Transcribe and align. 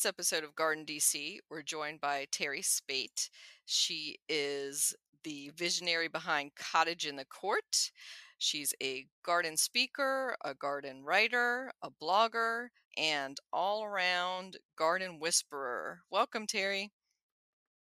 This 0.00 0.08
episode 0.08 0.44
of 0.44 0.56
Garden 0.56 0.86
DC, 0.86 1.40
we're 1.50 1.60
joined 1.60 2.00
by 2.00 2.24
Teri 2.32 2.64
Speight. 2.64 3.28
She 3.66 4.16
is 4.30 4.96
the 5.24 5.50
visionary 5.54 6.08
behind 6.08 6.52
Cottage 6.54 7.04
in 7.04 7.16
the 7.16 7.26
Court. 7.26 7.90
She's 8.38 8.72
a 8.82 9.04
garden 9.22 9.58
speaker, 9.58 10.36
a 10.42 10.54
garden 10.54 11.04
writer, 11.04 11.70
a 11.82 11.90
blogger, 11.90 12.68
and 12.96 13.36
all 13.52 13.84
around 13.84 14.56
garden 14.74 15.20
whisperer. 15.20 16.00
Welcome, 16.10 16.46
Teri. 16.46 16.88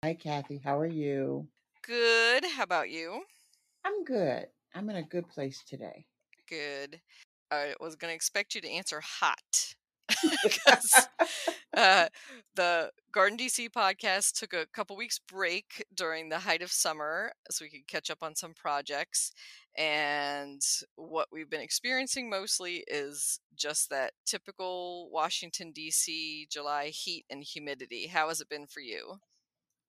Hi, 0.04 0.12
Kathy. 0.12 0.60
How 0.62 0.78
are 0.78 0.84
you? 0.84 1.48
Good. 1.80 2.44
How 2.44 2.64
about 2.64 2.90
you? 2.90 3.22
I'm 3.86 4.04
good. 4.04 4.48
I'm 4.74 4.90
in 4.90 4.96
a 4.96 5.02
good 5.02 5.30
place 5.30 5.64
today. 5.66 6.04
Good. 6.46 7.00
I 7.50 7.72
was 7.80 7.96
going 7.96 8.10
to 8.10 8.14
expect 8.14 8.54
you 8.54 8.60
to 8.60 8.70
answer 8.70 9.00
hot 9.00 9.76
because 10.42 11.08
uh, 11.76 12.08
the 12.54 12.90
Garden 13.12 13.36
DC 13.38 13.68
podcast 13.70 14.38
took 14.38 14.52
a 14.52 14.66
couple 14.66 14.96
weeks 14.96 15.18
break 15.18 15.84
during 15.94 16.28
the 16.28 16.40
height 16.40 16.62
of 16.62 16.70
summer 16.72 17.32
so 17.50 17.64
we 17.64 17.70
could 17.70 17.86
catch 17.86 18.10
up 18.10 18.22
on 18.22 18.34
some 18.34 18.54
projects. 18.54 19.32
And 19.76 20.60
what 20.96 21.28
we've 21.32 21.48
been 21.50 21.60
experiencing 21.60 22.28
mostly 22.28 22.84
is 22.88 23.40
just 23.54 23.90
that 23.90 24.12
typical 24.26 25.10
Washington 25.10 25.72
DC 25.72 26.48
July 26.50 26.88
heat 26.88 27.24
and 27.30 27.42
humidity. 27.42 28.06
How 28.08 28.28
has 28.28 28.40
it 28.40 28.48
been 28.48 28.66
for 28.66 28.80
you? 28.80 29.20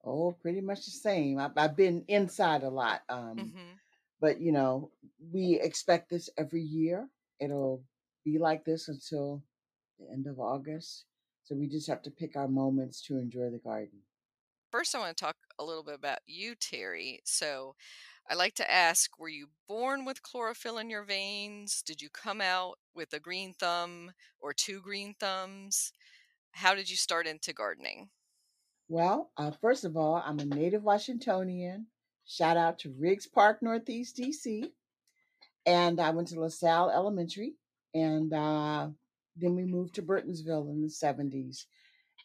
Oh, 0.03 0.31
pretty 0.33 0.61
much 0.61 0.85
the 0.85 0.91
same. 0.91 1.39
I've, 1.39 1.57
I've 1.57 1.75
been 1.75 2.03
inside 2.07 2.63
a 2.63 2.69
lot. 2.69 3.03
Um, 3.09 3.53
hmm 3.53 3.79
but, 4.21 4.41
you 4.41 4.51
know, 4.51 4.91
we 5.31 5.59
expect 5.61 6.09
this 6.09 6.29
every 6.37 6.61
year. 6.61 7.09
It'll 7.39 7.83
be 8.25 8.39
like 8.39 8.65
this 8.65 8.87
until 8.87 9.43
the 10.05 10.11
end 10.11 10.27
of 10.27 10.39
August. 10.39 11.05
So 11.43 11.55
we 11.55 11.67
just 11.67 11.87
have 11.87 12.01
to 12.03 12.11
pick 12.11 12.35
our 12.35 12.47
moments 12.47 13.01
to 13.03 13.17
enjoy 13.17 13.49
the 13.49 13.59
garden. 13.59 13.99
First, 14.71 14.95
I 14.95 14.99
want 14.99 15.15
to 15.15 15.23
talk 15.23 15.35
a 15.59 15.63
little 15.63 15.83
bit 15.83 15.95
about 15.95 16.19
you, 16.25 16.55
Teri. 16.55 17.19
So, 17.25 17.75
I 18.29 18.35
like 18.35 18.55
to 18.55 18.71
ask 18.71 19.19
Were 19.19 19.29
you 19.29 19.49
born 19.67 20.05
with 20.05 20.23
chlorophyll 20.23 20.77
in 20.77 20.89
your 20.89 21.03
veins? 21.03 21.83
Did 21.85 22.01
you 22.01 22.09
come 22.09 22.41
out 22.41 22.79
with 22.95 23.13
a 23.13 23.19
green 23.19 23.53
thumb 23.53 24.13
or 24.39 24.53
two 24.53 24.81
green 24.81 25.13
thumbs? 25.19 25.91
How 26.53 26.73
did 26.73 26.89
you 26.89 26.95
start 26.95 27.27
into 27.27 27.53
gardening? 27.53 28.09
Well, 28.87 29.31
uh, 29.37 29.51
first 29.61 29.85
of 29.85 29.97
all, 29.97 30.21
I'm 30.25 30.39
a 30.39 30.45
native 30.45 30.83
Washingtonian. 30.83 31.87
Shout 32.25 32.57
out 32.57 32.79
to 32.79 32.95
Riggs 32.97 33.27
Park, 33.27 33.61
Northeast 33.61 34.17
DC. 34.17 34.71
And 35.65 35.99
I 35.99 36.11
went 36.11 36.29
to 36.29 36.39
LaSalle 36.39 36.89
Elementary. 36.91 37.55
And 37.93 38.33
uh, 38.33 38.89
then 39.35 39.55
we 39.55 39.65
moved 39.65 39.95
to 39.95 40.01
Burtonsville 40.01 40.69
in 40.69 40.81
the 40.81 40.89
70s. 40.89 41.65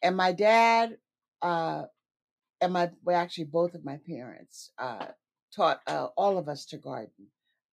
And 0.03 0.17
my 0.17 0.33
dad 0.33 0.99
uh, 1.43 1.85
and 2.61 2.73
my, 2.73 2.91
well, 3.05 3.17
actually, 3.17 3.45
both 3.45 3.75
of 3.75 3.85
my 3.85 3.99
parents 4.07 4.73
uh, 4.79 5.07
taught 5.55 5.81
uh, 5.87 6.09
all 6.17 6.39
of 6.39 6.49
us 6.49 6.65
to 6.67 6.77
garden. 6.79 7.29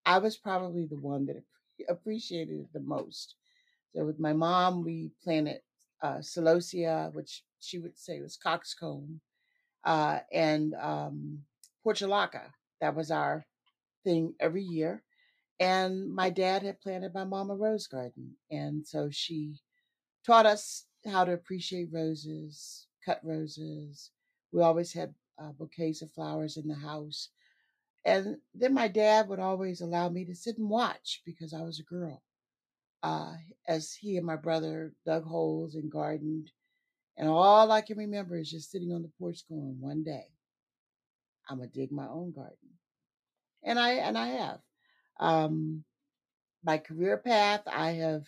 I 0.06 0.18
was 0.18 0.36
probably 0.36 0.86
the 0.86 0.98
one 0.98 1.26
that 1.26 1.42
appreciated 1.88 2.60
it 2.60 2.72
the 2.72 2.80
most. 2.80 3.36
So 3.94 4.04
with 4.04 4.20
my 4.20 4.32
mom, 4.32 4.84
we 4.84 5.12
planted 5.22 5.60
uh, 6.02 6.18
celosia, 6.18 7.14
which 7.14 7.44
she 7.60 7.78
would 7.78 7.98
say 7.98 8.20
was 8.20 8.36
coxcomb, 8.36 9.20
uh, 9.84 10.20
and 10.32 10.74
um, 10.74 11.40
portulaca. 11.84 12.42
That 12.80 12.94
was 12.94 13.10
our 13.10 13.46
thing 14.04 14.34
every 14.40 14.62
year. 14.62 15.02
And 15.60 16.12
my 16.12 16.30
dad 16.30 16.62
had 16.62 16.80
planted 16.80 17.14
my 17.14 17.24
mom 17.24 17.50
a 17.50 17.54
rose 17.54 17.86
garden. 17.86 18.36
And 18.50 18.86
so 18.86 19.08
she 19.10 19.60
taught 20.26 20.46
us 20.46 20.86
how 21.06 21.24
to 21.24 21.32
appreciate 21.32 21.92
roses, 21.92 22.86
cut 23.04 23.20
roses. 23.22 24.10
We 24.52 24.62
always 24.62 24.92
had 24.92 25.14
uh, 25.38 25.52
bouquets 25.52 26.02
of 26.02 26.12
flowers 26.12 26.56
in 26.56 26.68
the 26.68 26.74
house. 26.74 27.30
And 28.04 28.36
then 28.54 28.74
my 28.74 28.88
dad 28.88 29.28
would 29.28 29.40
always 29.40 29.80
allow 29.80 30.08
me 30.08 30.24
to 30.26 30.34
sit 30.34 30.58
and 30.58 30.68
watch 30.68 31.22
because 31.24 31.54
I 31.54 31.62
was 31.62 31.80
a 31.80 31.84
girl, 31.84 32.22
uh, 33.02 33.34
as 33.66 33.94
he 33.94 34.16
and 34.16 34.26
my 34.26 34.36
brother 34.36 34.92
dug 35.06 35.24
holes 35.24 35.74
and 35.74 35.90
gardened. 35.90 36.50
And 37.16 37.28
all 37.28 37.70
I 37.70 37.80
can 37.80 37.96
remember 37.96 38.36
is 38.36 38.50
just 38.50 38.70
sitting 38.70 38.92
on 38.92 39.02
the 39.02 39.12
porch 39.18 39.48
going, 39.48 39.76
one 39.80 40.02
day 40.02 40.26
I'm 41.48 41.58
gonna 41.58 41.68
dig 41.68 41.92
my 41.92 42.08
own 42.08 42.32
garden. 42.32 42.56
And 43.62 43.78
I 43.78 43.92
and 43.94 44.18
I 44.18 44.26
have. 44.28 44.60
Um, 45.20 45.84
my 46.64 46.78
career 46.78 47.18
path, 47.18 47.62
I 47.66 47.92
have 47.92 48.24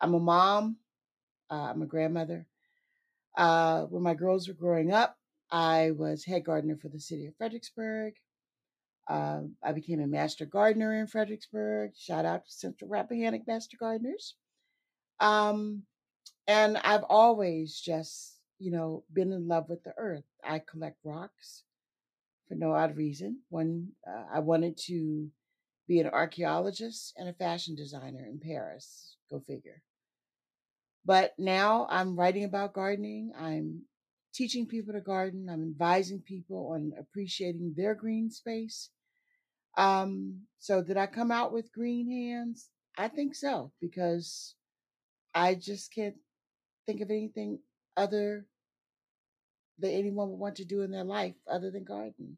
I'm 0.00 0.14
a 0.14 0.20
mom, 0.20 0.76
uh, 1.50 1.70
I'm 1.70 1.82
a 1.82 1.86
grandmother. 1.86 2.46
Uh, 3.36 3.82
when 3.84 4.02
my 4.02 4.14
girls 4.14 4.48
were 4.48 4.54
growing 4.54 4.92
up, 4.92 5.16
I 5.50 5.92
was 5.92 6.24
head 6.24 6.44
gardener 6.44 6.76
for 6.76 6.88
the 6.88 7.00
city 7.00 7.26
of 7.26 7.36
Fredericksburg. 7.36 8.14
Um, 9.08 9.56
I 9.62 9.72
became 9.72 10.00
a 10.00 10.06
master 10.06 10.44
gardener 10.44 11.00
in 11.00 11.06
Fredericksburg. 11.06 11.92
Shout 11.96 12.26
out 12.26 12.44
to 12.44 12.52
Central 12.52 12.90
Rappahannock 12.90 13.46
Master 13.46 13.76
Gardeners. 13.78 14.34
Um, 15.20 15.84
and 16.46 16.76
I've 16.78 17.04
always 17.04 17.80
just, 17.80 18.38
you 18.58 18.70
know, 18.70 19.04
been 19.12 19.32
in 19.32 19.48
love 19.48 19.68
with 19.68 19.82
the 19.82 19.94
earth. 19.96 20.24
I 20.44 20.58
collect 20.60 20.98
rocks 21.04 21.64
for 22.48 22.54
no 22.54 22.72
odd 22.72 22.96
reason. 22.96 23.40
One, 23.48 23.88
uh, 24.06 24.24
I 24.32 24.40
wanted 24.40 24.76
to 24.86 25.28
be 25.88 26.00
an 26.00 26.06
archaeologist 26.06 27.14
and 27.16 27.28
a 27.28 27.32
fashion 27.32 27.74
designer 27.74 28.24
in 28.26 28.38
Paris. 28.38 29.16
Go 29.30 29.40
figure. 29.40 29.82
But 31.04 31.32
now 31.38 31.86
I'm 31.90 32.16
writing 32.16 32.44
about 32.44 32.74
gardening. 32.74 33.32
I'm 33.38 33.82
teaching 34.34 34.66
people 34.66 34.92
to 34.92 35.00
garden. 35.00 35.48
I'm 35.50 35.62
advising 35.62 36.20
people 36.20 36.72
on 36.74 36.92
appreciating 36.98 37.74
their 37.76 37.94
green 37.94 38.30
space. 38.30 38.90
Um, 39.76 40.42
so 40.58 40.82
did 40.82 40.96
I 40.96 41.06
come 41.06 41.30
out 41.30 41.52
with 41.52 41.72
green 41.72 42.10
hands? 42.10 42.68
I 42.98 43.08
think 43.08 43.34
so 43.34 43.72
because 43.80 44.54
I 45.34 45.54
just 45.54 45.94
can't 45.94 46.16
think 46.84 47.00
of 47.00 47.10
anything 47.10 47.60
other 47.96 48.46
that 49.78 49.90
anyone 49.90 50.30
would 50.30 50.38
want 50.38 50.56
to 50.56 50.64
do 50.64 50.82
in 50.82 50.90
their 50.90 51.04
life 51.04 51.36
other 51.50 51.70
than 51.70 51.84
garden. 51.84 52.36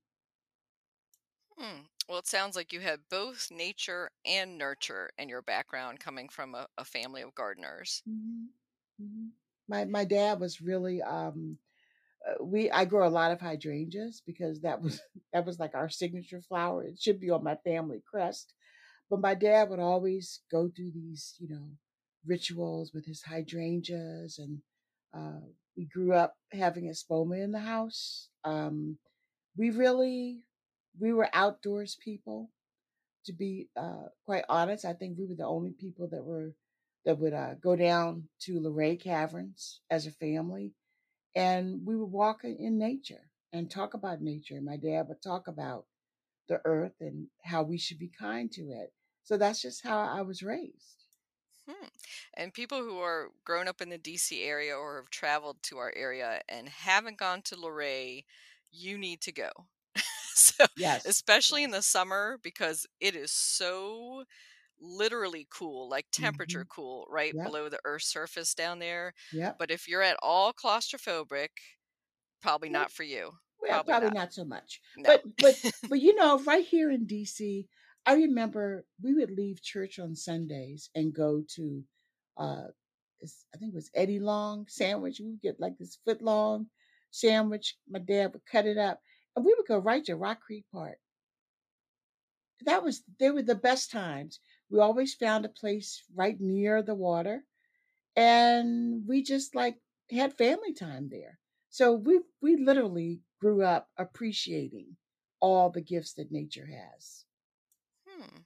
Hmm. 1.58 1.80
Well, 2.10 2.18
it 2.18 2.26
sounds 2.26 2.56
like 2.56 2.74
you 2.74 2.80
had 2.82 3.08
both 3.08 3.50
nature 3.50 4.10
and 4.26 4.58
nurture 4.58 5.12
in 5.16 5.30
your 5.30 5.40
background 5.40 5.98
coming 5.98 6.28
from 6.28 6.54
a, 6.54 6.68
a 6.76 6.84
family 6.84 7.22
of 7.22 7.34
gardeners. 7.34 8.02
hmm 8.06 8.46
hmm 9.00 9.28
My 9.68 9.84
my 9.84 10.04
dad 10.04 10.40
was 10.40 10.60
really 10.60 11.02
um 11.02 11.58
uh, 12.28 12.44
we 12.44 12.70
I 12.70 12.84
grow 12.86 13.06
a 13.08 13.10
lot 13.20 13.32
of 13.32 13.40
hydrangeas 13.40 14.22
because 14.26 14.60
that 14.62 14.82
was 14.82 15.00
that 15.32 15.46
was 15.46 15.58
like 15.58 15.74
our 15.74 15.88
signature 15.90 16.42
flower. 16.42 16.84
It 16.84 17.00
should 17.00 17.20
be 17.20 17.30
on 17.30 17.44
my 17.44 17.56
family 17.64 18.02
crest. 18.10 18.54
But 19.10 19.20
my 19.20 19.34
dad 19.34 19.70
would 19.70 19.80
always 19.80 20.40
go 20.50 20.70
through 20.74 20.92
these, 20.92 21.36
you 21.38 21.48
know, 21.48 21.70
rituals 22.26 22.92
with 22.94 23.06
his 23.06 23.22
hydrangeas 23.22 24.38
and 24.38 24.60
uh 25.14 25.46
we 25.76 25.86
grew 25.86 26.14
up 26.14 26.36
having 26.52 26.88
a 26.90 26.94
in 27.42 27.52
the 27.52 27.60
house. 27.60 28.28
Um 28.44 28.98
we 29.56 29.70
really 29.70 30.42
we 30.98 31.12
were 31.12 31.28
outdoors 31.32 31.96
people 32.02 32.50
to 33.26 33.32
be 33.32 33.68
uh, 33.76 34.08
quite 34.24 34.44
honest, 34.48 34.84
I 34.84 34.94
think 34.94 35.18
we 35.18 35.26
were 35.26 35.34
the 35.34 35.46
only 35.46 35.72
people 35.72 36.08
that 36.10 36.24
were 36.24 36.54
that 37.04 37.18
would 37.18 37.32
uh, 37.32 37.54
go 37.54 37.76
down 37.76 38.24
to 38.40 38.60
Luray 38.60 38.96
Caverns 38.96 39.80
as 39.90 40.06
a 40.06 40.10
family, 40.10 40.74
and 41.34 41.80
we 41.86 41.96
would 41.96 42.12
walk 42.12 42.44
in 42.44 42.78
nature 42.78 43.30
and 43.52 43.70
talk 43.70 43.94
about 43.94 44.20
nature. 44.20 44.60
My 44.60 44.76
dad 44.76 45.08
would 45.08 45.22
talk 45.22 45.48
about 45.48 45.86
the 46.48 46.60
earth 46.64 46.94
and 47.00 47.28
how 47.42 47.62
we 47.62 47.78
should 47.78 47.98
be 47.98 48.10
kind 48.18 48.50
to 48.52 48.62
it. 48.62 48.92
So 49.22 49.36
that's 49.36 49.62
just 49.62 49.82
how 49.82 49.98
I 49.98 50.22
was 50.22 50.42
raised. 50.42 51.04
Hmm. 51.68 51.86
And 52.34 52.52
people 52.52 52.78
who 52.78 52.98
are 52.98 53.28
grown 53.44 53.68
up 53.68 53.80
in 53.80 53.88
the 53.88 53.98
DC 53.98 54.44
area 54.44 54.74
or 54.74 54.96
have 54.96 55.10
traveled 55.10 55.62
to 55.64 55.78
our 55.78 55.92
area 55.96 56.40
and 56.48 56.68
haven't 56.68 57.18
gone 57.18 57.42
to 57.42 57.56
Luray, 57.56 58.24
you 58.72 58.98
need 58.98 59.20
to 59.22 59.32
go. 59.32 59.50
So 60.40 60.66
Yes. 60.74 61.04
especially 61.04 61.64
in 61.64 61.70
the 61.70 61.82
summer 61.82 62.38
because 62.42 62.86
it 63.00 63.16
is 63.16 63.32
so 63.32 64.24
literally 64.80 65.46
cool, 65.50 65.88
like 65.88 66.06
temperature 66.12 66.64
hmm 66.64 66.70
cool, 66.70 67.06
right 67.10 67.34
Yep. 67.34 67.42
below 67.42 67.68
the 67.68 67.80
Earth's 67.84 68.06
surface 68.08 68.54
down 68.54 68.78
there. 68.80 69.14
Yep. 69.30 69.60
But 69.60 69.70
if 69.70 69.88
you're 69.88 70.02
at 70.02 70.18
all 70.22 70.52
claustrophobic, 70.54 71.50
probably 72.40 72.68
Well, 72.68 72.70
not 72.70 72.92
for 72.92 73.02
you. 73.04 73.32
well, 73.60 73.80
Probably 73.80 73.84
probably 73.84 74.10
not. 74.10 74.12
not 74.12 74.34
so 74.34 74.44
much. 74.44 74.80
No. 74.96 75.06
But 75.06 75.24
but 75.38 75.60
but 75.88 76.00
you 76.00 76.14
know, 76.14 76.40
right 76.44 76.66
here 76.66 76.90
in 76.90 77.06
DC, 77.06 77.68
I 78.06 78.14
remember 78.14 78.86
we 79.02 79.14
would 79.14 79.30
leave 79.32 79.62
church 79.62 79.98
on 79.98 80.16
Sundays 80.16 80.90
and 80.94 81.14
go 81.14 81.42
to 81.56 81.84
uh 82.36 82.68
I 83.54 83.58
think 83.58 83.72
it 83.72 83.76
was 83.76 83.90
Eddie 83.94 84.20
Long 84.20 84.68
sandwich. 84.68 85.20
We 85.20 85.30
would 85.32 85.42
get 85.42 85.60
like 85.60 85.78
this 85.78 85.96
foot 86.04 86.22
long 86.22 86.70
sandwich. 87.10 87.78
My 87.88 87.98
dad 88.00 88.32
would 88.34 88.46
cut 88.46 88.66
it 88.66 88.78
up. 88.78 89.00
And 89.36 89.44
we 89.44 89.54
would 89.56 89.66
go 89.66 89.78
right 89.78 90.04
to 90.04 90.16
Rock 90.16 90.40
Creek 90.40 90.64
Park. 90.72 90.98
That 92.62 92.82
was 92.82 93.02
they 93.18 93.30
were 93.30 93.42
the 93.42 93.54
best 93.54 93.90
times. 93.90 94.40
We 94.70 94.78
always 94.80 95.14
found 95.14 95.44
a 95.44 95.48
place 95.48 96.04
right 96.14 96.40
near 96.40 96.82
the 96.82 96.94
water 96.94 97.44
and 98.16 99.06
we 99.06 99.22
just 99.22 99.54
like 99.54 99.80
had 100.10 100.36
family 100.36 100.72
time 100.72 101.08
there. 101.08 101.38
So 101.70 101.92
we 101.94 102.20
we 102.40 102.56
literally 102.56 103.22
grew 103.40 103.62
up 103.62 103.90
appreciating 103.96 104.96
all 105.40 105.70
the 105.70 105.80
gifts 105.80 106.14
that 106.14 106.32
nature 106.32 106.66
has. 106.66 107.24
Hmm. 108.06 108.38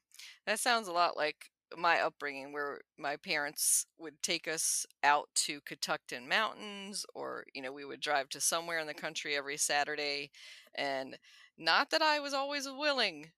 That 0.46 0.60
sounds 0.60 0.88
a 0.88 0.92
lot 0.92 1.16
like 1.16 1.50
my 1.76 2.00
upbringing, 2.00 2.52
where 2.52 2.80
my 2.98 3.16
parents 3.16 3.86
would 3.98 4.22
take 4.22 4.48
us 4.48 4.86
out 5.02 5.28
to 5.36 5.60
Catoctin 5.62 6.28
Mountains, 6.28 7.04
or, 7.14 7.44
you 7.54 7.62
know, 7.62 7.72
we 7.72 7.84
would 7.84 8.00
drive 8.00 8.28
to 8.30 8.40
somewhere 8.40 8.78
in 8.78 8.86
the 8.86 8.94
country 8.94 9.36
every 9.36 9.56
Saturday. 9.56 10.30
And 10.74 11.18
not 11.58 11.90
that 11.90 12.02
I 12.02 12.20
was 12.20 12.34
always 12.34 12.66
a 12.66 12.74
willing 12.74 13.32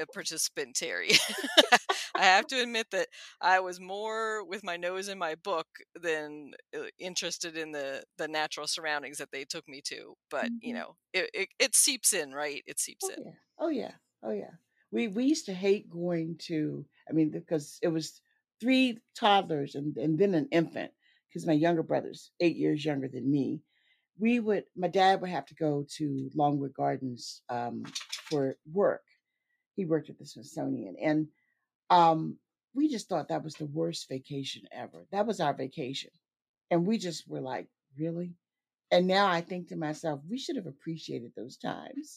uh, 0.00 0.04
participant, 0.12 0.76
Teri. 0.76 1.18
I 2.16 2.24
have 2.24 2.46
to 2.48 2.60
admit 2.60 2.88
that 2.92 3.08
I 3.40 3.60
was 3.60 3.80
more 3.80 4.44
with 4.44 4.64
my 4.64 4.76
nose 4.76 5.08
in 5.08 5.18
my 5.18 5.34
book 5.34 5.66
than 5.94 6.52
uh, 6.76 6.84
interested 6.98 7.56
in 7.56 7.72
the 7.72 8.04
the 8.18 8.28
natural 8.28 8.66
surroundings 8.66 9.18
that 9.18 9.30
they 9.32 9.44
took 9.44 9.68
me 9.68 9.80
to. 9.86 10.14
But 10.30 10.50
you 10.60 10.72
hmm 10.72 10.74
know, 10.74 10.96
it 11.12 11.30
it, 11.34 11.48
it 11.58 11.74
seeps 11.74 12.12
in, 12.12 12.32
right? 12.32 12.62
It 12.66 12.78
seeps 12.80 13.08
Oh 13.08 13.10
in. 13.10 13.16
yeah. 13.16 13.32
Oh 13.58 13.68
yeah. 13.68 13.96
Oh 14.22 14.30
yeah. 14.32 14.56
We 14.96 15.08
we 15.08 15.24
used 15.26 15.44
to 15.46 15.52
hate 15.52 15.90
going 15.90 16.38
to 16.46 16.86
I 17.06 17.12
mean 17.12 17.28
because 17.28 17.78
it 17.82 17.88
was 17.88 18.22
three 18.62 18.98
toddlers 19.14 19.74
and, 19.74 19.94
and 19.98 20.18
then 20.18 20.32
an 20.32 20.48
infant 20.50 20.90
because 21.28 21.46
my 21.46 21.52
younger 21.52 21.82
brother's 21.82 22.30
eight 22.40 22.56
years 22.56 22.82
younger 22.82 23.06
than 23.06 23.30
me. 23.30 23.60
We 24.18 24.40
would 24.40 24.64
my 24.74 24.88
dad 24.88 25.20
would 25.20 25.28
have 25.28 25.44
to 25.48 25.54
go 25.54 25.84
to 25.98 26.30
Longwood 26.34 26.72
Gardens 26.72 27.42
um, 27.50 27.84
for 28.30 28.56
work. 28.72 29.02
He 29.74 29.84
worked 29.84 30.08
at 30.08 30.18
the 30.18 30.24
Smithsonian 30.24 30.96
and 30.98 31.28
um, 31.90 32.38
we 32.74 32.88
just 32.88 33.06
thought 33.06 33.28
that 33.28 33.44
was 33.44 33.56
the 33.56 33.66
worst 33.66 34.08
vacation 34.08 34.62
ever. 34.72 35.04
That 35.12 35.26
was 35.26 35.40
our 35.40 35.52
vacation. 35.52 36.10
And 36.70 36.86
we 36.86 36.96
just 36.96 37.28
were 37.28 37.42
like, 37.42 37.68
really? 37.98 38.32
And 38.90 39.06
now 39.06 39.26
I 39.26 39.42
think 39.42 39.68
to 39.68 39.76
myself, 39.76 40.20
we 40.26 40.38
should 40.38 40.56
have 40.56 40.66
appreciated 40.66 41.32
those 41.36 41.58
times. 41.58 42.16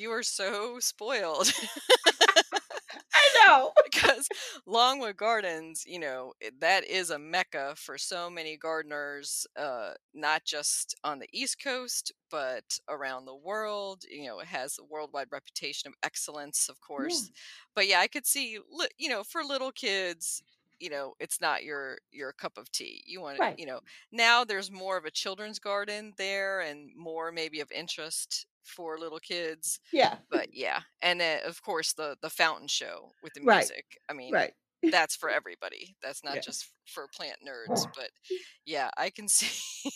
You 0.00 0.12
are 0.12 0.22
so 0.22 0.78
spoiled. 0.80 1.52
I 3.14 3.30
know. 3.46 3.72
because 3.84 4.28
Longwood 4.66 5.16
Gardens, 5.16 5.84
you 5.86 5.98
know, 5.98 6.32
that 6.60 6.84
is 6.84 7.10
a 7.10 7.18
mecca 7.18 7.74
for 7.76 7.98
so 7.98 8.30
many 8.30 8.56
gardeners, 8.56 9.46
uh, 9.56 9.92
not 10.14 10.44
just 10.44 10.94
on 11.04 11.18
the 11.18 11.28
East 11.32 11.62
Coast, 11.62 12.12
but 12.30 12.78
around 12.88 13.24
the 13.26 13.34
world. 13.36 14.04
You 14.10 14.26
know, 14.28 14.40
it 14.40 14.46
has 14.48 14.78
a 14.78 14.84
worldwide 14.84 15.28
reputation 15.32 15.88
of 15.88 15.94
excellence, 16.02 16.68
of 16.68 16.80
Yeah. 16.96 17.20
course. 17.20 17.30
But 17.74 17.88
yeah, 17.88 18.00
I 18.00 18.08
could 18.08 18.26
see, 18.26 18.58
you 18.98 19.08
know, 19.08 19.24
for 19.24 19.42
little 19.44 19.72
kids, 19.72 20.42
you 20.80 20.90
know, 20.90 21.14
it's 21.20 21.40
not 21.40 21.64
your 21.64 21.98
your 22.10 22.32
cup 22.32 22.58
of 22.58 22.70
tea. 22.72 23.02
You 23.06 23.20
want, 23.22 23.40
Right. 23.40 23.58
you 23.58 23.66
know, 23.66 23.80
now 24.12 24.44
there's 24.44 24.70
more 24.70 24.96
of 24.98 25.04
a 25.04 25.10
children's 25.10 25.58
garden 25.58 26.14
there 26.16 26.60
and 26.60 26.90
more 26.96 27.32
maybe 27.32 27.60
of 27.60 27.70
interest 27.72 28.46
for 28.64 28.98
little 28.98 29.18
kids 29.20 29.80
Yeah. 29.92 30.18
but 30.30 30.48
yeah 30.52 30.80
and 31.02 31.20
then 31.20 31.40
of 31.46 31.62
course 31.62 31.94
the 31.94 32.16
the 32.22 32.30
fountain 32.30 32.68
show 32.68 33.12
with 33.22 33.32
the 33.34 33.40
Right. 33.42 33.70
music 33.70 33.98
i 34.08 34.12
mean 34.12 34.36
Right. 34.36 34.54
That's 34.90 35.14
for 35.16 35.30
everybody 35.30 35.96
that's 36.02 36.24
not 36.24 36.34
Yeah. 36.34 36.40
just 36.40 36.72
for 36.86 37.06
plant 37.14 37.38
nerds 37.46 37.86
but 37.94 38.10
yeah 38.64 38.90
i 38.96 39.10
can 39.10 39.28
see 39.28 39.90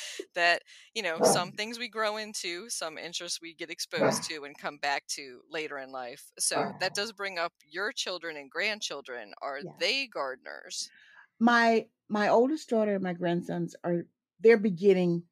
that 0.34 0.62
you 0.94 1.02
know 1.02 1.22
some 1.22 1.52
things 1.52 1.78
we 1.78 1.88
grow 1.88 2.16
into 2.16 2.68
some 2.70 2.98
interests 2.98 3.40
we 3.40 3.54
get 3.54 3.70
exposed 3.70 4.24
to 4.28 4.44
and 4.44 4.58
come 4.58 4.78
back 4.78 5.06
to 5.08 5.40
later 5.50 5.78
in 5.78 5.90
life 5.90 6.30
so 6.38 6.72
that 6.80 6.94
does 6.94 7.12
bring 7.12 7.38
up 7.38 7.52
your 7.66 7.92
children 7.92 8.36
and 8.36 8.50
grandchildren 8.50 9.32
are 9.42 9.60
Yeah. 9.60 9.72
they 9.78 10.06
gardeners 10.06 10.92
My 11.40 11.88
my 12.08 12.28
oldest 12.28 12.68
daughter 12.68 12.94
and 12.94 13.02
my 13.02 13.12
grandsons 13.12 13.74
are 13.84 14.06
they're 14.40 14.56
beginning 14.58 15.24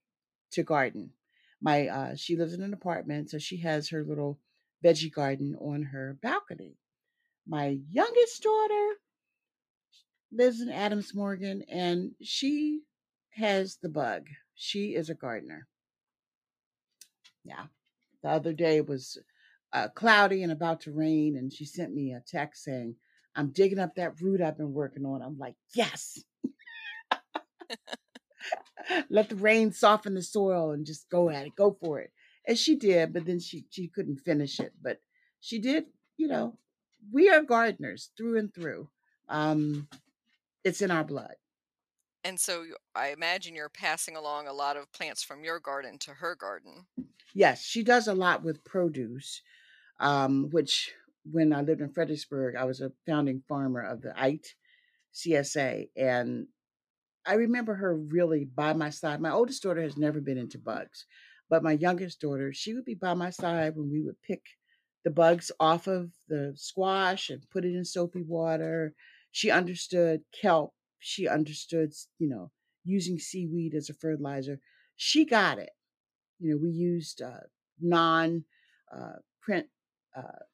to 0.53 0.63
garden. 0.63 1.13
My 1.61 1.89
uh 1.89 2.17
she 2.17 2.37
lives 2.37 2.55
in 2.55 2.63
an 2.63 2.75
apartment, 2.75 3.31
so 3.31 3.39
she 3.39 3.59
has 3.59 3.89
her 3.91 4.05
little 4.05 4.41
veggie 4.85 5.13
garden 5.13 5.57
on 5.57 5.85
her 5.85 6.15
balcony. 6.15 6.79
My 7.47 7.79
youngest 7.91 8.43
daughter 8.43 8.95
lives 10.33 10.61
in 10.61 10.69
Adams 10.71 11.15
Morgan 11.15 11.63
and 11.71 12.13
she 12.23 12.81
has 13.31 13.79
the 13.83 13.89
bug. 13.89 14.27
She 14.55 14.95
is 14.95 15.11
a 15.11 15.15
gardener. 15.15 15.69
Yeah. 17.45 17.67
The 18.23 18.31
other 18.31 18.53
day 18.53 18.81
was 18.81 19.19
uh, 19.73 19.89
cloudy 19.89 20.43
and 20.43 20.51
about 20.51 20.81
to 20.83 20.93
rain, 20.93 21.37
and 21.37 21.53
she 21.53 21.65
sent 21.65 21.95
me 21.95 22.13
a 22.13 22.23
text 22.27 22.65
saying, 22.65 22.97
I'm 23.37 23.51
digging 23.51 23.79
up 23.79 23.95
that 23.97 24.21
root 24.21 24.41
I've 24.41 24.57
been 24.57 24.73
working 24.73 25.05
on. 25.05 25.23
I'm 25.23 25.39
like, 25.39 25.55
yes. 25.75 26.19
Let 29.11 29.29
the 29.29 29.37
rain 29.37 29.73
soften 29.73 30.15
the 30.15 30.23
soil 30.23 30.71
and 30.71 30.87
just 30.87 31.09
go 31.11 31.29
at 31.29 31.47
it, 31.47 31.57
go 31.57 31.77
for 31.81 32.01
it. 32.01 32.11
And 32.49 32.57
she 32.57 32.77
did, 32.77 33.13
but 33.13 33.27
then 33.27 33.41
she 33.41 33.67
she 33.71 33.89
couldn't 33.89 34.21
finish 34.21 34.61
it. 34.61 34.73
But 34.81 35.01
she 35.41 35.59
did, 35.59 35.85
you 36.17 36.29
know, 36.29 36.57
we 37.13 37.29
are 37.31 37.43
gardeners 37.43 38.11
through 38.17 38.39
and 38.39 38.53
through. 38.55 38.89
Um, 39.29 39.89
it's 40.65 40.83
in 40.83 40.91
our 40.91 41.05
blood. 41.05 41.35
and 42.25 42.41
so 42.41 42.65
i 42.95 43.09
imagine 43.11 43.55
you're 43.55 43.69
passing 43.69 44.17
along 44.17 44.49
a 44.49 44.53
lot 44.53 44.77
of 44.77 44.91
plants 44.93 45.23
from 45.23 45.45
your 45.45 45.61
garden 45.61 45.99
to 45.99 46.11
her 46.13 46.35
garden 46.35 46.87
Yes, 47.35 47.63
she 47.63 47.83
does 47.85 48.09
a 48.09 48.15
lot 48.15 48.43
with 48.43 48.65
produce, 48.65 49.43
um, 50.01 50.49
which 50.53 50.91
when 51.31 51.53
I 51.53 51.61
lived 51.61 51.83
in 51.83 51.91
Fredericksburg, 51.91 52.57
I 52.57 52.65
was 52.65 52.81
a 52.81 52.93
founding 53.07 53.43
farmer 53.47 53.83
of 53.83 54.01
the 54.01 54.15
IT 54.17 54.55
CSA. 55.15 55.91
And 55.97 56.47
I 57.27 57.35
remember 57.35 57.75
her 57.75 57.95
really 57.95 58.47
by 58.47 58.73
my 58.73 58.89
side. 58.89 59.21
My 59.21 59.33
oldest 59.33 59.63
daughter 59.63 59.83
has 59.83 59.99
never 59.99 60.21
been 60.23 60.39
into 60.39 60.59
bugs, 60.59 61.05
but 61.51 61.63
my 61.63 61.73
youngest 61.73 62.23
daughter, 62.23 62.55
she 62.55 62.73
would 62.73 62.87
be 62.87 62.95
by 62.95 63.13
my 63.13 63.29
side 63.29 63.77
when 63.77 63.91
we 63.91 64.01
would 64.01 64.21
pick 64.23 64.43
the 65.07 65.13
bugs 65.13 65.53
off 65.61 65.89
of 65.89 66.13
the 66.29 66.53
squash 66.57 67.31
and 67.31 67.43
put 67.51 67.65
it 67.65 67.75
in 67.75 67.87
soapy 67.87 68.25
water. 68.25 68.95
She 69.33 69.51
understood 69.51 70.23
kelp. 70.43 70.75
She 71.01 71.29
understood, 71.29 71.95
you 72.21 72.29
know, 72.29 72.53
using 72.85 73.19
seaweed 73.21 73.75
as 73.75 73.91
a 73.91 73.95
fertilizer. 73.95 74.61
She 74.97 75.27
got 75.27 75.61
it 75.61 75.71
you 76.41 76.53
know, 76.53 76.59
we 76.59 76.71
used 76.71 77.23
uh, 77.23 77.41
non 77.81 78.45
uh, 78.95 79.19
print 79.43 79.69
uh, 80.17 80.45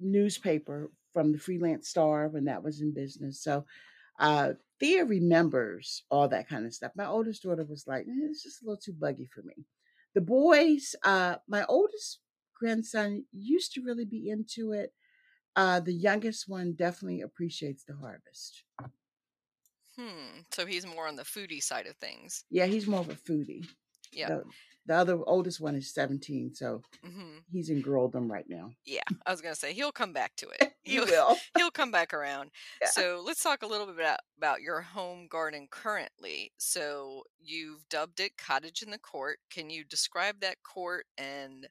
newspaper 0.00 0.90
from 1.12 1.32
the 1.32 1.38
Free 1.38 1.58
Lance-Star 1.58 2.28
when 2.28 2.44
that 2.46 2.62
was 2.62 2.80
in 2.80 2.94
business. 2.94 3.42
So 3.42 3.64
uh, 4.20 4.54
Thea 4.80 5.04
remembers 5.04 6.04
all 6.10 6.28
that 6.28 6.48
kind 6.48 6.66
of 6.66 6.74
stuff. 6.74 6.92
My 6.96 7.06
oldest 7.06 7.42
daughter 7.42 7.64
was 7.64 7.86
like, 7.86 8.02
eh, 8.02 8.26
it's 8.30 8.42
just 8.42 8.62
a 8.62 8.66
little 8.66 8.80
too 8.80 8.92
buggy 8.92 9.28
for 9.34 9.42
me. 9.42 9.66
The 10.14 10.20
boys, 10.20 10.94
uh, 11.04 11.36
my 11.48 11.64
oldest 11.68 12.20
grandson 12.58 13.26
used 13.32 13.72
to 13.74 13.82
really 13.82 14.04
be 14.04 14.28
into 14.30 14.72
it. 14.72 14.94
Uh, 15.56 15.80
the 15.80 15.92
youngest 15.94 16.48
one 16.48 16.74
definitely 16.74 17.20
appreciates 17.22 17.84
the 17.84 17.96
harvest. 17.96 18.64
hmm 19.96 20.40
so 20.52 20.64
he's 20.66 20.86
more 20.86 21.06
on 21.08 21.16
the 21.16 21.22
foodie 21.24 21.62
side 21.62 21.86
of 21.86 21.96
things 21.96 22.44
Yeah, 22.50 22.66
he's 22.66 22.86
more 22.86 23.00
of 23.00 23.08
a 23.08 23.14
foodie. 23.14 23.68
yeah 24.12 24.28
The, 24.28 24.44
the 24.86 24.94
other 24.94 25.18
oldest 25.26 25.60
one 25.60 25.76
is 25.76 25.92
17, 25.92 26.54
so 26.54 26.84
hmm 27.02 27.44
he's 27.50 27.70
in 27.70 27.82
girldom 27.82 28.30
right 28.30 28.48
now. 28.48 28.74
Yeah, 28.84 29.02
I 29.26 29.30
was 29.30 29.42
gonna 29.42 29.54
say 29.54 29.74
he'll 29.74 29.92
come 29.92 30.12
back 30.12 30.34
to 30.36 30.48
it. 30.48 30.62
He 30.84 30.98
He'll 30.98 31.04
will. 31.04 31.38
he'll 31.54 31.70
come 31.70 31.90
back 31.90 32.14
around. 32.14 32.50
Yeah. 32.80 32.92
So 32.92 33.22
let's 33.24 33.42
talk 33.42 33.62
a 33.62 33.66
little 33.66 33.86
bit 33.86 33.96
about, 33.96 34.20
about 34.38 34.62
your 34.62 34.80
home 34.80 35.28
garden 35.28 35.68
currently. 35.70 36.52
So 36.58 37.24
you've 37.38 37.86
dubbed 37.90 38.20
it 38.20 38.38
Cottage 38.38 38.82
in 38.82 38.90
the 38.90 38.98
Court. 38.98 39.40
Can 39.50 39.68
you 39.68 39.84
describe 39.84 40.40
that 40.40 40.62
court 40.62 41.04
and 41.18 41.68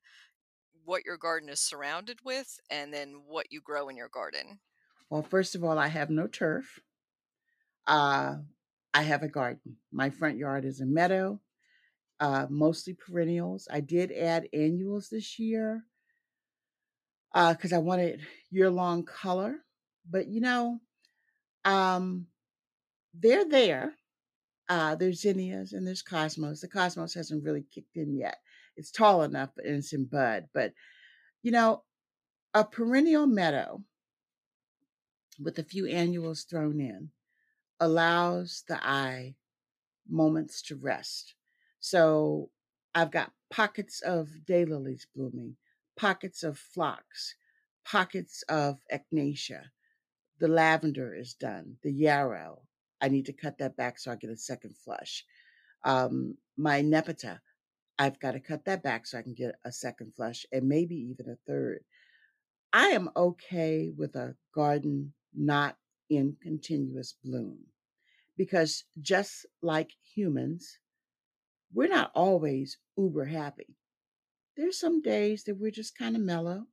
what 0.87 1.05
your 1.05 1.17
garden 1.17 1.49
is 1.49 1.59
surrounded 1.59 2.19
with, 2.23 2.59
and 2.69 2.93
then 2.93 3.21
what 3.27 3.51
you 3.51 3.59
grow 3.61 3.89
in 3.89 3.97
your 3.97 4.07
garden? 4.07 4.59
Well, 5.09 5.21
first 5.21 5.53
of 5.53 5.63
all, 5.63 5.77
I 5.77 5.87
have 5.87 6.09
no 6.09 6.27
turf. 6.27 6.79
Uh, 7.85 8.37
I 8.93 9.01
have 9.03 9.21
a 9.21 9.27
garden. 9.27 9.77
My 9.91 10.09
front 10.09 10.37
yard 10.37 10.63
is 10.63 10.79
a 10.79 10.85
meadow, 10.85 11.41
uh, 12.21 12.47
mostly 12.49 12.93
perennials. 12.93 13.67
I 13.69 13.81
did 13.81 14.11
add 14.13 14.47
annuals 14.53 15.09
this 15.09 15.37
year 15.37 15.83
because 17.33 17.73
I 17.73 17.77
wanted 17.79 18.21
year 18.49 18.69
long 18.69 19.03
color. 19.03 19.57
But 20.09 20.27
you 20.27 20.39
know, 20.39 20.79
um, 21.65 22.27
they're 23.13 23.47
there. 23.47 23.93
Uh, 24.69 24.95
there's 24.95 25.21
zinnias 25.21 25.73
and 25.73 25.85
there's 25.85 26.01
cosmos. 26.01 26.61
The 26.61 26.67
cosmos 26.67 27.13
hasn't 27.13 27.43
really 27.43 27.65
kicked 27.73 27.97
in 27.97 28.15
yet. 28.17 28.37
It's 28.77 28.91
tall 28.91 29.23
enough 29.23 29.49
and 29.57 29.75
it's 29.77 29.93
in 29.93 30.05
bud. 30.05 30.47
But 30.53 30.73
you 31.43 31.51
know, 31.51 31.83
a 32.53 32.63
perennial 32.63 33.27
meadow 33.27 33.83
with 35.39 35.59
a 35.59 35.63
few 35.63 35.87
annuals 35.87 36.43
thrown 36.43 36.79
in 36.79 37.09
allows 37.79 38.63
the 38.67 38.83
eye 38.85 39.35
moments 40.09 40.61
to 40.63 40.75
rest. 40.75 41.35
So 41.79 42.49
I've 42.95 43.11
got 43.11 43.33
pockets 43.49 44.01
of 44.01 44.29
daylilies 44.47 45.05
blooming, 45.15 45.55
pockets 45.95 46.43
of 46.43 46.57
phlox, 46.57 47.35
pockets 47.85 48.43
of 48.49 48.79
echinacea. 48.91 49.65
The 50.39 50.47
lavender 50.47 51.13
is 51.15 51.33
done, 51.33 51.77
the 51.83 51.91
yarrow. 51.91 52.61
I 53.01 53.09
need 53.09 53.25
to 53.27 53.33
cut 53.33 53.59
that 53.59 53.77
back 53.77 53.99
so 53.99 54.11
I 54.11 54.15
get 54.15 54.31
a 54.31 54.37
second 54.37 54.75
flush. 54.77 55.23
Um, 55.83 56.37
my 56.57 56.81
nepeta, 56.81 57.39
I've 57.99 58.19
got 58.19 58.31
to 58.31 58.39
cut 58.39 58.65
that 58.65 58.83
back 58.83 59.07
so 59.07 59.17
I 59.17 59.23
can 59.23 59.33
get 59.33 59.55
a 59.65 59.71
second 59.71 60.13
flush 60.15 60.45
and 60.51 60.67
maybe 60.67 60.95
even 60.95 61.29
a 61.29 61.37
third. 61.47 61.83
I 62.71 62.87
am 62.89 63.09
okay 63.15 63.91
with 63.95 64.15
a 64.15 64.35
garden 64.53 65.13
not 65.33 65.77
in 66.09 66.37
continuous 66.41 67.13
bloom 67.23 67.67
because 68.37 68.83
just 69.01 69.45
like 69.61 69.91
humans, 70.01 70.79
we're 71.73 71.87
not 71.87 72.11
always 72.13 72.77
uber 72.97 73.25
happy. 73.25 73.75
There's 74.55 74.79
some 74.79 75.01
days 75.01 75.43
that 75.43 75.57
we're 75.57 75.71
just 75.71 75.97
kind 75.97 76.15
of 76.15 76.21
mellow, 76.21 76.67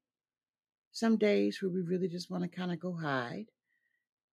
some 0.92 1.16
days 1.16 1.60
where 1.60 1.70
we 1.70 1.80
really 1.80 2.08
just 2.08 2.30
want 2.30 2.42
to 2.42 2.48
kind 2.48 2.72
of 2.72 2.78
go 2.80 2.94
hide. 2.94 3.46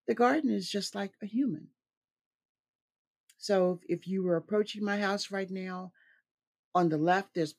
The 0.07 0.15
garden 0.15 0.51
is 0.51 0.69
just 0.69 0.95
like 0.95 1.13
a 1.21 1.25
human. 1.25 1.69
So 3.37 3.79
if 3.87 4.07
you 4.07 4.23
were 4.23 4.35
approaching 4.35 4.83
my 4.83 4.99
house 4.99 5.31
right 5.31 5.49
now, 5.49 5.93
on 6.73 6.89
the 6.89 6.97
left, 6.97 7.35
there's 7.35 7.55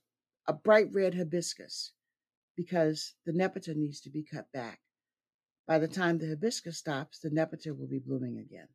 a 0.48 0.52
bright 0.52 0.88
red 0.92 1.14
hibiscus 1.14 1.92
because 2.56 3.14
the 3.24 3.32
nepeta 3.32 3.74
needs 3.74 4.00
to 4.02 4.10
be 4.10 4.22
cut 4.22 4.46
back. 4.52 4.80
By 5.66 5.78
the 5.78 5.88
time 5.88 6.18
the 6.18 6.28
hibiscus 6.28 6.78
stops, 6.78 7.20
the 7.20 7.30
nepeta 7.30 7.76
will 7.76 7.88
be 7.88 7.98
blooming 7.98 8.38
again. 8.38 8.68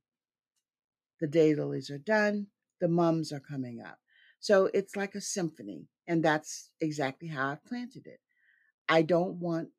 The 1.19 1.27
daylilies 1.27 1.91
are 1.91 1.97
done, 1.97 2.47
the 2.79 2.87
mums 2.87 3.31
are 3.31 3.39
coming 3.39 3.81
up. 3.81 3.97
So 4.39 4.69
it's 4.73 4.95
like 4.95 5.15
a 5.15 5.21
symphony, 5.21 5.87
and 6.07 6.23
that's 6.23 6.69
exactly 6.79 7.27
how 7.27 7.51
I've 7.51 7.65
planted 7.65 8.05
it. 8.05 8.19
I 8.87 9.01
don't 9.01 9.35
want, 9.35 9.69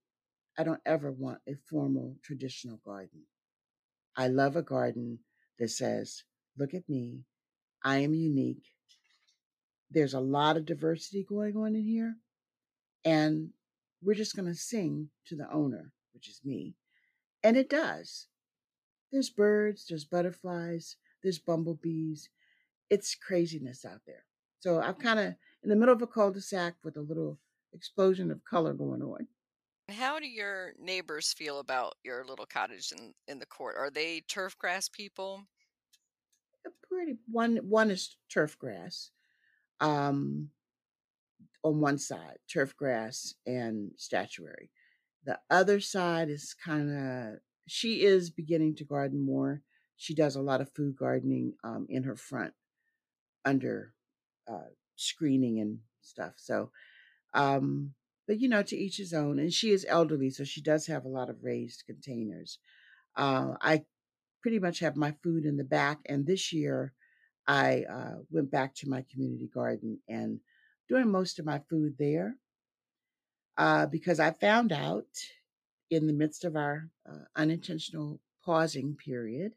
I 0.59 0.65
don't 0.65 0.81
ever 0.85 1.13
want 1.13 1.39
a 1.49 1.55
formal 1.71 2.17
traditional 2.23 2.81
garden. 2.85 3.23
I 4.17 4.29
love 4.29 4.57
a 4.57 4.63
garden 4.63 5.21
that 5.59 5.71
says, 5.71 6.25
look 6.59 6.75
at 6.75 6.89
me, 6.89 7.21
I 7.85 7.99
am 7.99 8.15
unique. 8.15 8.65
There's 9.91 10.15
a 10.15 10.21
lot 10.21 10.57
of 10.57 10.67
diversity 10.67 11.25
going 11.29 11.57
on 11.57 11.75
in 11.75 11.85
here, 11.85 12.17
and 13.05 13.51
we're 14.03 14.15
just 14.15 14.37
going 14.37 14.49
to 14.49 14.55
sing 14.55 15.09
to 15.27 15.37
the 15.37 15.51
owner, 15.51 15.93
which 16.13 16.29
is 16.29 16.41
me. 16.45 16.75
And 17.43 17.57
it 17.57 17.71
does. 17.71 18.27
There's 19.11 19.31
birds, 19.31 19.87
there's 19.89 20.05
butterflies, 20.05 20.97
there's 21.23 21.39
bumblebees. 21.39 22.29
It's 22.91 23.15
craziness 23.15 23.85
out 23.85 24.01
there. 24.07 24.25
So 24.61 24.81
I'm 24.81 24.95
kind 24.95 25.19
of 25.19 25.35
in 25.63 25.71
the 25.71 25.77
middle 25.77 25.95
of 25.95 26.03
a 26.03 26.07
cul-de-sac 26.07 26.75
with 26.85 26.97
a 26.97 27.01
little 27.01 27.39
explosion 27.73 28.31
of 28.31 28.45
color 28.45 28.73
going 28.73 29.03
on. 29.03 29.27
How 29.89 30.19
do 30.19 30.27
your 30.27 30.75
neighbors 30.79 31.33
feel 31.33 31.61
about 31.61 31.95
your 32.05 32.25
little 32.25 32.47
cottage 32.47 32.93
in, 32.93 33.15
in 33.27 33.39
the 33.39 33.47
court? 33.47 33.77
Are 33.79 33.91
they 33.91 34.21
turf 34.29 34.57
grass 34.59 34.89
people? 34.89 35.45
A 36.67 36.71
pretty 36.87 37.17
one 37.31 37.57
one 37.57 37.91
is 37.91 38.17
turf 38.29 38.59
grass. 38.59 39.11
Um 39.81 40.51
on 41.63 41.81
one 41.81 41.99
side, 41.99 42.39
turf 42.51 42.77
grass 42.77 43.35
and 43.47 43.93
statuary. 43.97 44.71
The 45.25 45.39
other 45.51 45.81
side 45.81 46.29
is 46.31 46.55
kind 46.55 46.91
of 46.91 47.41
she 47.67 48.03
is 48.03 48.31
beginning 48.31 48.77
to 48.77 48.85
garden 48.85 49.25
more. 49.25 49.63
She 49.97 50.15
does 50.15 50.37
a 50.37 50.41
lot 50.43 50.61
of 50.61 50.73
food 50.75 50.97
gardening 50.97 51.55
um, 51.65 51.87
in 51.89 52.05
her 52.05 52.17
front 52.17 52.55
under 53.45 53.95
uh, 54.49 54.71
screening 54.97 55.61
and 55.61 55.81
stuff. 56.03 56.35
So, 56.37 56.73
um, 57.35 57.95
but 58.27 58.41
you 58.41 58.49
know, 58.49 58.63
to 58.65 58.77
each 58.77 58.99
his 58.99 59.15
own. 59.15 59.39
And 59.39 59.53
she 59.53 59.71
is 59.73 59.87
elderly, 59.89 60.31
so 60.31 60.45
she 60.45 60.63
does 60.63 60.87
have 60.89 61.05
a 61.05 61.09
lot 61.11 61.31
of 61.31 61.45
raised 61.45 61.85
containers. 61.87 62.59
Uh, 63.17 63.55
I 63.61 63.85
pretty 64.43 64.59
much 64.61 64.81
have 64.81 64.97
my 64.97 65.15
food 65.23 65.45
in 65.47 65.57
the 65.59 65.65
back, 65.65 66.01
and 66.07 66.27
this 66.27 66.53
year 66.53 66.95
I 67.49 67.85
uh, 67.91 68.17
went 68.31 68.51
back 68.51 68.75
to 68.77 68.91
my 68.91 69.05
community 69.11 69.49
garden 69.49 70.01
and 70.09 70.41
doing 70.89 71.11
most 71.11 71.39
of 71.39 71.47
my 71.47 71.61
food 71.71 71.97
there 71.99 72.37
uh, 73.57 73.87
because 73.87 74.21
I 74.21 74.33
found 74.33 74.71
out 74.73 75.09
in 75.91 76.07
the 76.07 76.13
midst 76.13 76.45
of 76.45 76.57
our 76.57 76.91
uh, 77.09 77.25
unintentional 77.37 78.21
pausing 78.45 78.97
period, 78.97 79.55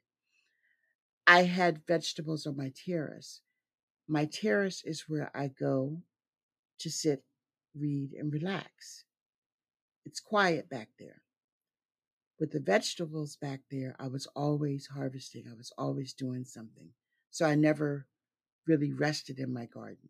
I 1.27 1.43
had 1.43 1.85
vegetables 1.87 2.47
on 2.47 2.57
my 2.57 2.71
terrace. 2.85 3.41
My 4.07 4.25
terrace 4.25 4.83
is 4.85 5.09
where 5.09 5.29
I 5.35 5.47
go 5.49 6.01
to 6.79 6.89
sit, 6.89 7.23
read, 7.75 8.13
and 8.13 8.33
relax. 8.33 9.05
It's 10.05 10.19
quiet 10.19 10.69
back 10.69 10.89
there. 10.99 11.21
With 12.39 12.51
the 12.51 12.59
vegetables 12.59 13.35
back 13.35 13.61
there, 13.69 13.95
I 13.99 14.07
was 14.07 14.27
always 14.35 14.87
harvesting, 14.87 15.45
I 15.49 15.53
was 15.55 15.71
always 15.77 16.13
doing 16.13 16.45
something. 16.45 16.89
So 17.31 17.45
I 17.45 17.55
never 17.55 18.05
really 18.67 18.93
rested 18.93 19.39
in 19.39 19.53
my 19.53 19.65
garden. 19.65 20.09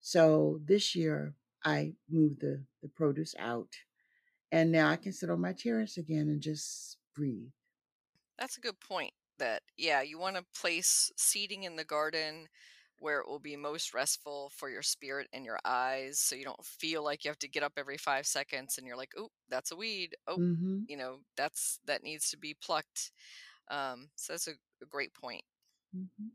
So 0.00 0.60
this 0.64 0.94
year, 0.94 1.34
I 1.64 1.94
moved 2.08 2.40
the, 2.40 2.62
the 2.82 2.88
produce 2.88 3.34
out, 3.38 3.68
and 4.50 4.72
now 4.72 4.88
I 4.88 4.96
can 4.96 5.12
sit 5.12 5.28
on 5.28 5.40
my 5.40 5.52
terrace 5.52 5.98
again 5.98 6.28
and 6.28 6.40
just 6.40 6.96
breathe. 7.14 7.50
That's 8.38 8.56
a 8.56 8.60
good 8.60 8.80
point. 8.80 9.12
That, 9.38 9.62
yeah, 9.76 10.02
you 10.02 10.18
want 10.18 10.36
to 10.36 10.44
place 10.58 11.12
seating 11.16 11.64
in 11.64 11.76
the 11.76 11.84
garden 11.84 12.48
where 13.00 13.20
it 13.20 13.28
will 13.28 13.38
be 13.38 13.56
most 13.56 13.94
restful 13.94 14.50
for 14.54 14.68
your 14.68 14.82
spirit 14.82 15.28
and 15.32 15.44
your 15.44 15.58
eyes 15.64 16.18
so 16.18 16.34
you 16.34 16.44
don't 16.44 16.64
feel 16.64 17.04
like 17.04 17.24
you 17.24 17.30
have 17.30 17.38
to 17.38 17.48
get 17.48 17.62
up 17.62 17.74
every 17.76 17.96
five 17.96 18.26
seconds 18.26 18.76
and 18.76 18.86
you're 18.86 18.96
like 18.96 19.12
oh 19.16 19.28
that's 19.48 19.70
a 19.70 19.76
weed 19.76 20.16
oh 20.26 20.36
mm-hmm. 20.36 20.80
you 20.88 20.96
know 20.96 21.18
that's 21.36 21.78
that 21.86 22.02
needs 22.02 22.30
to 22.30 22.36
be 22.36 22.56
plucked 22.60 23.12
um, 23.70 24.08
so 24.16 24.32
that's 24.32 24.48
a, 24.48 24.52
a 24.82 24.86
great 24.86 25.14
point 25.14 25.42
mm-hmm. 25.96 26.28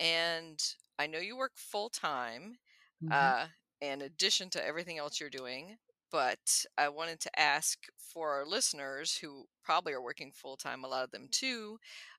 and 0.00 0.58
i 0.98 1.06
know 1.06 1.18
you 1.18 1.36
work 1.36 1.52
full 1.54 1.88
time 1.88 2.56
mm-hmm. 3.02 3.12
uh, 3.12 3.46
in 3.80 4.02
addition 4.02 4.50
to 4.50 4.64
everything 4.64 4.98
else 4.98 5.20
you're 5.20 5.30
doing 5.30 5.76
but 6.10 6.64
I 6.76 6.88
wanted 6.88 7.20
to 7.20 7.40
ask 7.40 7.78
for 7.96 8.30
our 8.30 8.44
listeners 8.44 9.16
who 9.16 9.44
probably 9.62 9.92
are 9.92 10.02
working 10.02 10.32
full 10.32 10.56
time, 10.56 10.84
a 10.84 10.88
lot 10.88 11.04
of 11.04 11.10
them 11.10 11.28
too, 11.30 11.78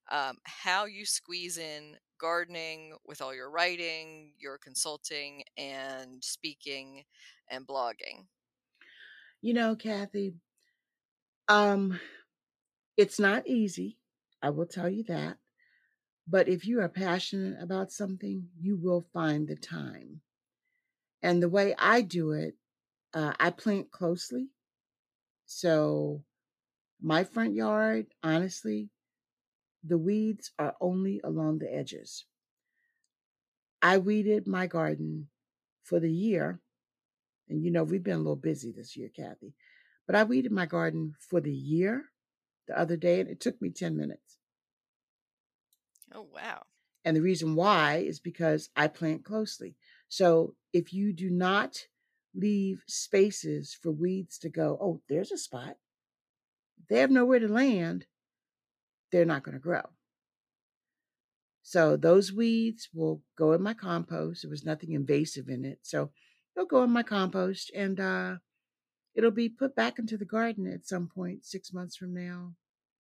um, 0.10 0.38
how 0.44 0.86
you 0.86 1.06
squeeze 1.06 1.58
in 1.58 1.98
gardening 2.18 2.94
with 3.06 3.22
all 3.22 3.36
your 3.36 3.50
writing, 3.50 4.34
your 4.40 4.58
consulting, 4.58 5.44
and 5.58 6.24
speaking 6.24 7.04
and 7.50 7.68
blogging. 7.68 8.26
You 9.42 9.54
know, 9.54 9.76
Kathy, 9.76 10.36
um, 11.48 12.00
it's 12.96 13.20
not 13.20 13.48
easy. 13.48 13.98
I 14.42 14.52
will 14.52 14.68
tell 14.68 14.90
you 14.90 15.04
that. 15.08 15.38
But 16.28 16.48
if 16.48 16.66
you 16.66 16.82
are 16.82 16.90
passionate 16.90 17.62
about 17.62 17.92
something, 17.92 18.50
you 18.60 18.78
will 18.78 19.06
find 19.14 19.48
the 19.48 19.56
time. 19.56 20.22
And 21.22 21.42
the 21.42 21.50
way 21.50 21.76
I 21.78 22.02
do 22.02 22.32
it 22.32 22.56
uh, 23.14 23.34
I 23.40 23.52
plant 23.52 23.92
closely. 23.92 24.50
So, 25.46 26.24
my 27.02 27.24
front 27.24 27.56
yard, 27.56 28.08
honestly, 28.24 28.90
the 29.84 29.98
weeds 29.98 30.52
are 30.60 30.76
only 30.82 31.22
along 31.24 31.60
the 31.60 31.74
edges. 31.74 32.26
I 33.82 33.98
weeded 33.98 34.48
my 34.48 34.68
garden 34.68 35.30
for 35.84 36.00
the 36.00 36.12
year. 36.12 36.60
And 37.50 37.64
you 37.64 37.72
know, 37.72 37.84
we've 37.84 38.04
been 38.04 38.16
a 38.16 38.20
little 38.20 38.36
busy 38.36 38.72
this 38.72 38.96
year, 38.98 39.10
Kathy. 39.10 39.54
But 40.08 40.16
I 40.16 40.24
weeded 40.24 40.52
my 40.52 40.66
garden 40.66 41.16
for 41.20 41.42
the 41.42 41.54
year 41.54 42.06
the 42.68 42.80
other 42.80 42.98
day, 42.98 43.22
and 43.22 43.30
it 43.30 43.40
took 43.40 43.62
me 43.62 43.72
10 43.72 43.98
minutes. 43.98 44.38
Oh, 46.14 46.28
wow. 46.34 46.64
And 47.04 47.16
the 47.16 47.22
reason 47.22 47.56
why 47.56 47.98
is 47.98 48.20
because 48.20 48.70
I 48.76 48.88
plant 48.88 49.24
closely. 49.24 49.76
So 50.10 50.56
if 50.74 50.94
you 50.94 51.14
do 51.14 51.30
not 51.30 51.78
leave 52.36 52.84
spaces 52.88 53.78
for 53.82 53.92
weeds 53.92 54.38
to 54.40 54.50
go, 54.50 54.78
oh, 54.82 55.02
there's 55.10 55.32
a 55.32 55.38
spot. 55.38 55.78
They 56.90 57.00
have 57.00 57.12
nowhere 57.12 57.40
to 57.40 57.48
land, 57.48 58.06
they're 59.12 59.26
not 59.26 59.44
going 59.44 59.54
to 59.54 59.60
grow. 59.60 59.82
So 61.64 61.96
those 61.96 62.34
weeds 62.34 62.90
will 62.94 63.22
go 63.38 63.54
in 63.54 63.62
my 63.62 63.74
compost. 63.74 64.42
There 64.42 64.50
was 64.50 64.66
nothing 64.66 64.92
invasive 64.92 65.48
in 65.48 65.64
it. 65.64 65.80
So 65.84 66.12
they'll 66.56 66.66
go 66.66 66.84
in 66.84 66.90
my 66.90 67.04
compost 67.04 67.72
and 67.76 68.00
uh, 68.00 68.36
it'll 69.16 69.32
be 69.32 69.48
put 69.48 69.76
back 69.76 70.00
into 70.00 70.18
the 70.18 70.26
garden 70.26 70.68
at 70.68 70.86
some 70.86 71.08
point 71.08 71.46
six 71.46 71.72
months 71.72 71.96
from 71.96 72.14
now, 72.14 72.54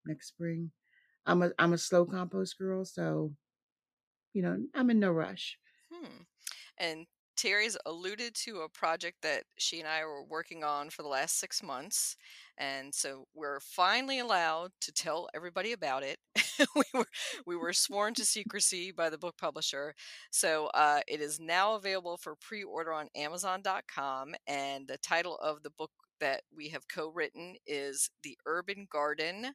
next 0.06 0.30
spring. 0.30 0.72
I'm 1.26 1.44
a 1.44 1.52
I'm 1.60 1.74
a 1.74 1.78
slow 1.78 2.06
compost 2.06 2.58
girl, 2.58 2.86
so 2.86 3.34
you 4.34 4.42
know, 4.42 4.58
I'm 4.74 4.90
in 4.90 5.00
no 5.00 5.12
rush. 5.12 5.58
Hmm. 5.92 6.24
And 6.78 7.06
Teri's 7.42 7.78
alluded 7.86 8.36
to 8.36 8.62
a 8.62 8.70
project 8.70 9.18
that 9.24 9.44
she 9.58 9.80
and 9.80 9.88
I 9.88 10.06
were 10.06 10.24
working 10.24 10.64
on 10.64 10.90
for 10.90 11.02
the 11.02 11.08
last 11.08 11.40
six 11.40 11.64
months. 11.64 12.16
And 12.58 12.94
so 12.94 13.26
we're 13.34 13.60
finally 13.60 14.20
allowed 14.20 14.72
to 14.82 14.92
tell 14.92 15.28
everybody 15.34 15.72
about 15.72 16.04
it. 16.04 16.20
we 16.76 16.84
were 16.94 17.08
we 17.48 17.56
were 17.56 17.74
sworn 17.74 18.14
to 18.16 18.26
secrecy 18.26 18.92
by 18.92 19.10
the 19.10 19.18
book 19.18 19.38
publisher. 19.38 19.96
So 20.30 20.68
uh, 20.74 21.02
it 21.08 21.20
is 21.20 21.40
now 21.40 21.76
available 21.76 22.18
for 22.18 22.36
pre-order 22.36 22.94
on 22.94 23.08
Amazon.com. 23.16 24.36
And 24.46 24.88
the 24.88 24.98
title 25.00 25.38
of 25.38 25.64
the 25.64 25.72
book 25.72 25.92
that 26.20 26.42
we 26.56 26.70
have 26.70 26.88
co-written 26.88 27.56
is 27.66 28.12
The 28.22 28.38
Urban 28.46 28.88
Garden. 28.92 29.54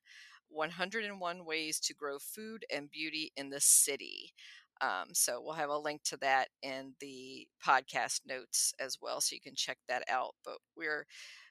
101 0.49 1.45
Ways 1.45 1.81
to 1.81 1.95
Grow 1.95 2.19
Food 2.19 2.65
and 2.73 2.91
Beauty 2.91 3.33
in 3.37 3.51
the 3.51 3.61
City. 3.61 4.33
Um, 4.81 5.09
so 5.13 5.41
we'll 5.43 5.55
have 5.55 5.71
a 5.71 5.79
link 5.79 6.03
to 6.05 6.19
that 6.19 6.49
in 6.63 6.95
the 7.01 7.47
podcast 7.65 8.21
notes 8.27 8.75
as 8.79 8.99
well, 9.01 9.21
so 9.21 9.35
you 9.35 9.41
can 9.41 9.55
check 9.55 9.79
that 9.89 10.05
out. 10.09 10.35
But 10.45 10.59
we're 10.77 11.07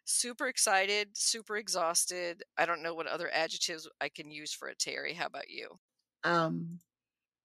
super 0.06 0.48
excited, 0.48 1.10
super 1.14 1.58
exhausted. 1.58 2.44
I 2.58 2.66
don't 2.66 2.84
know 2.84 2.94
what 2.94 3.08
other 3.08 3.32
adjectives 3.34 3.90
I 4.00 4.10
can 4.10 4.30
use 4.30 4.54
for 4.54 4.68
it, 4.70 4.78
Teri. 4.78 5.16
How 5.16 5.26
about 5.26 5.50
you? 5.50 5.70
Um, 6.24 6.80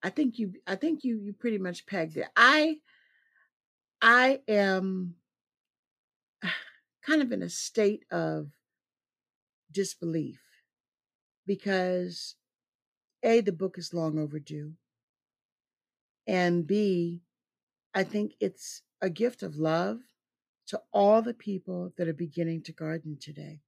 I 0.03 0.11
think 0.11 0.39
you, 0.39 0.53
I 0.67 0.77
think 0.77 1.03
you, 1.03 1.19
you 1.19 1.33
pretty 1.33 1.59
much 1.59 1.87
pegged 1.87 2.17
it. 2.19 2.29
I, 2.37 2.77
I 4.03 4.41
am 4.49 5.15
kind 7.07 7.23
of 7.23 7.33
in 7.33 7.43
a 7.43 7.49
state 7.49 8.05
of 8.11 8.51
disbelief 9.73 10.41
because 11.47 12.37
a 13.23 13.41
the 13.41 13.53
book 13.53 13.79
is 13.79 13.95
long 13.95 14.19
overdue 14.19 14.77
and 16.27 16.67
B, 16.67 17.25
I 17.95 18.05
think 18.05 18.37
it's 18.41 18.83
a 19.01 19.11
gift 19.11 19.43
of 19.43 19.57
love 19.57 20.03
to 20.67 20.83
all 20.93 21.23
the 21.23 21.35
people 21.35 21.93
that 21.97 22.09
are 22.09 22.15
beginning 22.15 22.63
to 22.65 22.73
garden 22.73 23.19
today. 23.19 23.63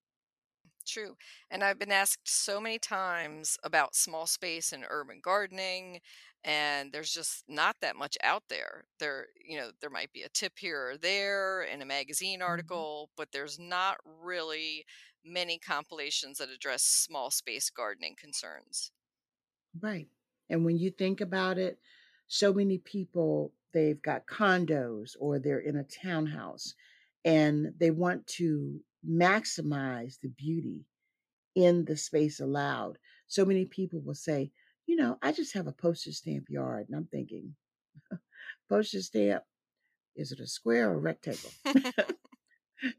True. 0.84 1.16
And 1.48 1.62
I've 1.62 1.78
been 1.78 1.92
asked 1.92 2.26
so 2.28 2.60
many 2.60 2.78
times 2.80 3.56
about 3.62 3.94
small 3.94 4.26
space 4.26 4.72
and 4.72 4.84
urban 4.88 5.20
gardening 5.20 6.00
and 6.44 6.90
there's 6.92 7.12
just 7.12 7.44
not 7.48 7.76
that 7.80 7.94
much 7.94 8.18
out 8.24 8.42
there. 8.48 8.84
There, 8.98 9.28
you 9.44 9.56
know, 9.56 9.70
there 9.80 9.90
might 9.90 10.12
be 10.12 10.22
a 10.22 10.28
tip 10.28 10.58
here 10.58 10.90
or 10.90 10.96
there 10.98 11.62
in 11.62 11.82
a 11.82 11.86
magazine 11.86 12.42
Mm-hmm. 12.48 12.82
article, 12.82 13.10
but 13.16 13.30
there's 13.30 13.60
not 13.60 13.98
really 14.04 14.84
many 15.24 15.58
compilations 15.58 16.38
that 16.38 16.50
address 16.50 16.82
small 16.82 17.30
space 17.30 17.70
gardening 17.70 18.16
concerns. 18.18 18.90
Right. 19.80 20.08
And 20.50 20.64
when 20.64 20.78
you 20.78 20.90
think 20.90 21.20
about 21.20 21.58
it, 21.58 21.78
so 22.28 22.52
many 22.52 22.78
people 22.78 23.52
they've 23.72 24.02
got 24.02 24.26
condos 24.26 25.16
or 25.18 25.38
they're 25.38 25.60
in 25.60 25.76
a 25.76 25.84
townhouse 25.84 26.74
and 27.24 27.72
they 27.78 27.90
want 27.90 28.26
to 28.26 28.80
maximize 29.08 30.20
the 30.20 30.28
beauty 30.28 30.84
in 31.54 31.84
the 31.84 31.96
space 31.96 32.40
allowed. 32.40 32.98
So 33.28 33.44
many 33.44 33.64
people 33.64 34.00
will 34.00 34.14
say, 34.14 34.50
you 34.86 34.96
know, 34.96 35.18
I 35.22 35.32
just 35.32 35.54
have 35.54 35.66
a 35.66 35.72
postage 35.72 36.16
stamp 36.16 36.48
yard. 36.48 36.86
And 36.88 36.96
I'm 36.96 37.06
thinking, 37.06 37.54
postage 38.68 39.04
stamp, 39.04 39.44
is 40.16 40.32
it 40.32 40.40
a 40.40 40.46
square 40.46 40.90
or 40.90 40.94
a 40.94 40.98
rectangle? 40.98 41.50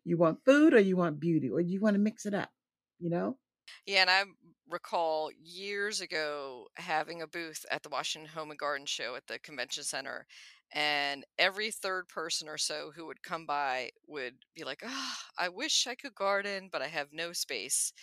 you 0.04 0.18
want 0.18 0.46
food 0.46 0.74
or 0.74 0.80
you 0.80 0.98
want 0.98 1.20
beauty 1.20 1.50
or 1.50 1.62
you 1.62 1.80
want 1.80 1.96
to 1.96 2.00
mix 2.00 2.26
it 2.26 2.34
up, 2.34 2.52
you 3.00 3.10
know? 3.10 3.38
Yeah, 3.86 4.02
and 4.02 4.10
I 4.10 4.24
recall 4.68 5.32
years 5.32 6.02
ago 6.02 6.68
having 6.78 7.22
a 7.22 7.28
booth 7.28 7.66
at 7.72 7.84
the 7.84 7.90
Washington 7.90 8.30
Home 8.32 8.50
and 8.52 8.60
Garden 8.60 8.86
Show 8.86 9.16
at 9.16 9.28
the 9.28 9.40
convention 9.40 9.84
center. 9.84 10.26
And 10.72 11.26
every 11.38 11.70
third 11.72 12.08
person 12.08 12.50
or 12.50 12.58
so 12.58 12.92
who 12.92 13.06
would 13.06 13.22
come 13.22 13.46
by 13.46 13.92
would 14.08 14.38
be 14.56 14.64
like, 14.64 14.82
oh, 14.84 15.16
I 15.38 15.50
wish 15.50 15.86
I 15.88 15.96
could 15.96 16.16
garden, 16.16 16.70
but 16.72 16.82
I 16.82 16.88
have 16.88 17.14
no 17.14 17.32
space. 17.34 17.94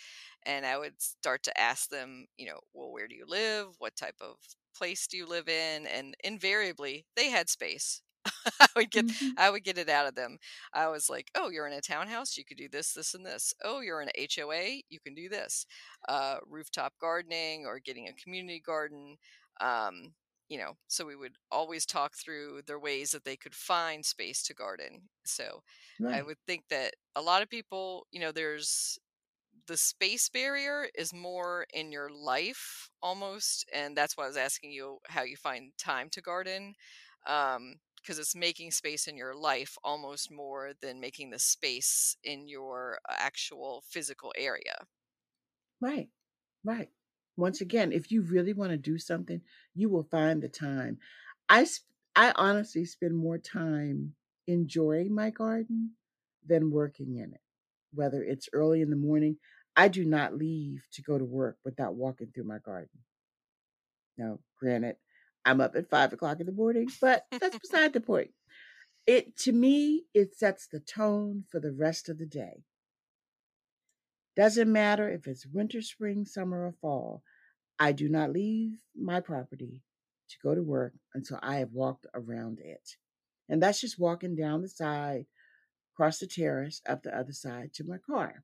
And 0.43 0.65
I 0.65 0.77
would 0.77 1.01
start 1.01 1.43
to 1.43 1.59
ask 1.59 1.89
them, 1.89 2.27
you 2.37 2.47
know, 2.47 2.61
well, 2.73 2.91
where 2.91 3.07
do 3.07 3.15
you 3.15 3.25
live? 3.27 3.75
What 3.79 3.95
type 3.95 4.17
of 4.21 4.37
place 4.75 5.07
do 5.07 5.17
you 5.17 5.25
live 5.27 5.49
in? 5.49 5.87
And 5.87 6.15
invariably, 6.23 7.07
they 7.15 7.29
had 7.29 7.49
space. 7.49 8.01
I 8.59 8.67
would 8.75 8.91
get 8.91 9.05
Mhm. 9.05 9.37
I 9.37 9.49
would 9.49 9.63
get 9.63 9.77
it 9.77 9.89
out 9.89 10.07
of 10.07 10.15
them. 10.15 10.37
I 10.73 10.87
was 10.87 11.09
like, 11.09 11.31
"Oh, 11.35 11.49
you're 11.49 11.67
in 11.67 11.73
a 11.73 11.81
townhouse, 11.81 12.37
you 12.37 12.45
could 12.45 12.57
do 12.57 12.69
this, 12.69 12.93
this, 12.93 13.13
and 13.13 13.25
this. 13.25 13.53
Oh, 13.63 13.79
you're 13.81 14.01
in 14.01 14.09
a 14.09 14.21
HOA, 14.21 14.83
you 14.89 14.99
can 14.99 15.13
do 15.15 15.29
this. 15.29 15.65
Uh, 16.07 16.37
rooftop 16.45 16.93
gardening 16.99 17.65
or 17.65 17.79
getting 17.79 18.07
a 18.07 18.13
community 18.13 18.59
garden." 18.59 19.17
Um, 19.59 20.13
you 20.49 20.57
know, 20.57 20.73
so 20.87 21.05
we 21.05 21.15
would 21.15 21.37
always 21.51 21.85
talk 21.85 22.15
through 22.17 22.63
their 22.67 22.79
ways 22.79 23.11
that 23.11 23.23
they 23.23 23.37
could 23.37 23.55
find 23.55 24.05
space 24.05 24.43
to 24.43 24.53
garden. 24.53 25.09
So 25.25 25.63
I 26.11 26.21
would 26.23 26.37
think 26.45 26.65
that 26.69 26.95
a 27.15 27.21
lot 27.21 27.41
of 27.41 27.49
people, 27.49 28.05
you 28.11 28.19
know, 28.19 28.31
there's 28.33 28.99
the 29.67 29.77
space 29.77 30.29
barrier 30.29 30.89
is 30.95 31.13
more 31.13 31.65
in 31.73 31.91
your 31.91 32.09
life 32.09 32.89
almost 33.01 33.65
and 33.73 33.95
that's 33.95 34.17
why 34.17 34.23
i 34.23 34.27
was 34.27 34.37
asking 34.37 34.71
you 34.71 34.97
how 35.07 35.23
you 35.23 35.37
find 35.37 35.71
time 35.77 36.09
to 36.09 36.21
garden 36.21 36.73
um 37.27 37.75
because 38.01 38.19
it's 38.19 38.35
making 38.35 38.71
space 38.71 39.07
in 39.07 39.17
your 39.17 39.35
life 39.35 39.77
almost 39.83 40.31
more 40.31 40.73
than 40.81 40.99
making 40.99 41.29
the 41.31 41.39
space 41.39 42.15
in 42.23 42.47
your 42.47 42.99
uh, 43.09 43.15
actual 43.17 43.81
physical 43.87 44.33
area 44.37 44.87
Right. 45.79 46.09
Right. 46.63 46.91
Once 47.37 47.61
again, 47.61 47.91
if 47.91 48.11
you 48.11 48.21
really 48.21 48.53
want 48.53 48.71
to 48.71 48.77
do 48.77 48.97
something, 48.97 49.41
you 49.73 49.89
will 49.89 50.03
find 50.03 50.41
the 50.41 50.49
time. 50.49 50.99
I 51.49 51.63
sp- 51.65 51.89
I 52.15 52.33
honestly 52.35 52.85
spend 52.85 53.15
more 53.17 53.37
time 53.37 54.15
enjoying 54.47 55.13
my 55.15 55.29
garden 55.31 55.95
than 56.45 56.71
working 56.71 57.15
in 57.15 57.33
it. 57.33 57.41
Whether 57.93 58.23
it's 58.23 58.49
early 58.53 58.81
in 58.81 58.89
the 58.89 58.95
morning, 58.97 59.39
I 59.75 59.87
do 59.87 60.05
not 60.05 60.35
leave 60.35 60.87
to 60.91 61.01
go 61.01 61.17
to 61.17 61.25
work 61.25 61.57
without 61.63 61.95
walking 61.95 62.31
through 62.31 62.43
my 62.45 62.59
garden. 62.59 63.03
Now, 64.17 64.39
granted, 64.55 64.97
I'm 65.45 65.61
up 65.61 65.75
at 65.75 65.89
five 65.89 66.13
o'clock 66.13 66.39
in 66.39 66.45
the 66.45 66.51
morning, 66.51 66.89
but 66.99 67.25
that's 67.31 67.57
beside 67.61 67.93
the 67.93 68.01
point. 68.01 68.31
It 69.07 69.37
to 69.39 69.51
me, 69.51 70.05
it 70.13 70.35
sets 70.35 70.67
the 70.67 70.79
tone 70.79 71.45
for 71.49 71.59
the 71.59 71.71
rest 71.71 72.09
of 72.09 72.17
the 72.19 72.25
day. 72.25 72.63
Doesn't 74.35 74.71
matter 74.71 75.09
if 75.09 75.27
it's 75.27 75.45
winter, 75.45 75.81
spring, 75.81 76.25
summer, 76.25 76.65
or 76.65 76.73
fall. 76.81 77.23
I 77.79 77.91
do 77.91 78.07
not 78.07 78.31
leave 78.31 78.77
my 78.95 79.19
property 79.19 79.81
to 80.29 80.37
go 80.43 80.55
to 80.55 80.61
work 80.61 80.93
until 81.13 81.39
I 81.41 81.57
have 81.57 81.73
walked 81.73 82.05
around 82.13 82.59
it. 82.59 82.95
And 83.49 83.61
that's 83.61 83.81
just 83.81 83.99
walking 83.99 84.35
down 84.35 84.61
the 84.61 84.69
side, 84.69 85.25
across 85.93 86.19
the 86.19 86.27
terrace, 86.27 86.81
up 86.87 87.03
the 87.03 87.17
other 87.17 87.33
side 87.33 87.73
to 87.73 87.83
my 87.83 87.97
car. 87.97 88.43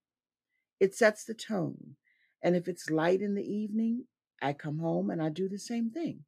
It 0.80 0.94
sets 0.94 1.24
the 1.24 1.34
tone. 1.34 1.96
And 2.44 2.56
if 2.56 2.68
it's 2.68 2.90
light 2.90 3.22
in 3.22 3.36
the 3.36 3.44
evening, 3.44 4.06
I 4.42 4.54
come 4.54 4.80
home 4.80 5.10
and 5.10 5.22
I 5.22 5.30
do 5.30 5.48
the 5.48 5.60
same 5.60 5.90
thing. 5.90 6.26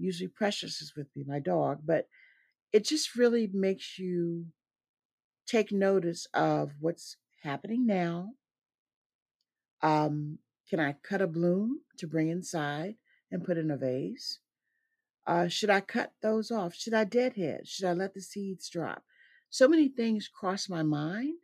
Usually 0.00 0.28
Precious 0.28 0.80
is 0.80 0.94
with 0.96 1.08
me, 1.14 1.24
my 1.26 1.38
dog, 1.38 1.80
but 1.84 2.08
it 2.72 2.84
just 2.84 3.16
really 3.16 3.48
makes 3.52 3.98
you 3.98 4.46
take 5.46 5.72
notice 5.72 6.26
of 6.32 6.72
what's 6.80 7.16
happening 7.42 7.86
now. 7.86 8.30
Um, 9.82 10.38
can 10.68 10.80
I 10.80 10.94
cut 11.02 11.20
a 11.20 11.26
bloom 11.26 11.80
to 11.98 12.06
bring 12.06 12.28
inside 12.28 12.96
and 13.30 13.44
put 13.44 13.58
in 13.58 13.70
a 13.70 13.76
vase? 13.76 14.38
Uh, 15.26 15.48
should 15.48 15.70
I 15.70 15.80
cut 15.80 16.12
those 16.22 16.50
off? 16.50 16.74
Should 16.74 16.94
I 16.94 17.04
deadhead? 17.04 17.68
Should 17.68 17.86
I 17.86 17.92
let 17.92 18.14
the 18.14 18.20
seeds 18.20 18.68
drop? 18.68 19.04
So 19.48 19.68
many 19.68 19.88
things 19.88 20.28
cross 20.28 20.68
my 20.68 20.82
mind, 20.82 21.34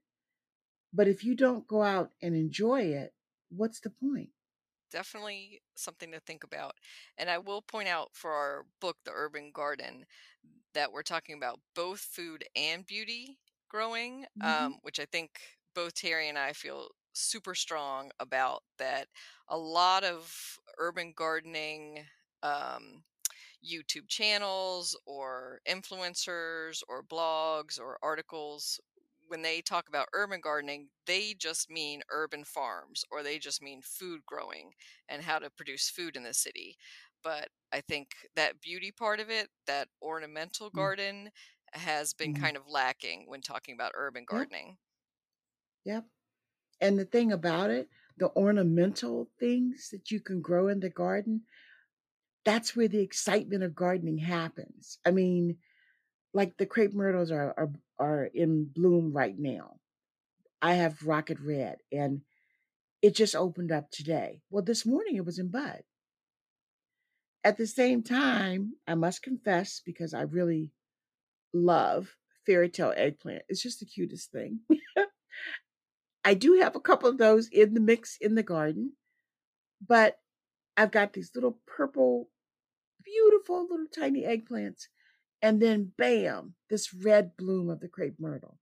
but 0.93 1.09
if 1.09 1.25
you 1.25 1.35
don't 1.35 1.67
go 1.67 1.83
out 1.83 2.13
and 2.23 2.35
enjoy 2.35 2.83
it, 2.83 3.13
what's 3.51 3.81
the 3.81 3.91
point? 3.91 4.31
Definitely 4.91 5.61
something 5.77 6.11
to 6.13 6.21
think 6.21 6.45
about 6.45 6.73
and 7.19 7.31
i 7.31 7.39
will 7.39 7.63
point 7.63 7.89
out 7.89 8.09
for 8.13 8.31
our 8.33 8.65
book 8.81 8.97
the 9.05 9.13
urban 9.15 9.51
garden 9.53 10.05
that 10.75 10.93
we're 10.93 11.03
talking 11.03 11.37
about 11.37 11.61
both 11.75 12.01
food 12.01 12.45
and 12.57 12.87
beauty 12.87 13.39
growing 13.69 14.27
Mhm. 14.37 14.73
um, 14.73 14.79
which 14.83 15.01
i 15.01 15.05
think 15.07 15.31
both 15.75 15.95
terry 15.95 16.29
and 16.29 16.39
i 16.39 16.53
feel 16.53 16.89
super 17.15 17.55
strong 17.55 18.11
about 18.21 18.63
that 18.79 19.07
a 19.49 19.57
lot 19.59 20.05
of 20.05 20.59
urban 20.79 21.13
gardening 21.17 22.05
um, 22.43 23.03
YouTube 23.65 24.09
channels 24.09 24.97
or 25.07 25.61
influencers 25.69 26.83
or 26.89 27.03
blogs 27.03 27.81
or 27.81 27.99
articles, 28.03 28.81
when 29.29 29.43
they 29.43 29.61
talk 29.63 29.89
about 29.89 30.09
urban 30.13 30.41
gardening, 30.41 30.91
they 31.07 31.35
just 31.35 31.71
mean 31.71 32.03
urban 32.11 32.45
farms 32.45 33.05
or 33.11 33.23
they 33.23 33.39
just 33.39 33.63
mean 33.63 33.83
food 33.83 34.25
growing 34.27 34.73
and 35.09 35.23
how 35.23 35.39
to 35.39 35.51
produce 35.51 35.91
food 35.91 36.17
in 36.17 36.23
the 36.25 36.35
city. 36.35 36.77
but 37.23 37.51
I 37.73 37.81
think 37.81 38.15
that 38.37 38.61
beauty 38.61 38.93
part 38.93 39.19
of 39.21 39.31
it, 39.31 39.51
that 39.67 39.89
ornamental 40.01 40.71
Mm. 40.75 40.91
garden, 40.93 41.31
has 41.73 42.15
been 42.15 42.33
Mhm. 42.33 42.35
kind 42.35 42.57
of 42.57 42.69
lacking 42.69 43.29
when 43.29 43.43
talking 43.43 43.75
about 43.75 43.93
urban 43.97 44.25
Yep. 44.31 44.51
gardening. 44.55 44.79
Yep. 45.85 46.07
And 46.81 46.99
the 46.99 47.05
thing 47.07 47.33
about 47.33 47.71
it, 47.71 47.91
the 48.19 48.31
ornamental 48.37 49.31
things 49.39 49.91
that 49.91 50.11
you 50.11 50.21
can 50.21 50.43
grow 50.43 50.69
in 50.69 50.81
the 50.81 50.91
garden, 50.91 51.47
that's 52.45 52.77
where 52.77 52.89
the 52.89 53.01
excitement 53.01 53.63
of 53.63 53.75
gardening 53.75 54.19
happens. 54.19 54.99
I 55.05 55.11
mean, 55.11 55.59
like 56.37 56.59
the 56.59 56.67
crepe 56.67 56.93
myrtles 56.93 57.31
are 57.31 57.55
are, 57.57 57.71
are 57.99 58.25
in 58.25 58.67
bloom 58.67 59.13
right 59.13 59.37
now. 59.39 59.77
I 60.61 60.75
have 60.75 61.03
rocket 61.03 61.39
red 61.41 61.79
and 61.91 62.21
it 63.03 63.15
just 63.15 63.35
opened 63.35 63.73
up 63.73 63.91
today. 63.91 64.43
Well, 64.51 64.63
this 64.63 64.85
morning 64.85 65.17
it 65.17 65.25
was 65.25 65.39
in 65.39 65.49
bud. 65.49 65.83
At 67.43 67.57
the 67.57 67.67
same 67.67 68.03
time, 68.03 68.75
I 68.87 68.97
must 68.97 69.23
confess, 69.23 69.81
because 69.85 70.13
I 70.13 70.23
really 70.23 70.73
love 71.55 72.17
fairy 72.45 72.69
tale 72.69 72.93
eggplant. 72.97 73.43
It's 73.49 73.63
just 73.63 73.81
the 73.81 73.87
cutest 73.87 74.33
thing. 74.33 74.61
I 76.25 76.35
do 76.35 76.59
have 76.61 76.75
a 76.77 76.81
couple 76.81 77.09
of 77.09 77.19
those 77.19 77.49
in 77.49 77.75
the 77.75 77.81
mix 77.81 78.19
in 78.21 78.35
the 78.35 78.43
garden, 78.43 78.93
but 79.87 80.19
I've 80.77 80.91
got 80.91 81.13
these 81.13 81.31
little 81.35 81.61
purple, 81.67 82.29
beautiful 83.05 83.63
little 83.63 83.87
tiny 83.87 84.23
eggplants. 84.25 84.89
And 85.43 85.61
then 85.61 85.93
bam, 85.97 86.55
this 86.71 86.93
red 86.93 87.37
bloom 87.37 87.69
of 87.71 87.81
the 87.81 87.89
crepe 87.89 88.19
myrtle. 88.19 88.59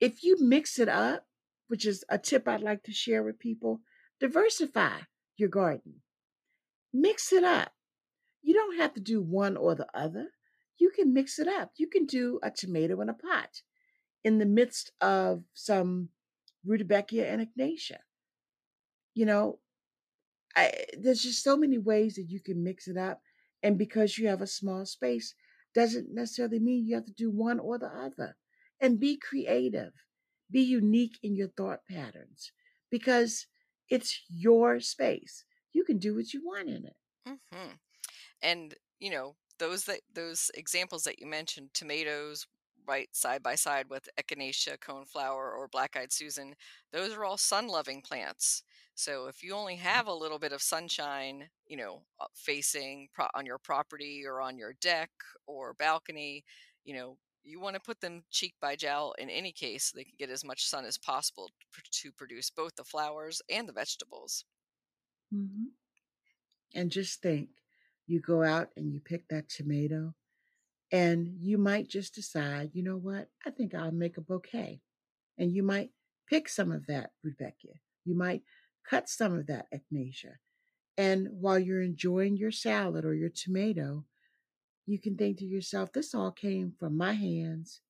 If 0.00 0.22
you 0.22 0.36
mix 0.40 0.78
it 0.78 0.88
up, 0.88 1.26
which 1.68 1.86
is 1.86 2.04
a 2.08 2.18
tip 2.18 2.46
I'd 2.46 2.60
like 2.60 2.82
to 2.84 2.92
share 2.92 3.22
with 3.22 3.38
people, 3.38 3.80
diversify 4.20 4.98
your 5.36 5.48
garden. 5.48 6.02
Mix 6.92 7.32
it 7.32 7.42
up. 7.42 7.72
You 8.42 8.54
don't 8.54 8.76
have 8.76 8.94
to 8.94 9.00
do 9.00 9.20
one 9.20 9.56
or 9.56 9.74
the 9.74 9.88
other. 9.94 10.28
You 10.78 10.90
can 10.90 11.14
mix 11.14 11.38
it 11.38 11.48
up. 11.48 11.72
You 11.76 11.88
can 11.88 12.06
do 12.06 12.38
a 12.42 12.50
tomato 12.50 13.00
in 13.00 13.08
a 13.08 13.14
pot 13.14 13.62
in 14.22 14.38
the 14.38 14.46
midst 14.46 14.92
of 15.00 15.44
some 15.54 16.10
rudbeckia 16.66 17.30
and 17.30 17.46
echinacea. 17.46 17.98
You 19.14 19.26
know, 19.26 19.58
I, 20.56 20.72
there's 20.98 21.22
just 21.22 21.42
so 21.42 21.56
many 21.56 21.78
ways 21.78 22.14
that 22.14 22.28
you 22.28 22.40
can 22.40 22.62
mix 22.62 22.88
it 22.88 22.96
up. 22.96 23.20
And 23.62 23.78
because 23.78 24.18
you 24.18 24.28
have 24.28 24.42
a 24.42 24.46
small 24.46 24.84
space, 24.84 25.34
doesn't 25.74 26.14
necessarily 26.14 26.58
mean 26.60 26.86
you 26.86 26.94
have 26.94 27.06
to 27.06 27.12
do 27.12 27.30
one 27.30 27.58
or 27.58 27.78
the 27.78 27.88
other. 27.88 28.36
And 28.80 29.00
be 29.00 29.16
creative, 29.16 29.92
be 30.50 30.60
unique 30.62 31.18
in 31.22 31.34
your 31.34 31.48
thought 31.48 31.80
patterns 31.88 32.52
because 32.90 33.46
it's 33.88 34.20
your 34.28 34.80
space. 34.80 35.44
You 35.72 35.84
can 35.84 35.98
do 35.98 36.14
what 36.14 36.32
you 36.32 36.44
want 36.44 36.68
in 36.68 36.84
it. 36.86 36.96
hmm 37.52 37.72
And 38.42 38.74
you 39.00 39.10
know 39.10 39.36
those 39.58 39.84
that 39.84 40.00
those 40.12 40.50
examples 40.54 41.04
that 41.04 41.18
you 41.20 41.26
mentioned, 41.26 41.70
tomatoes 41.74 42.46
right 42.86 43.08
side 43.12 43.42
by 43.42 43.54
side 43.54 43.86
with 43.88 44.08
echinacea, 44.20 44.78
coneflower, 44.78 45.56
or 45.56 45.68
black-eyed 45.70 46.12
Susan, 46.12 46.54
those 46.92 47.12
are 47.12 47.24
all 47.24 47.36
sun-loving 47.36 48.02
plants. 48.02 48.62
So 48.94 49.26
if 49.26 49.42
you 49.42 49.54
only 49.54 49.76
have 49.76 50.06
a 50.06 50.14
little 50.14 50.38
bit 50.38 50.52
of 50.52 50.62
sunshine, 50.62 51.48
you 51.66 51.76
know, 51.76 52.02
facing 52.34 53.08
pro- 53.12 53.26
on 53.34 53.44
your 53.44 53.58
property 53.58 54.22
or 54.26 54.40
on 54.40 54.56
your 54.56 54.74
deck 54.80 55.10
or 55.46 55.74
balcony, 55.74 56.44
you 56.84 56.94
know, 56.94 57.16
you 57.42 57.60
want 57.60 57.74
to 57.74 57.80
put 57.80 58.00
them 58.00 58.22
cheek 58.30 58.54
by 58.60 58.76
jowl 58.76 59.14
in 59.18 59.28
any 59.28 59.52
case 59.52 59.84
so 59.84 59.96
they 59.96 60.04
can 60.04 60.14
get 60.18 60.30
as 60.30 60.44
much 60.44 60.66
sun 60.66 60.84
as 60.84 60.96
possible 60.96 61.50
to 61.90 62.12
produce 62.12 62.50
both 62.50 62.74
the 62.76 62.84
flowers 62.84 63.42
and 63.50 63.68
the 63.68 63.72
vegetables. 63.72 64.44
Mm-hmm. 65.34 65.66
And 66.74 66.90
just 66.90 67.20
think 67.20 67.48
you 68.06 68.20
go 68.20 68.42
out 68.42 68.70
and 68.76 68.92
you 68.92 69.00
pick 69.00 69.28
that 69.28 69.48
tomato, 69.48 70.14
and 70.94 71.34
you 71.40 71.58
might 71.58 71.88
just 71.88 72.14
decide, 72.14 72.70
you 72.72 72.84
know 72.84 72.96
what, 72.96 73.28
I 73.44 73.50
think 73.50 73.74
I'll 73.74 73.90
make 73.90 74.16
a 74.16 74.20
bouquet. 74.20 74.80
And 75.36 75.50
you 75.50 75.64
might 75.64 75.90
pick 76.30 76.48
some 76.48 76.70
of 76.70 76.86
that 76.86 77.10
Rudbeckia. 77.26 77.80
You 78.04 78.16
might 78.16 78.42
cut 78.88 79.08
some 79.08 79.34
of 79.34 79.48
that 79.48 79.66
echinacea. 79.74 80.34
And 80.96 81.26
while 81.32 81.58
you're 81.58 81.82
enjoying 81.82 82.36
your 82.36 82.52
salad 82.52 83.04
or 83.04 83.12
your 83.12 83.30
tomato, 83.30 84.04
you 84.86 85.00
can 85.00 85.16
think 85.16 85.38
to 85.38 85.44
yourself, 85.44 85.92
this 85.92 86.14
all 86.14 86.30
came 86.30 86.74
from 86.78 86.96
my 86.96 87.14
hands 87.14 87.80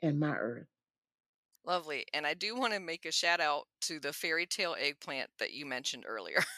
and 0.00 0.20
my 0.20 0.36
earth. 0.36 0.68
Lovely. 1.66 2.04
And 2.14 2.26
I 2.26 2.34
do 2.34 2.54
want 2.56 2.74
to 2.74 2.80
make 2.80 3.04
a 3.04 3.12
shout 3.12 3.40
out 3.40 3.66
to 3.82 3.98
the 3.98 4.12
fairy 4.12 4.46
tale 4.46 4.76
eggplant 4.78 5.30
that 5.38 5.52
you 5.52 5.66
mentioned 5.66 6.04
earlier. 6.06 6.42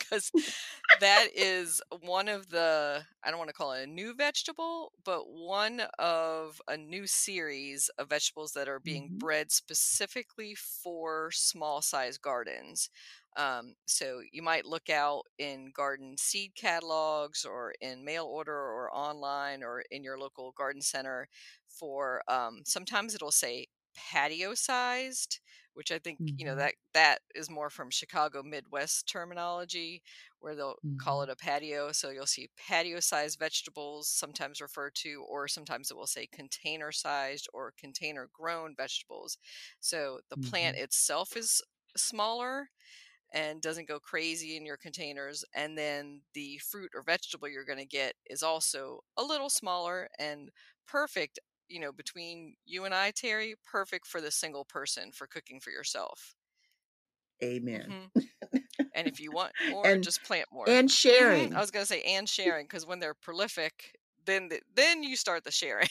Because 0.00 0.32
that 0.98 1.28
is 1.34 1.82
one 2.02 2.28
of 2.28 2.50
the, 2.50 3.04
I 3.24 3.30
don't 3.30 3.38
want 3.38 3.48
to 3.50 3.54
call 3.54 3.72
it 3.72 3.84
a 3.84 3.86
new 3.86 4.14
vegetable, 4.14 4.92
but 5.04 5.28
one 5.30 5.82
of 5.98 6.60
a 6.68 6.76
new 6.76 7.06
series 7.06 7.90
of 7.98 8.08
vegetables 8.10 8.52
that 8.52 8.68
are 8.68 8.80
being 8.80 9.12
Mhm. 9.12 9.20
bred 9.20 9.52
specifically 9.52 10.54
for 10.54 11.30
small 11.32 11.82
size 11.82 12.18
gardens. 12.18 12.90
Um, 13.36 13.74
so 13.86 14.22
you 14.32 14.42
might 14.42 14.66
look 14.66 14.90
out 14.90 15.22
in 15.38 15.70
garden 15.74 16.16
seed 16.18 16.54
catalogs 16.54 17.44
or 17.44 17.74
in 17.80 18.04
mail 18.04 18.26
order 18.26 18.54
or 18.56 18.94
online 18.94 19.62
or 19.62 19.84
in 19.90 20.02
your 20.04 20.18
local 20.18 20.52
garden 20.52 20.82
center 20.82 21.28
for 21.68 22.22
um, 22.28 22.62
sometimes 22.66 23.14
it'll 23.14 23.30
say 23.30 23.66
patio 24.12 24.54
sized 24.54 25.40
which 25.74 25.90
i 25.92 25.98
think 25.98 26.20
you 26.36 26.44
know 26.44 26.54
Mhm. 26.54 26.56
that 26.56 26.74
that 26.94 27.20
is 27.34 27.50
more 27.50 27.70
from 27.70 27.90
chicago 27.90 28.42
midwest 28.42 29.08
terminology 29.08 30.02
where 30.40 30.54
they'll 30.54 30.76
call 30.98 31.20
Mhm. 31.20 31.24
it 31.24 31.30
a 31.30 31.36
patio 31.36 31.92
so 31.92 32.10
you'll 32.10 32.26
see 32.26 32.48
patio 32.56 33.00
sized 33.00 33.38
vegetables 33.38 34.08
sometimes 34.08 34.60
referred 34.60 34.94
to 34.94 35.24
or 35.28 35.48
sometimes 35.48 35.90
it 35.90 35.96
will 35.96 36.06
say 36.06 36.26
container 36.26 36.92
sized 36.92 37.48
or 37.52 37.72
container 37.76 38.28
grown 38.32 38.74
vegetables 38.76 39.38
so 39.80 40.20
the 40.30 40.36
plant 40.38 40.76
Mhm. 40.76 40.78
itself 40.78 41.36
is 41.36 41.62
smaller 41.96 42.70
and 43.32 43.60
doesn't 43.60 43.88
go 43.88 44.00
crazy 44.00 44.56
in 44.56 44.64
your 44.64 44.76
containers. 44.76 45.44
And 45.54 45.76
then 45.76 46.22
the 46.34 46.58
fruit 46.58 46.90
or 46.94 47.02
vegetable 47.02 47.48
you're 47.48 47.64
going 47.64 47.78
to 47.78 47.84
get 47.86 48.14
is 48.30 48.42
also 48.42 49.00
a 49.16 49.22
little 49.22 49.50
smaller 49.50 50.08
and 50.18 50.50
perfect, 50.86 51.38
you 51.68 51.80
know, 51.80 51.92
between 51.92 52.56
you 52.64 52.84
and 52.84 52.94
I, 52.94 53.12
Teri, 53.12 53.54
perfect 53.64 54.06
for 54.06 54.20
the 54.20 54.30
single 54.30 54.64
person 54.64 55.12
for 55.12 55.26
cooking 55.26 55.60
for 55.60 55.70
yourself. 55.70 56.36
Amen. 57.42 57.96
hmm 57.96 58.06
And 58.94 59.08
if 59.08 59.20
you 59.20 59.32
want 59.32 59.54
more, 59.64 59.98
and 59.98 60.04
just 60.04 60.24
plant 60.24 60.48
more. 60.52 60.68
and 60.68 60.90
Mhm. 61.20 61.50
sharing. 61.50 61.54
I 61.54 61.60
was 61.60 61.70
going 61.70 61.84
to 61.84 61.88
say 61.88 62.02
and 62.02 62.28
sharing 62.28 62.66
because 62.66 62.86
when 62.86 63.00
they're 63.00 63.14
prolific, 63.14 63.96
then 64.24 64.48
the, 64.48 64.60
then 64.74 65.02
you 65.02 65.16
start 65.16 65.44
the 65.44 65.52
sharing. 65.52 65.88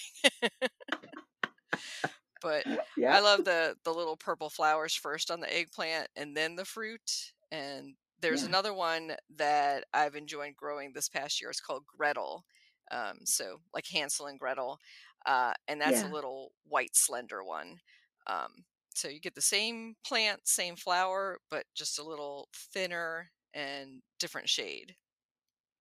but 2.41 2.65
yeah. 2.95 3.11
I 3.11 3.19
love 3.19 3.43
the 3.43 3.75
the 3.83 3.93
little 3.93 4.17
purple 4.17 4.49
flowers 4.49 4.93
first 4.95 5.31
on 5.31 5.39
the 5.39 5.53
eggplant 5.53 6.09
and 6.15 6.35
then 6.35 6.55
the 6.55 6.65
fruit. 6.65 7.33
And 7.51 7.95
there's 8.19 8.41
Yeah. 8.41 8.47
another 8.47 8.73
one 8.73 9.15
that 9.37 9.85
I've 9.93 10.15
enjoyed 10.15 10.55
growing 10.55 10.91
this 10.93 11.09
past 11.09 11.39
year. 11.39 11.49
It's 11.49 11.61
called 11.61 11.85
Gretel. 11.87 12.45
Um, 12.91 13.19
so 13.25 13.59
like 13.73 13.87
Hansel 13.87 14.27
and 14.27 14.39
Gretel. 14.39 14.79
Uh, 15.27 15.53
and 15.69 15.81
that's 15.81 16.03
a 16.03 16.07
little 16.07 16.53
white 16.65 16.95
slender 16.95 17.43
one. 17.43 17.79
Um, 18.27 18.65
so 18.95 19.09
you 19.09 19.21
get 19.21 19.35
the 19.35 19.41
same 19.41 19.95
plant, 20.05 20.47
same 20.47 20.77
flower, 20.77 21.39
but 21.51 21.65
just 21.75 21.99
a 21.99 22.03
little 22.05 22.49
thinner 22.55 23.31
and 23.53 24.03
different 24.19 24.49
shade. 24.49 24.97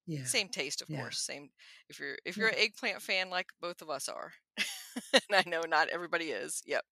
Yeah. 0.07 0.31
Same 0.31 0.49
taste, 0.49 0.83
of 0.83 0.89
Yeah. 0.89 0.91
course. 0.91 1.21
Same 1.21 1.51
if 1.89 1.99
you're 2.01 2.19
if 2.25 2.37
you're 2.39 2.49
Yeah. 2.49 2.51
an 2.51 2.57
eggplant 2.59 3.01
fan 3.01 3.31
like 3.31 3.51
both 3.61 3.81
of 3.81 3.91
us 3.91 4.09
are. 4.09 4.33
and 5.13 5.23
I 5.33 5.45
know 5.47 5.63
not 5.63 5.89
everybody 5.89 6.31
is. 6.33 6.63
Yep. 6.67 6.85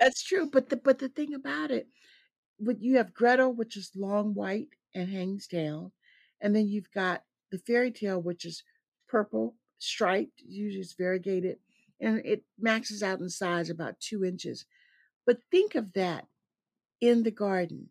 That's 0.00 0.22
true. 0.22 0.48
But 0.50 0.68
the 0.68 0.76
but 0.76 0.98
the 0.98 1.08
thing 1.08 1.34
about 1.34 1.70
it, 1.70 1.88
what 2.58 2.80
you 2.80 2.96
have 2.98 3.14
Gretel, 3.14 3.54
which 3.54 3.76
is 3.76 3.96
long 3.96 4.34
white 4.34 4.70
and 4.94 5.10
hangs 5.10 5.48
down, 5.48 5.92
and 6.40 6.56
then 6.56 6.68
you've 6.68 6.92
got 6.92 7.24
the 7.50 7.58
fairy 7.58 7.92
tale, 7.92 8.20
which 8.22 8.44
is 8.46 8.64
purple, 9.08 9.56
striped, 9.78 10.40
usually 10.42 10.82
it's 10.82 10.94
variegated, 10.94 11.60
and 12.04 12.20
it 12.26 12.44
maxes 12.58 13.02
out 13.02 13.20
in 13.20 13.30
size 13.30 13.70
about 13.70 14.00
two 14.00 14.24
inches. 14.24 14.66
But 15.26 15.40
think 15.50 15.74
of 15.76 15.94
that 15.94 16.28
in 17.00 17.24
the 17.24 17.32
garden. 17.32 17.90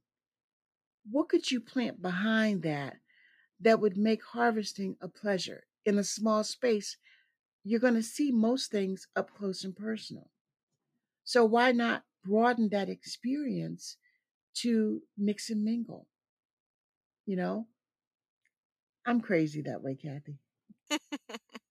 What 1.10 1.30
could 1.30 1.50
you 1.50 1.62
plant 1.62 2.02
behind 2.02 2.62
that 2.64 3.00
that 3.60 3.80
would 3.80 3.98
make 3.98 4.24
harvesting 4.24 4.98
a 5.02 5.08
pleasure 5.10 5.68
in 5.86 5.98
a 6.00 6.04
small 6.04 6.44
space? 6.44 6.98
You're 7.64 7.80
going 7.82 7.96
to 7.96 8.04
see 8.04 8.32
most 8.32 8.72
things 8.72 9.08
up 9.16 9.34
close 9.36 9.64
and 9.64 9.76
personal. 9.76 10.32
So 11.26 11.46
why 11.46 11.72
not 11.74 12.06
broaden 12.24 12.70
that 12.70 12.90
experience 12.90 13.98
to 14.56 15.04
mix 15.18 15.50
and 15.50 15.64
mingle? 15.64 16.08
You 17.26 17.36
know, 17.36 17.68
I'm 19.06 19.22
crazy 19.22 19.62
that 19.62 19.82
way, 19.82 19.96
Kathy. 19.96 20.40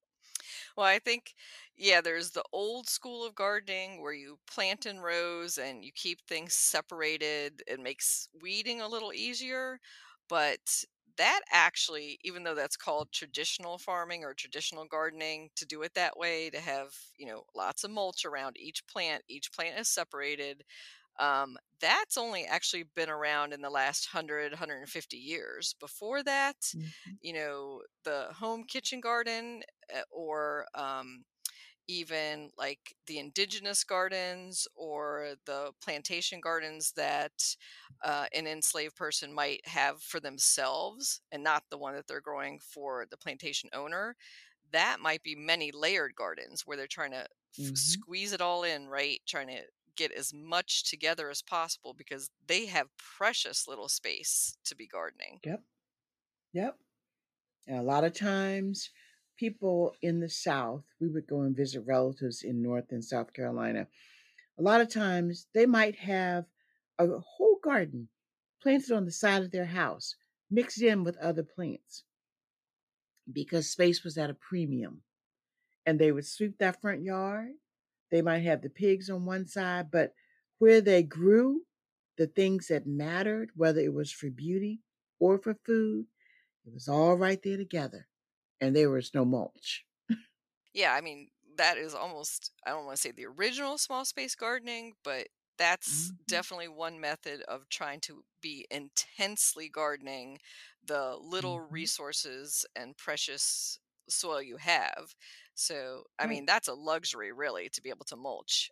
Well, 0.76 0.86
I 0.86 0.98
think, 0.98 1.34
yeah, 1.76 2.00
there's 2.00 2.30
the 2.30 2.44
old 2.52 2.88
school 2.88 3.24
of 3.24 3.34
gardening 3.34 4.00
where 4.00 4.12
you 4.12 4.38
plant 4.46 4.86
in 4.86 5.00
rows 5.00 5.58
and 5.58 5.84
you 5.84 5.92
keep 5.92 6.20
things 6.26 6.54
separated. 6.54 7.62
It 7.66 7.80
makes 7.80 8.28
weeding 8.40 8.80
a 8.80 8.88
little 8.88 9.12
easier. 9.12 9.78
But 10.28 10.84
that 11.18 11.42
actually, 11.50 12.18
even 12.22 12.42
though 12.44 12.54
that's 12.54 12.76
called 12.76 13.12
traditional 13.12 13.76
farming 13.78 14.24
or 14.24 14.32
traditional 14.34 14.86
gardening, 14.86 15.50
to 15.56 15.66
do 15.66 15.82
it 15.82 15.92
that 15.94 16.16
way, 16.16 16.48
to 16.50 16.60
have, 16.60 16.94
you 17.18 17.26
know, 17.26 17.44
lots 17.54 17.84
of 17.84 17.90
mulch 17.90 18.24
around 18.24 18.56
each 18.58 18.86
plant, 18.86 19.22
each 19.28 19.52
plant 19.52 19.78
is 19.78 19.88
separated. 19.88 20.64
Um, 21.18 21.58
that's 21.80 22.16
only 22.16 22.44
actually 22.46 22.84
been 22.84 23.10
around 23.10 23.52
in 23.52 23.60
the 23.60 23.70
last 23.70 24.08
100, 24.12 24.52
150 24.52 25.18
years. 25.18 25.74
Before 25.74 26.22
that, 26.22 26.56
Mhm. 26.72 27.18
you 27.20 27.32
know, 27.34 27.82
the 28.04 28.28
home 28.32 28.64
kitchen 28.64 29.00
garden 29.00 29.62
or 30.10 30.66
um, 30.74 31.24
even 31.88 32.50
like 32.56 32.94
the 33.06 33.18
indigenous 33.18 33.84
gardens 33.84 34.68
or 34.74 35.34
the 35.46 35.72
plantation 35.82 36.40
gardens 36.40 36.92
that 36.92 37.56
uh, 38.02 38.26
an 38.34 38.46
enslaved 38.46 38.96
person 38.96 39.32
might 39.32 39.66
have 39.66 40.02
for 40.02 40.20
themselves 40.20 41.20
and 41.32 41.42
not 41.42 41.64
the 41.70 41.78
one 41.78 41.94
that 41.94 42.06
they're 42.06 42.20
growing 42.20 42.58
for 42.58 43.06
the 43.10 43.16
plantation 43.16 43.68
owner 43.72 44.16
that 44.70 45.00
might 45.00 45.22
be 45.22 45.34
many 45.34 45.70
layered 45.72 46.14
gardens 46.14 46.62
where 46.66 46.76
they're 46.76 46.86
trying 46.86 47.10
to 47.10 47.20
f- 47.20 47.28
Mhm. 47.56 47.72
squeeze 47.74 48.32
it 48.32 48.40
all 48.40 48.64
in 48.64 48.88
right 48.88 49.20
trying 49.26 49.48
to 49.48 49.62
get 49.96 50.12
as 50.12 50.32
much 50.32 50.88
together 50.88 51.28
as 51.28 51.42
possible 51.42 51.92
because 51.94 52.30
they 52.46 52.66
have 52.66 52.88
precious 52.96 53.68
little 53.68 53.88
space 53.88 54.56
to 54.64 54.74
be 54.74 54.86
gardening 54.86 55.40
Yep. 55.44 55.64
Yep. 56.52 56.78
And 57.68 57.78
a 57.78 57.82
lot 57.82 58.04
of 58.04 58.14
times, 58.14 58.90
people 59.36 59.94
in 60.02 60.20
the 60.20 60.28
South, 60.28 60.84
we 61.00 61.08
would 61.08 61.26
go 61.26 61.42
and 61.42 61.56
visit 61.56 61.82
relatives 61.86 62.42
in 62.42 62.62
North 62.62 62.90
and 62.90 63.04
South 63.04 63.32
Carolina. 63.32 63.86
A 64.58 64.62
lot 64.62 64.80
of 64.80 64.88
times, 64.88 65.46
they 65.54 65.66
might 65.66 65.96
have 65.96 66.44
a 66.98 67.06
whole 67.18 67.58
garden 67.62 68.08
planted 68.62 68.92
on 68.92 69.04
the 69.04 69.12
side 69.12 69.42
of 69.42 69.50
their 69.50 69.66
house, 69.66 70.14
mixed 70.50 70.82
in 70.82 71.04
with 71.04 71.16
other 71.18 71.42
plants 71.42 72.04
because 73.30 73.70
space 73.70 74.04
was 74.04 74.18
at 74.18 74.30
a 74.30 74.34
premium. 74.34 75.02
And 75.86 75.98
they 75.98 76.12
would 76.12 76.26
sweep 76.26 76.58
that 76.58 76.80
front 76.80 77.02
yard. 77.02 77.52
They 78.10 78.22
might 78.22 78.44
have 78.44 78.62
the 78.62 78.70
pigs 78.70 79.10
on 79.10 79.24
one 79.24 79.46
side, 79.46 79.90
but 79.90 80.14
where 80.58 80.80
they 80.80 81.02
grew, 81.02 81.62
the 82.18 82.26
things 82.26 82.68
that 82.68 82.86
mattered, 82.86 83.50
whether 83.56 83.80
it 83.80 83.92
was 83.92 84.12
for 84.12 84.30
beauty 84.30 84.80
or 85.18 85.38
for 85.38 85.54
food, 85.64 86.06
it 86.64 86.72
was 86.72 86.88
all 86.88 87.16
right 87.16 87.42
there 87.42 87.56
together. 87.56 88.06
And 88.62 88.74
there 88.74 88.88
was 88.88 89.12
no 89.12 89.26
mulch. 89.26 89.86
yeah 90.74 90.92
i 90.94 91.00
mean 91.00 91.28
that 91.56 91.76
is 91.76 91.94
almost 91.94 92.52
i 92.66 92.70
don't 92.70 92.84
want 92.86 92.96
to 92.96 93.00
say 93.00 93.10
the 93.10 93.26
original 93.26 93.78
small 93.78 94.04
space 94.04 94.34
gardening 94.34 94.94
but 95.04 95.28
that's 95.58 96.12
Mhm. 96.16 96.18
definitely 96.28 96.68
one 96.68 96.98
method 96.98 97.42
of 97.42 97.68
trying 97.68 98.00
to 98.00 98.24
be 98.40 98.66
intensely 98.70 99.68
gardening 99.68 100.38
the 100.82 101.14
little 101.20 101.60
Mhm. 101.60 101.60
resources 101.60 102.64
and 102.74 102.96
precious 102.96 103.78
soil 104.08 104.42
you 104.42 104.56
have 104.56 105.14
so 105.54 106.04
i 106.18 106.26
mean 106.26 106.44
that's 106.46 106.68
a 106.68 106.74
luxury 106.74 107.32
really 107.32 107.68
to 107.70 107.82
be 107.82 107.90
able 107.90 108.04
to 108.04 108.16
mulch 108.16 108.70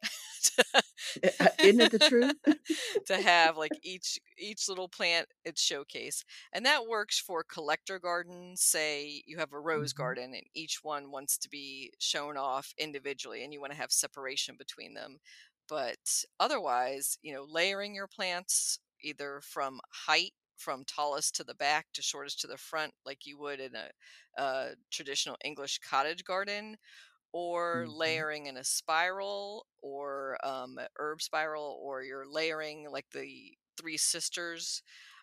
I- 1.25 1.31
I- 1.41 1.51
Isn't 1.63 1.81
it 1.81 1.91
the 1.91 1.99
truth? 1.99 2.37
to 3.07 3.19
have 3.21 3.57
like 3.57 3.79
each 3.83 4.19
each 4.39 4.69
little 4.69 4.89
plant 4.89 5.29
its 5.45 5.63
showcase 5.63 6.25
and 6.53 6.65
that 6.67 6.87
works 6.87 7.19
for 7.19 7.45
collector 7.45 7.99
gardens 7.99 8.63
say 8.63 9.23
you 9.27 9.39
have 9.39 9.53
a 9.53 9.61
rose 9.61 9.93
Mhm. 9.95 9.95
garden 9.95 10.35
and 10.35 10.45
each 10.55 10.81
one 10.83 11.11
wants 11.11 11.37
to 11.39 11.49
be 11.49 11.93
shown 11.99 12.37
off 12.37 12.73
individually 12.79 13.45
and 13.45 13.53
you 13.53 13.61
want 13.61 13.73
to 13.73 13.79
have 13.79 13.93
separation 13.93 14.57
between 14.57 14.95
them 14.95 15.19
but 15.69 16.25
otherwise 16.41 17.19
you 17.23 17.33
know 17.33 17.45
layering 17.49 17.95
your 17.95 18.09
plants 18.09 18.79
either 19.03 19.41
from 19.43 19.81
height 20.07 20.33
from 20.61 20.85
tallest 20.85 21.35
to 21.37 21.45
the 21.45 21.55
back 21.55 21.87
to 21.95 22.03
shortest 22.03 22.41
to 22.41 22.47
the 22.47 22.59
front 22.59 22.95
like 23.07 23.27
you 23.27 23.39
would 23.39 23.61
in 23.61 23.75
a, 23.75 23.91
a 24.39 24.75
traditional 24.91 25.37
english 25.45 25.79
cottage 25.81 26.25
garden 26.25 26.77
or 27.33 27.87
Mhm. 27.87 27.89
layering 27.89 28.47
in 28.47 28.57
a 28.57 28.65
spiral 28.65 29.67
or 29.83 30.37
um, 30.45 30.79
herb 30.99 31.23
spiral, 31.23 31.79
or 31.83 32.03
you're 32.03 32.27
layering 32.27 32.91
like 32.91 33.09
the 33.13 33.57
three 33.77 33.97
sisters 33.97 34.83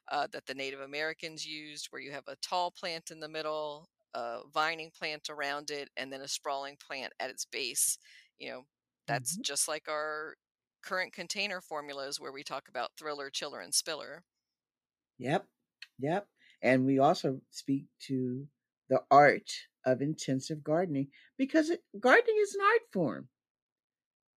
uh, 0.10 0.28
that 0.32 0.46
the 0.46 0.56
Native 0.56 0.80
Americans 0.80 1.46
used, 1.46 1.88
where 1.88 2.02
you 2.02 2.12
have 2.12 2.24
a 2.28 2.38
tall 2.38 2.72
plant 2.72 3.12
in 3.12 3.20
the 3.20 3.28
middle, 3.28 3.90
a 4.14 4.42
vining 4.54 4.90
plant 4.92 5.30
around 5.30 5.70
it, 5.70 5.90
and 5.98 6.12
then 6.12 6.22
a 6.22 6.28
sprawling 6.28 6.78
plant 6.78 7.14
at 7.20 7.30
its 7.30 7.46
base. 7.46 7.98
You 8.40 8.50
know, 8.52 8.64
that's 9.06 9.38
Mhm. 9.38 9.44
just 9.44 9.68
like 9.68 9.90
our 9.90 10.36
current 10.82 11.12
container 11.14 11.60
formulas 11.62 12.20
where 12.20 12.32
we 12.32 12.44
talk 12.44 12.70
about 12.70 12.92
thriller, 12.98 13.30
chiller, 13.30 13.60
and 13.60 13.74
spiller. 13.76 14.24
Yep. 15.20 15.46
Yep. 16.00 16.28
And 16.62 16.86
we 16.86 17.00
also 17.00 17.42
speak 17.52 17.86
to 18.08 18.48
the 18.90 19.04
art 19.12 19.52
of 19.86 20.02
intensive 20.02 20.64
gardening 20.64 21.08
because 21.38 21.70
it, 21.70 21.84
gardening 22.00 22.38
is 22.42 22.56
an 22.56 22.62
art 22.62 22.82
form. 22.92 23.30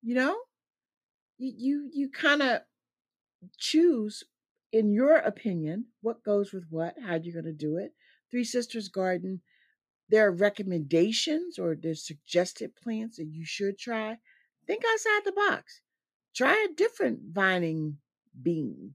You 0.02 0.14
know, 0.14 0.36
you 1.38 1.52
you, 1.56 1.90
you 1.92 2.10
kind 2.10 2.42
of 2.42 2.62
choose, 3.58 4.24
in 4.72 4.92
your 4.92 5.16
opinion, 5.16 5.86
what 6.02 6.24
goes 6.24 6.52
with 6.52 6.64
what, 6.70 6.96
how 7.04 7.16
you're 7.16 7.40
going 7.40 7.44
to 7.44 7.52
do 7.52 7.76
it. 7.78 7.94
Three 8.30 8.44
Sisters 8.44 8.88
Garden, 8.88 9.40
there 10.08 10.26
are 10.26 10.32
recommendations 10.32 11.58
or 11.58 11.76
there's 11.76 12.06
suggested 12.06 12.76
plants 12.76 13.16
that 13.16 13.26
you 13.26 13.44
should 13.44 13.78
try. 13.78 14.18
Think 14.66 14.84
outside 14.90 15.22
the 15.24 15.32
box. 15.32 15.80
Try 16.34 16.66
a 16.68 16.74
different 16.74 17.20
vining 17.32 17.98
bean. 18.40 18.94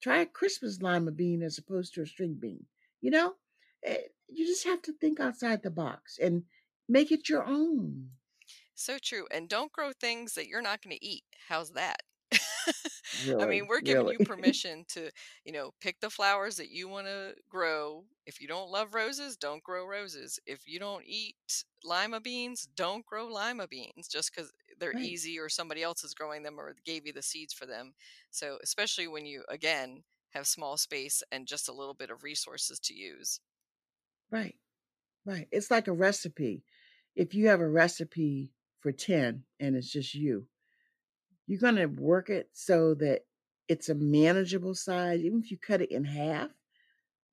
Try 0.00 0.18
a 0.20 0.26
Christmas 0.26 0.80
lima 0.82 1.10
bean 1.12 1.42
as 1.42 1.58
opposed 1.58 1.94
to 1.94 2.02
a 2.02 2.06
string 2.06 2.34
bean. 2.34 2.66
You 3.00 3.10
know, 3.10 3.36
Eh, 3.82 4.08
you 4.28 4.46
just 4.46 4.64
have 4.64 4.82
to 4.82 4.92
think 4.94 5.20
outside 5.20 5.62
the 5.62 5.70
box 5.70 6.18
and 6.18 6.46
make 6.88 7.12
it 7.12 7.28
your 7.28 7.44
own. 7.44 8.16
So 8.76 8.98
true. 9.00 9.26
And 9.32 9.48
don't 9.48 9.72
grow 9.72 9.92
things 9.92 10.34
that 10.34 10.46
you're 10.46 10.62
not 10.62 10.80
going 10.80 10.96
to 10.96 11.04
eat. 11.04 11.24
How's 11.48 11.72
that? 11.72 12.02
I 13.38 13.46
mean, 13.46 13.66
we're 13.66 13.80
giving 13.80 14.08
you 14.08 14.18
permission 14.20 14.84
to, 14.88 15.10
you 15.44 15.52
know, 15.52 15.72
pick 15.80 16.00
the 16.00 16.10
flowers 16.10 16.56
that 16.56 16.70
you 16.70 16.88
want 16.88 17.06
to 17.06 17.34
grow. 17.48 18.06
If 18.26 18.40
you 18.40 18.48
don't 18.48 18.70
love 18.70 18.94
roses, 18.94 19.36
don't 19.36 19.62
grow 19.62 19.86
roses. 19.86 20.38
If 20.46 20.66
you 20.66 20.78
don't 20.78 21.04
eat 21.06 21.36
lima 21.84 22.20
beans, 22.20 22.66
don't 22.66 23.06
grow 23.06 23.26
lima 23.26 23.68
beans 23.68 24.08
just 24.08 24.34
because 24.34 24.52
they're 24.78 24.94
right, 24.94 24.98
easy 24.98 25.38
or 25.38 25.48
somebody 25.48 25.82
else 25.82 26.04
is 26.04 26.14
growing 26.14 26.42
them 26.42 26.58
or 26.58 26.74
gave 26.84 27.06
you 27.06 27.12
the 27.12 27.22
seeds 27.22 27.52
for 27.54 27.66
them. 27.66 27.94
So, 28.30 28.58
especially 28.62 29.08
when 29.08 29.26
you, 29.26 29.44
again, 29.48 30.04
have 30.30 30.46
small 30.46 30.76
space 30.76 31.22
and 31.30 31.46
just 31.46 31.68
a 31.68 31.72
little 31.72 31.94
bit 31.94 32.10
of 32.10 32.22
resources 32.22 32.78
to 32.80 32.94
use. 32.94 33.40
right, 34.30 34.56
right. 35.26 35.48
It's 35.52 35.70
like 35.70 35.88
a 35.88 35.92
recipe. 35.92 36.64
If 37.16 37.34
you 37.34 37.48
have 37.48 37.60
a 37.60 37.68
recipe 37.68 38.54
for 38.80 38.92
10 38.92 39.44
and 39.60 39.76
it's 39.76 39.90
just 39.90 40.14
you, 40.14 40.48
you're 41.46 41.60
going 41.60 41.76
to 41.76 41.86
work 41.86 42.30
it 42.30 42.50
so 42.52 42.94
that 42.94 43.22
it's 43.68 43.88
a 43.88 43.94
manageable 43.94 44.74
size, 44.74 45.20
even 45.22 45.40
if 45.40 45.50
you 45.50 45.58
cut 45.58 45.82
it 45.82 45.90
in 45.90 46.04
half, 46.04 46.50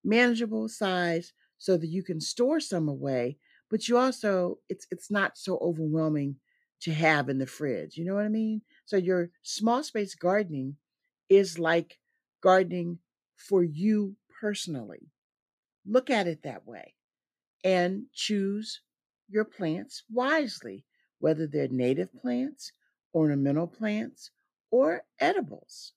manageable 0.04 0.67
size 0.69 1.34
so 1.58 1.78
that 1.78 1.88
you 1.88 2.04
can 2.04 2.19
store 2.19 2.60
some 2.60 2.88
away, 2.89 3.38
but 3.69 3.88
you 3.88 3.97
also 3.97 4.60
it's 4.69 4.88
it's 4.91 5.10
not 5.10 5.38
so 5.38 5.58
overwhelming 5.60 6.38
to 6.82 6.93
have 6.93 7.30
in 7.30 7.38
the 7.39 7.47
fridge. 7.47 7.97
You 7.97 8.06
know 8.06 8.15
what 8.15 8.26
I 8.26 8.30
mean? 8.30 8.62
So 8.86 8.97
your 8.97 9.32
small 9.43 9.84
space 9.84 10.15
gardening 10.15 10.78
is 11.30 11.58
like 11.60 11.99
gardening 12.41 12.99
for 13.38 13.63
you 13.63 14.17
personally. 14.41 15.12
Look 15.86 16.10
at 16.10 16.28
it 16.28 16.43
that 16.43 16.65
way 16.67 16.95
and 17.63 18.08
choose 18.13 18.82
your 19.30 19.45
plants 19.45 20.04
wisely, 20.10 20.86
whether 21.19 21.47
they're 21.47 21.67
native 21.69 22.13
plants, 22.13 22.73
ornamental 23.13 23.67
plants, 23.67 24.32
or 24.71 25.06
edibles. 25.19 25.93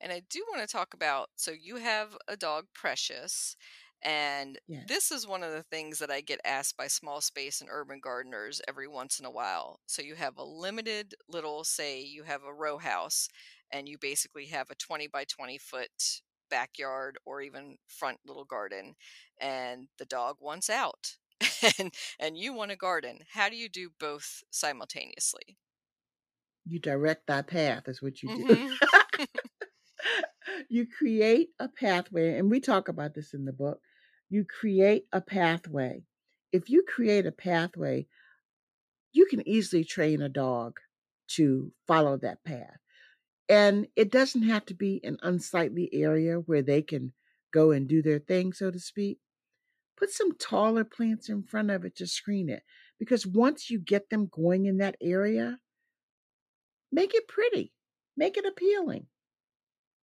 And 0.00 0.12
I 0.12 0.20
do 0.20 0.44
want 0.48 0.62
to 0.62 0.66
talk 0.72 0.94
about 0.94 1.30
so 1.36 1.50
you 1.50 1.76
have 1.76 2.16
a 2.28 2.36
dog, 2.36 2.66
Precious, 2.74 3.56
and 4.02 4.58
Yes. 4.66 4.88
this 4.88 5.12
is 5.12 5.26
one 5.26 5.42
of 5.42 5.52
the 5.52 5.62
things 5.62 5.98
that 5.98 6.10
I 6.10 6.22
get 6.22 6.40
asked 6.44 6.76
by 6.76 6.86
small 6.86 7.20
space 7.20 7.60
and 7.60 7.68
urban 7.70 8.00
gardeners 8.00 8.62
every 8.66 8.88
once 8.88 9.18
in 9.20 9.26
a 9.26 9.30
while. 9.30 9.80
So 9.86 10.00
you 10.00 10.14
have 10.14 10.38
a 10.38 10.44
limited 10.44 11.14
little, 11.28 11.64
say, 11.64 12.00
you 12.02 12.22
have 12.24 12.44
a 12.44 12.54
row 12.54 12.78
house, 12.78 13.28
and 13.70 13.88
you 13.88 13.98
basically 13.98 14.46
have 14.46 14.70
a 14.70 14.74
20 14.74 15.06
by 15.06 15.24
20 15.24 15.58
foot 15.58 16.22
backyard 16.48 17.18
or 17.26 17.42
even 17.42 17.76
front 17.86 18.20
little 18.24 18.44
garden, 18.46 18.94
and 19.38 19.88
the 19.98 20.06
dog 20.06 20.38
wants 20.40 20.70
out. 20.70 21.18
and 21.78 21.94
and 22.18 22.38
you 22.38 22.52
want 22.54 22.70
a 22.72 22.76
garden. 22.76 23.20
How 23.32 23.48
do 23.50 23.56
you 23.56 23.68
do 23.68 23.90
both 23.90 24.42
simultaneously? 24.50 25.58
You 26.66 26.78
direct 26.78 27.26
thy 27.26 27.42
path, 27.42 27.88
is 27.88 28.02
what 28.02 28.22
you 28.22 28.28
do. 28.28 28.44
hmm 28.44 28.74
you 30.68 30.86
create 30.86 31.50
a 31.58 31.68
pathway, 31.68 32.38
and 32.38 32.50
we 32.50 32.60
talk 32.60 32.88
about 32.88 33.14
this 33.14 33.34
in 33.34 33.44
the 33.44 33.52
book. 33.52 33.80
You 34.28 34.44
create 34.44 35.06
a 35.12 35.20
pathway. 35.20 36.04
If 36.52 36.70
you 36.70 36.84
create 36.86 37.26
a 37.26 37.32
pathway, 37.32 38.06
you 39.12 39.26
can 39.26 39.46
easily 39.46 39.84
train 39.84 40.22
a 40.22 40.28
dog 40.28 40.78
to 41.28 41.72
follow 41.86 42.16
that 42.18 42.44
path. 42.44 42.78
And 43.48 43.88
it 43.96 44.12
doesn't 44.12 44.42
have 44.42 44.64
to 44.66 44.74
be 44.74 45.00
an 45.04 45.18
unsightly 45.22 45.90
area 45.92 46.36
where 46.36 46.62
they 46.62 46.82
can 46.82 47.12
go 47.52 47.72
and 47.72 47.88
do 47.88 48.02
their 48.02 48.20
thing, 48.20 48.52
so 48.52 48.70
to 48.70 48.78
speak, 48.78 49.18
put 49.96 50.10
some 50.10 50.36
taller 50.36 50.84
plants 50.84 51.28
in 51.28 51.42
front 51.42 51.70
of 51.70 51.84
it 51.84 51.96
to 51.96 52.06
screen 52.06 52.48
it. 52.48 52.62
Because 52.98 53.26
once 53.26 53.70
you 53.70 53.78
get 53.80 54.10
them 54.10 54.26
going 54.26 54.66
in 54.66 54.78
that 54.78 54.96
area, 55.00 55.58
make 56.92 57.14
it 57.14 57.28
pretty, 57.28 57.72
make 58.16 58.36
it 58.36 58.46
appealing. 58.46 59.06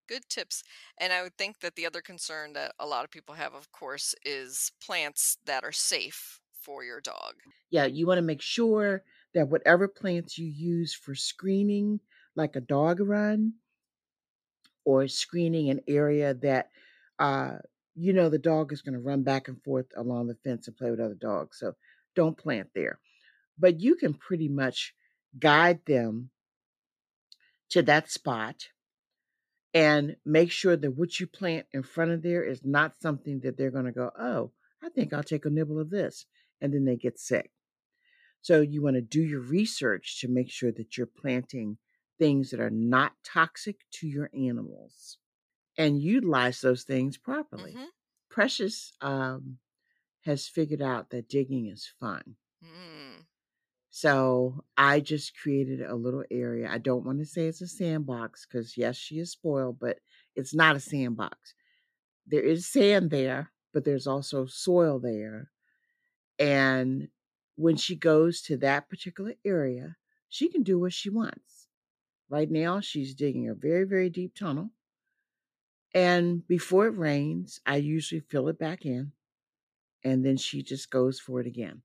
Good 0.07 0.29
tips. 0.29 0.63
And 0.97 1.11
I 1.11 1.21
would 1.21 1.37
think 1.37 1.59
that 1.59 1.75
the 1.75 1.85
other 1.85 2.01
concern 2.01 2.53
that 2.53 2.73
a 2.79 2.87
lot 2.87 3.03
of 3.03 3.11
people 3.11 3.35
have, 3.35 3.53
of 3.53 3.71
course, 3.71 4.15
is 4.23 4.71
plants 4.81 5.37
that 5.45 5.63
are 5.65 5.73
safe 5.73 6.39
for 6.61 6.83
your 6.83 7.01
dog. 7.01 7.35
Yeah, 7.69 7.85
you 7.85 8.07
want 8.07 8.17
to 8.17 8.23
make 8.23 8.41
sure 8.41 9.03
that 9.33 9.49
whatever 9.49 9.87
plants 9.87 10.37
you 10.37 10.47
use 10.47 10.93
for 10.93 11.13
screening, 11.13 11.99
like 12.35 12.55
a 12.55 12.61
dog 12.61 13.01
run, 13.01 13.53
or 14.85 15.07
screening 15.07 15.69
an 15.69 15.81
area 15.87 16.33
that 16.33 16.69
uh, 17.19 17.57
you 17.95 18.13
know 18.13 18.29
the 18.29 18.37
dog 18.37 18.71
is 18.71 18.81
going 18.81 18.93
to 18.93 18.99
run 18.99 19.23
back 19.23 19.49
and 19.49 19.61
forth 19.63 19.87
along 19.97 20.27
the 20.27 20.35
fence 20.35 20.67
and 20.67 20.77
play 20.77 20.89
with 20.89 20.99
other 21.01 21.15
dogs. 21.15 21.59
So 21.59 21.73
don't 22.15 22.37
plant 22.37 22.69
there. 22.73 22.99
But 23.59 23.81
you 23.81 23.95
can 23.95 24.13
pretty 24.13 24.47
much 24.47 24.93
guide 25.37 25.85
them 25.85 26.29
to 27.69 27.81
that 27.83 28.09
spot 28.09 28.69
and 29.73 30.15
make 30.25 30.51
sure 30.51 30.75
that 30.75 30.91
what 30.91 31.19
you 31.19 31.27
plant 31.27 31.67
in 31.73 31.83
front 31.83 32.11
of 32.11 32.23
there 32.23 32.43
is 32.43 32.61
not 32.63 32.99
something 32.99 33.41
that 33.41 33.57
they're 33.57 33.71
going 33.71 33.85
to 33.85 33.91
go, 33.91 34.11
oh, 34.17 34.51
I 34.83 34.89
think 34.89 35.13
I'll 35.13 35.23
take 35.23 35.45
a 35.45 35.49
nibble 35.49 35.79
of 35.79 35.89
this. 35.89 36.25
And 36.61 36.73
then 36.73 36.85
they 36.85 36.95
get 36.95 37.19
sick. 37.19 37.51
So 38.41 38.61
you 38.61 38.81
want 38.81 38.95
to 38.95 39.01
do 39.01 39.21
your 39.21 39.41
research 39.41 40.21
to 40.21 40.27
make 40.27 40.49
sure 40.49 40.71
that 40.71 40.97
you're 40.97 41.07
planting 41.07 41.77
things 42.17 42.49
that 42.49 42.59
are 42.59 42.71
not 42.71 43.13
toxic 43.23 43.77
to 43.91 44.07
your 44.07 44.29
animals 44.33 45.17
and 45.77 46.01
utilize 46.01 46.61
those 46.61 46.83
things 46.83 47.17
properly. 47.17 47.73
Mm-hmm. 47.73 47.85
Precious 48.29 48.93
um, 49.01 49.57
has 50.21 50.47
figured 50.47 50.81
out 50.81 51.09
that 51.11 51.29
digging 51.29 51.67
is 51.67 51.91
fun. 51.99 52.35
Mm. 52.63 53.25
So 53.99 54.63
I 54.77 54.99
just 54.99 55.35
created 55.35 55.81
a 55.81 55.95
little 55.95 56.23
area. 56.29 56.69
I 56.71 56.77
don't 56.77 57.03
want 57.03 57.17
to 57.17 57.25
say 57.25 57.47
it's 57.47 57.63
a 57.63 57.67
sandbox 57.67 58.45
because, 58.45 58.77
yes, 58.77 58.95
she 58.95 59.17
is 59.17 59.31
spoiled, 59.31 59.79
but 59.79 59.97
it's 60.35 60.53
not 60.53 60.75
a 60.75 60.79
sandbox. 60.79 61.55
There 62.27 62.43
is 62.43 62.67
sand 62.67 63.09
there, 63.09 63.53
but 63.73 63.85
there's 63.85 64.05
also 64.05 64.45
soil 64.45 64.99
there. 64.99 65.49
And 66.37 67.07
when 67.55 67.75
she 67.75 67.95
goes 67.95 68.43
to 68.43 68.57
that 68.57 68.87
particular 68.87 69.33
area, 69.43 69.95
she 70.29 70.47
can 70.47 70.61
do 70.61 70.77
what 70.77 70.93
she 70.93 71.09
wants. 71.09 71.67
Right 72.29 72.51
now, 72.51 72.81
she's 72.81 73.15
digging 73.15 73.49
a 73.49 73.55
very, 73.55 73.85
very 73.85 74.11
deep 74.11 74.35
tunnel. 74.35 74.69
And 75.95 76.47
before 76.47 76.85
it 76.85 76.95
rains, 76.95 77.61
I 77.65 77.77
usually 77.77 78.21
fill 78.21 78.47
it 78.49 78.59
back 78.59 78.85
in. 78.85 79.13
And 80.03 80.23
then 80.23 80.37
she 80.37 80.61
just 80.61 80.91
goes 80.91 81.19
for 81.19 81.41
it 81.41 81.47
again. 81.47 81.81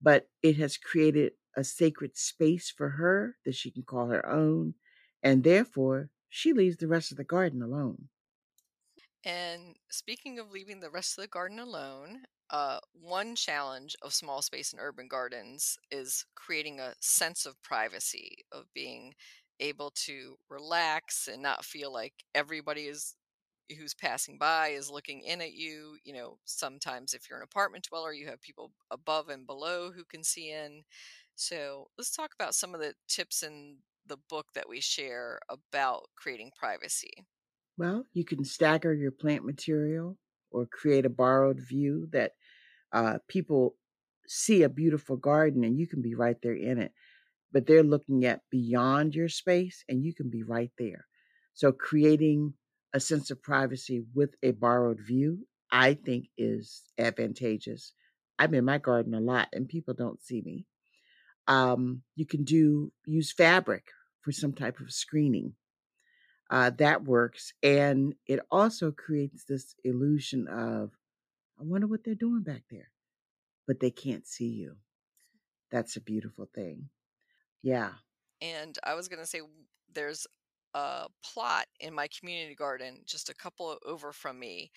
But 0.00 0.28
it 0.44 0.58
has 0.58 0.76
created 0.76 1.32
a 1.56 1.64
sacred 1.64 2.16
space 2.16 2.70
for 2.70 2.90
her 2.90 3.38
that 3.44 3.54
she 3.54 3.70
can 3.70 3.82
call 3.84 4.08
her 4.08 4.26
own. 4.28 4.74
And 5.22 5.44
therefore, 5.44 6.10
she 6.28 6.52
leaves 6.52 6.76
the 6.78 6.88
rest 6.88 7.10
of 7.10 7.16
the 7.16 7.24
garden 7.24 7.62
alone. 7.62 8.08
And 9.24 9.76
speaking 9.90 10.38
of 10.38 10.50
leaving 10.50 10.80
the 10.80 10.90
rest 10.90 11.18
of 11.18 11.22
the 11.22 11.28
garden 11.28 11.58
alone, 11.58 12.24
uh, 12.50 12.80
one 12.92 13.34
challenge 13.34 13.96
of 14.02 14.14
small 14.14 14.40
space 14.42 14.72
and 14.72 14.80
urban 14.80 15.08
gardens 15.08 15.78
is 15.90 16.24
creating 16.34 16.78
a 16.78 16.94
sense 17.00 17.44
of 17.44 17.60
privacy, 17.62 18.38
of 18.52 18.72
being 18.72 19.14
able 19.58 19.90
to 19.90 20.38
relax 20.48 21.26
and 21.28 21.42
not 21.42 21.64
feel 21.64 21.92
like 21.92 22.24
everybody 22.34 22.86
is 22.86 23.16
who's 23.78 23.94
passing 23.94 24.38
by 24.38 24.68
is 24.68 24.90
looking 24.90 25.22
in 25.22 25.40
at 25.40 25.52
you. 25.54 25.98
You 26.04 26.14
know, 26.14 26.40
sometimes 26.44 27.14
if 27.14 27.28
you're 27.28 27.38
an 27.38 27.44
apartment 27.44 27.86
dweller, 27.88 28.12
you 28.12 28.26
have 28.28 28.40
people 28.42 28.74
above 28.90 29.28
and 29.28 29.46
below 29.46 29.92
who 29.92 30.04
can 30.04 30.24
see 30.24 30.50
in. 30.52 30.84
So 31.36 31.88
let's 31.98 32.10
talk 32.10 32.32
about 32.34 32.54
some 32.54 32.74
of 32.74 32.80
the 32.80 32.94
tips 33.08 33.42
in 33.42 33.78
the 34.06 34.16
book 34.28 34.46
that 34.54 34.68
we 34.68 34.80
share 34.80 35.38
about 35.48 36.04
creating 36.16 36.50
privacy. 36.58 37.26
Well, 37.76 38.04
you 38.14 38.24
can 38.24 38.44
stagger 38.44 38.94
your 38.94 39.10
plant 39.10 39.44
material 39.44 40.16
or 40.50 40.66
create 40.66 41.04
a 41.04 41.10
borrowed 41.10 41.60
view 41.60 42.08
that 42.12 42.32
uh, 42.92 43.18
people 43.28 43.76
see 44.26 44.62
a 44.62 44.68
beautiful 44.68 45.16
garden 45.16 45.62
and 45.62 45.78
you 45.78 45.86
can 45.86 46.00
be 46.00 46.14
right 46.14 46.36
there 46.42 46.54
in 46.54 46.78
it. 46.78 46.92
But 47.52 47.66
they're 47.66 47.82
looking 47.82 48.24
at 48.24 48.40
beyond 48.50 49.14
your 49.14 49.28
space 49.28 49.84
and 49.88 50.02
you 50.02 50.14
can 50.14 50.30
be 50.30 50.42
right 50.42 50.72
there. 50.78 51.06
So 51.52 51.70
creating 51.70 52.54
a 52.94 53.00
sense 53.00 53.30
of 53.30 53.42
privacy 53.42 54.04
with 54.14 54.34
a 54.42 54.52
borrowed 54.52 55.00
view, 55.00 55.46
I 55.70 55.94
think 55.94 56.28
is 56.38 56.84
advantageous. 56.98 57.92
I'm 58.38 58.54
in 58.54 58.64
my 58.64 58.78
garden 58.78 59.14
a 59.14 59.20
lot 59.20 59.48
and 59.52 59.68
people 59.68 59.94
don't 59.94 60.22
see 60.22 60.40
me. 60.40 60.66
Um, 61.48 62.02
you 62.14 62.26
can 62.26 62.44
do 62.44 62.92
use 63.06 63.32
fabric 63.32 63.88
for 64.20 64.32
some 64.32 64.52
type 64.52 64.80
of 64.80 64.92
screening. 64.92 65.54
Uh, 66.50 66.70
that 66.78 67.04
works. 67.04 67.52
And 67.62 68.14
it 68.26 68.40
also 68.50 68.90
creates 68.90 69.44
this 69.44 69.74
illusion 69.84 70.46
of, 70.48 70.92
I 71.58 71.62
wonder 71.62 71.86
what 71.86 72.04
they're 72.04 72.14
doing 72.14 72.42
back 72.42 72.62
there, 72.70 72.90
but 73.66 73.80
they 73.80 73.90
can't 73.90 74.26
see 74.26 74.48
you. 74.48 74.76
That's 75.70 75.96
a 75.96 76.00
beautiful 76.00 76.48
thing. 76.54 76.88
Yeah. 77.62 77.90
And 78.40 78.78
I 78.84 78.94
was 78.94 79.08
to 79.20 79.26
say, 79.26 79.40
there's 79.92 80.26
a 80.74 81.06
plot 81.24 81.66
in 81.80 81.94
my 81.94 82.08
community 82.08 82.54
garden 82.54 83.00
just 83.06 83.30
a 83.30 83.34
couple 83.34 83.76
over 83.84 84.12
from 84.12 84.38
me 84.38 84.70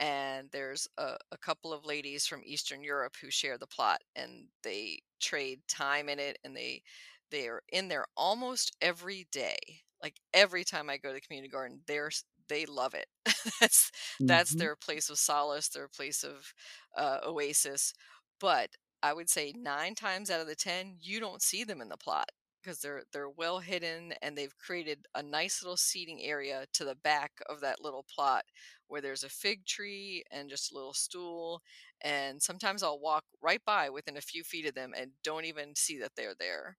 and 0.00 0.48
there's 0.50 0.88
a, 0.98 1.16
a, 1.30 1.38
couple 1.38 1.72
of 1.72 1.84
ladies 1.84 2.26
from 2.26 2.40
eastern 2.44 2.82
europe 2.82 3.14
who 3.20 3.30
share 3.30 3.58
the 3.58 3.66
plot 3.66 4.00
and 4.16 4.46
they 4.64 4.98
trade 5.20 5.60
time 5.68 6.08
in 6.08 6.18
it 6.18 6.38
and 6.42 6.56
they 6.56 6.82
they're 7.30 7.62
in 7.72 7.88
there 7.88 8.06
almost 8.16 8.76
every 8.80 9.26
day. 9.32 9.56
Like 10.02 10.16
every 10.32 10.64
time 10.64 10.88
i 10.90 10.96
go 10.96 11.10
to 11.10 11.14
the 11.14 11.20
community 11.20 11.50
garden 11.50 11.80
they're 11.86 12.10
they 12.48 12.66
love 12.66 12.94
it. 12.94 13.06
That's 13.60 13.90
mm-hmm. 13.90 14.26
that's 14.26 14.54
their 14.54 14.74
place 14.74 15.08
of 15.08 15.18
solace 15.18 15.68
their 15.68 15.88
place 15.88 16.24
of 16.24 16.52
uh, 16.96 17.18
oasis 17.26 17.92
but 18.40 18.70
i 19.02 19.12
would 19.12 19.30
say 19.30 19.54
nine 19.56 19.94
times 19.94 20.30
out 20.30 20.40
of 20.40 20.46
the 20.46 20.54
ten 20.54 20.96
you 21.00 21.20
don't 21.20 21.42
see 21.42 21.62
them 21.64 21.80
in 21.80 21.88
the 21.88 21.96
plot 21.96 22.30
because 22.62 22.80
they're 22.80 23.02
they're 23.12 23.30
well 23.30 23.60
hidden 23.60 24.12
and 24.22 24.36
they've 24.36 24.56
created 24.58 25.06
a 25.14 25.22
nice 25.22 25.62
little 25.62 25.76
seating 25.76 26.22
area 26.22 26.66
to 26.72 26.84
the 26.84 26.94
back 26.94 27.32
of 27.48 27.60
that 27.60 27.80
little 27.80 28.04
plot 28.04 28.44
where 28.88 29.00
there's 29.00 29.24
a 29.24 29.28
fig 29.28 29.64
tree 29.66 30.24
and 30.30 30.50
just 30.50 30.72
a 30.72 30.74
little 30.74 30.94
stool 30.94 31.62
and 32.02 32.42
sometimes 32.42 32.82
I'll 32.82 33.00
walk 33.00 33.24
right 33.42 33.64
by 33.64 33.90
within 33.90 34.16
a 34.16 34.20
few 34.22 34.44
feet 34.44 34.66
of 34.66 34.74
them 34.74 34.92
and 34.96 35.12
don't 35.22 35.44
even 35.44 35.74
see 35.76 35.98
that 35.98 36.12
they're 36.16 36.34
there. 36.34 36.76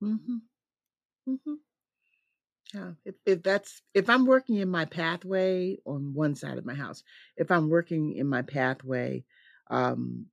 Mhm. 0.00 0.48
Mhm. 1.26 1.64
Yeah, 2.72 2.94
if, 3.04 3.14
if 3.26 3.42
that's 3.42 3.82
if 3.92 4.08
I'm 4.08 4.26
working 4.26 4.56
in 4.56 4.68
my 4.68 4.84
pathway 4.84 5.76
on 5.84 6.14
one 6.14 6.34
side 6.34 6.58
of 6.58 6.64
my 6.64 6.74
house, 6.74 7.04
if 7.36 7.50
I'm 7.50 7.68
working 7.68 8.14
in 8.16 8.26
my 8.26 8.42
pathway, 8.42 9.24
um, 9.68 10.26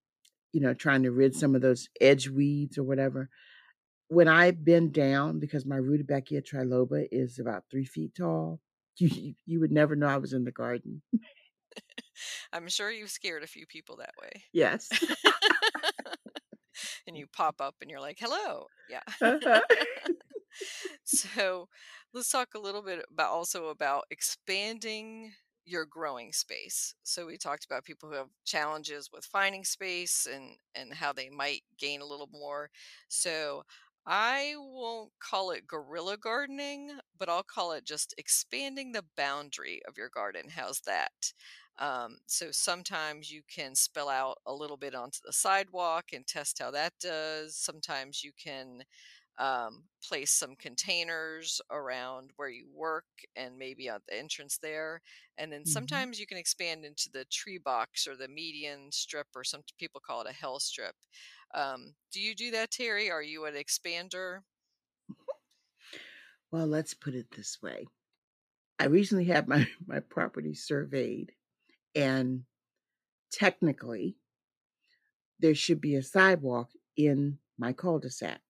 you 0.54 0.62
know, 0.62 0.74
trying 0.74 1.04
to 1.04 1.12
rid 1.12 1.36
some 1.36 1.56
of 1.56 1.62
those 1.62 1.90
edge 2.02 2.30
weeds 2.30 2.78
or 2.78 2.84
whatever, 2.84 3.30
when 4.12 4.28
I 4.28 4.52
bend 4.52 4.94
down, 4.94 5.40
because 5.40 5.66
my 5.66 5.78
rudbeckia 5.78 6.42
triloba 6.42 7.08
is 7.14 7.40
about 7.40 7.64
three 7.72 7.86
feet 7.86 8.14
tall, 8.16 8.60
you 8.98 9.36
you 9.46 9.60
would 9.62 9.72
never 9.72 9.96
know 9.96 10.08
I 10.08 10.18
was 10.18 10.34
in 10.34 10.44
the 10.44 10.52
garden. 10.52 11.02
I'm 12.54 12.68
sure 12.68 12.92
you've 12.92 13.12
scared 13.12 13.44
a 13.44 13.48
few 13.48 13.66
people 13.66 13.98
that 13.98 14.14
way. 14.22 14.44
Yes. 14.54 14.90
and 17.08 17.18
you 17.18 17.28
pop 17.28 17.62
up 17.62 17.76
and 17.82 17.90
you're 17.90 18.00
like, 18.02 18.18
"Hello." 18.20 18.68
Yeah. 18.90 19.02
Uh-huh. 19.22 19.62
so, 21.04 21.68
let's 22.14 22.30
talk 22.30 22.54
a 22.56 22.60
little 22.60 22.82
bit 22.82 23.06
about 23.12 23.32
also 23.32 23.68
about 23.68 24.06
expanding 24.12 25.34
your 25.66 25.86
growing 25.86 26.34
space. 26.34 26.96
So 27.04 27.28
we 27.28 27.38
talked 27.38 27.66
about 27.66 27.86
people 27.86 28.10
who 28.10 28.16
have 28.16 28.30
challenges 28.46 29.10
with 29.14 29.26
finding 29.26 29.64
space 29.64 30.28
and 30.32 30.58
and 30.76 30.94
how 30.94 31.14
they 31.14 31.30
might 31.30 31.62
gain 31.78 32.02
a 32.02 32.06
little 32.06 32.30
more. 32.32 32.70
So 33.10 33.64
I 34.06 34.54
won't 34.58 35.12
call 35.20 35.52
it 35.52 35.68
guerrilla 35.68 36.18
gardening, 36.18 36.92
but 37.18 37.30
I'll 37.30 37.44
call 37.44 37.72
it 37.74 37.86
just 37.86 38.16
expanding 38.18 38.92
the 38.92 39.06
boundary 39.16 39.82
of 39.88 39.98
your 39.98 40.10
garden. 40.10 40.50
How's 40.56 40.82
that? 40.82 41.34
Um, 41.78 42.18
so 42.26 42.48
sometimes 42.52 43.32
you 43.32 43.42
can 43.48 43.76
spill 43.76 44.10
out 44.10 44.38
a 44.46 44.54
little 44.54 44.78
bit 44.78 44.96
onto 44.96 45.20
the 45.26 45.34
sidewalk 45.34 46.06
and 46.14 46.26
test 46.28 46.60
how 46.60 46.72
that 46.72 46.94
does. 47.00 47.56
Sometimes 47.56 48.24
you 48.24 48.32
can 48.42 48.84
um, 49.40 49.86
place 50.08 50.32
some 50.32 50.56
containers 50.56 51.62
around 51.72 52.32
where 52.36 52.50
you 52.50 52.68
work 52.76 53.06
and 53.36 53.58
maybe 53.58 53.88
at 53.88 54.02
the 54.08 54.18
entrance 54.18 54.60
there. 54.62 55.02
And 55.38 55.52
then 55.52 55.62
mm-hmm. 55.62 55.70
sometimes 55.70 56.20
you 56.20 56.28
can 56.28 56.38
expand 56.38 56.86
into 56.86 57.10
the 57.12 57.26
tree 57.32 57.58
box 57.58 58.08
or 58.08 58.16
the 58.16 58.28
median 58.28 58.92
strip, 58.92 59.28
or 59.36 59.44
some 59.44 59.62
people 59.80 60.02
call 60.06 60.22
it 60.22 60.30
a 60.30 60.34
hell 60.34 60.60
strip. 60.60 60.94
Um, 61.54 61.94
do 62.12 62.22
you 62.22 62.36
do 62.36 62.52
that, 62.52 62.72
Teri? 62.72 63.12
Are 63.12 63.24
you 63.24 63.46
an 63.46 63.56
expander? 63.56 64.40
Well, 66.52 66.68
let's 66.68 66.94
put 66.94 67.16
it 67.16 67.28
this 67.36 67.60
way. 67.62 67.88
I 68.80 68.86
recently 68.86 69.26
had 69.26 69.48
my, 69.48 69.68
my 69.88 70.00
property 70.00 70.54
surveyed, 70.54 71.32
And 71.96 72.44
technically, 73.32 74.18
there 75.40 75.56
should 75.56 75.82
be 75.82 75.96
a 75.96 76.04
sidewalk 76.04 76.70
in 76.98 77.40
my 77.58 77.74
cul-de-sac. 77.74 78.42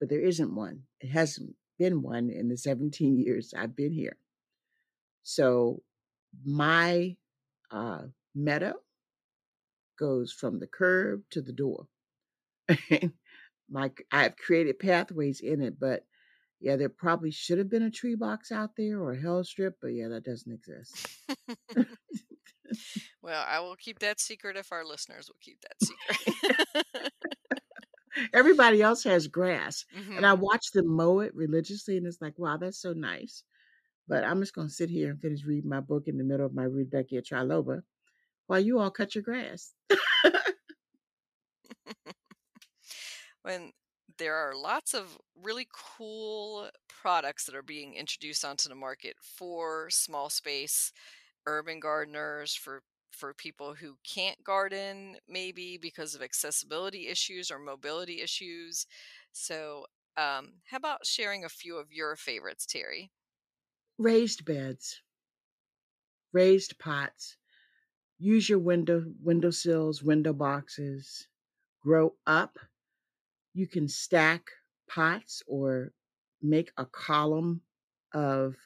But 0.00 0.08
there 0.08 0.20
isn't 0.20 0.54
one. 0.54 0.82
It 1.00 1.10
hasn't 1.10 1.54
been 1.78 2.02
one 2.02 2.30
in 2.30 2.48
the 2.48 2.56
17 2.56 3.18
years 3.24 3.54
I've 3.56 3.76
been 3.76 3.92
here. 3.92 4.16
So 5.22 5.82
my 6.44 7.16
uh, 7.70 8.02
meadow 8.34 8.74
goes 9.98 10.32
from 10.32 10.58
the 10.58 10.66
curb 10.66 11.22
to 11.30 11.42
the 11.42 11.52
door. 11.52 11.86
my 13.70 13.90
I've 14.10 14.36
created 14.36 14.78
pathways 14.78 15.40
in 15.40 15.60
it, 15.60 15.78
but 15.78 16.04
yeah, 16.60 16.76
there 16.76 16.88
probably 16.88 17.30
should 17.30 17.58
have 17.58 17.68
been 17.68 17.82
a 17.82 17.90
tree 17.90 18.14
box 18.14 18.50
out 18.50 18.70
there 18.76 19.00
or 19.00 19.12
a 19.12 19.20
hell 19.20 19.44
strip, 19.44 19.76
but 19.82 19.88
yeah, 19.88 20.08
that 20.08 20.24
doesn't 20.24 20.52
exist. 20.52 21.08
well, 23.22 23.44
I 23.46 23.60
will 23.60 23.76
keep 23.76 23.98
that 23.98 24.20
secret 24.20 24.56
if 24.56 24.72
our 24.72 24.84
listeners 24.84 25.28
will 25.28 25.36
keep 25.40 25.58
that 25.60 25.76
secret. 25.82 27.12
Everybody 28.32 28.80
else 28.80 29.02
has 29.04 29.26
grass, 29.26 29.84
Mhm. 29.94 30.18
and 30.18 30.26
I 30.26 30.34
watch 30.34 30.70
them 30.72 30.86
mow 30.88 31.20
it 31.20 31.34
religiously, 31.34 31.96
and 31.96 32.06
it's 32.06 32.20
like, 32.20 32.38
wow, 32.38 32.56
that's 32.56 32.80
so 32.80 32.92
nice. 32.92 33.42
But 34.06 34.24
I'm 34.24 34.40
just 34.40 34.54
going 34.54 34.68
to 34.68 34.74
sit 34.74 34.88
here 34.88 35.10
and 35.10 35.20
finish 35.20 35.44
reading 35.44 35.68
my 35.68 35.80
book 35.80 36.06
in 36.06 36.16
the 36.16 36.24
middle 36.24 36.46
of 36.46 36.54
my 36.54 36.64
Rudbeckia 36.64 37.22
triloba 37.22 37.82
while 38.46 38.60
you 38.60 38.78
all 38.78 38.90
cut 38.90 39.14
your 39.14 39.22
grass. 39.22 39.72
when 43.42 43.72
there 44.18 44.34
are 44.34 44.54
lots 44.54 44.94
of 44.94 45.18
really 45.42 45.66
cool 45.96 46.68
products 46.88 47.44
that 47.44 47.54
are 47.54 47.62
being 47.62 47.94
introduced 47.94 48.44
onto 48.44 48.68
the 48.68 48.74
market 48.74 49.16
for 49.20 49.88
small 49.90 50.28
space 50.30 50.92
urban 51.46 51.80
gardeners 51.80 52.54
for 52.54 52.82
for 53.10 53.34
people 53.34 53.74
who 53.74 53.96
can't 54.04 54.42
garden 54.42 55.16
maybe 55.28 55.78
because 55.80 56.14
of 56.14 56.22
accessibility 56.22 57.08
issues 57.08 57.50
or 57.50 57.58
mobility 57.58 58.20
issues 58.22 58.86
so 59.32 59.84
um, 60.16 60.54
how 60.70 60.76
about 60.76 61.04
sharing 61.04 61.44
a 61.44 61.48
few 61.48 61.76
of 61.76 61.92
your 61.92 62.16
favorites 62.16 62.66
teri 62.66 63.10
Raised 63.98 64.44
beds, 64.44 65.00
raised 66.32 66.76
pots. 66.80 67.36
Use 68.18 68.48
your 68.48 68.58
window 68.58 69.04
windowsills, 69.22 70.02
window 70.02 70.32
boxes. 70.32 71.28
Grow 71.80 72.16
up. 72.26 72.58
You 73.54 73.66
can 73.66 73.88
stack 73.88 74.50
pots 74.88 75.42
or 75.46 75.92
make 76.42 76.72
a 76.76 76.86
column 76.86 77.62
of 78.12 78.56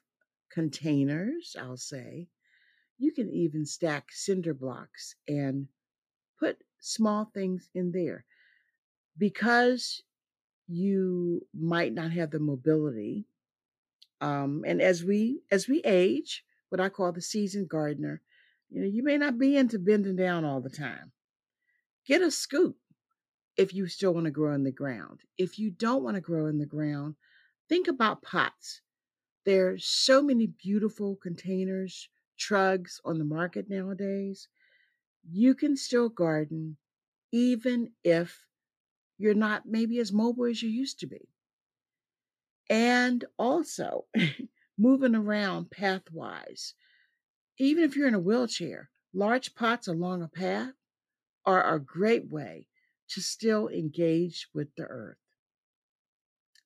containers, 0.51 1.57
I'll 1.59 1.77
say. 1.77 2.29
You 2.99 3.13
can 3.13 3.31
even 3.31 3.67
stack 3.67 4.13
cinder 4.13 4.55
blocks 4.55 5.17
and 5.29 5.69
put 6.39 6.65
small 6.81 7.27
things 7.27 7.71
in 7.75 7.93
there. 7.93 8.25
Because 9.19 10.03
you 10.69 11.47
might 11.55 11.93
not 11.95 12.13
have 12.13 12.31
the 12.31 12.39
mobility, 12.41 13.27
um, 14.21 14.65
and 14.67 14.83
as 14.83 15.05
we 15.05 15.43
as 15.51 15.69
we 15.69 15.81
age, 15.83 16.45
what 16.69 16.81
I 16.81 16.89
call 16.89 17.13
the 17.13 17.21
seasoned 17.23 17.69
gardener, 17.69 18.23
you 18.71 18.81
know, 18.81 18.87
you 18.87 19.03
may 19.03 19.19
not 19.19 19.39
be 19.39 19.57
into 19.57 19.79
bending 19.79 20.17
down 20.17 20.45
all 20.45 20.61
the 20.61 20.71
time. 20.71 21.13
Get 22.07 22.23
a 22.23 22.31
scoop 22.31 22.79
if 23.57 23.75
you 23.75 23.87
still 23.89 24.15
want 24.15 24.27
to 24.27 24.31
grow 24.31 24.55
in 24.55 24.65
the 24.65 24.73
ground. 24.73 25.21
If 25.39 25.59
you 25.59 25.71
don't 25.71 26.03
want 26.03 26.17
to 26.17 26.21
grow 26.21 26.47
in 26.47 26.59
the 26.59 26.67
ground, 26.67 27.17
think 27.69 27.89
about 27.89 28.23
pots. 28.23 28.81
There 29.45 29.71
are 29.71 29.79
so 29.79 30.23
many 30.23 30.47
beautiful 30.47 31.17
containers, 31.17 32.09
trugs 32.39 33.01
on 33.05 33.19
the 33.19 33.25
market 33.25 33.69
nowadays. 33.71 34.49
You 35.29 35.55
can 35.55 35.77
still 35.77 36.09
garden 36.09 36.79
even 37.33 37.93
if 38.05 38.47
you're 39.19 39.35
not 39.35 39.67
maybe 39.67 39.99
as 40.01 40.13
mobile 40.13 40.47
as 40.47 40.63
you 40.63 40.71
used 40.71 41.01
to 41.01 41.07
be. 41.07 41.29
And 42.71 43.25
also, 43.39 44.07
moving 44.79 45.15
around 45.15 45.71
pathwise. 45.71 46.75
Even 47.59 47.85
if 47.85 47.97
you're 47.97 48.09
in 48.09 48.15
a 48.15 48.21
wheelchair, 48.21 48.91
large 49.13 49.55
pots 49.55 49.89
along 49.89 50.23
a 50.23 50.29
path 50.29 50.75
are 51.45 51.75
a 51.75 51.81
great 51.81 52.29
way 52.29 52.69
to 53.09 53.21
still 53.21 53.69
engage 53.69 54.49
with 54.55 54.75
the 54.77 54.85
earth. 54.85 55.17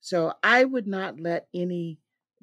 So 0.01 0.35
I 0.43 0.65
would 0.65 0.87
not 0.87 1.21
let 1.21 1.49
any 1.55 2.01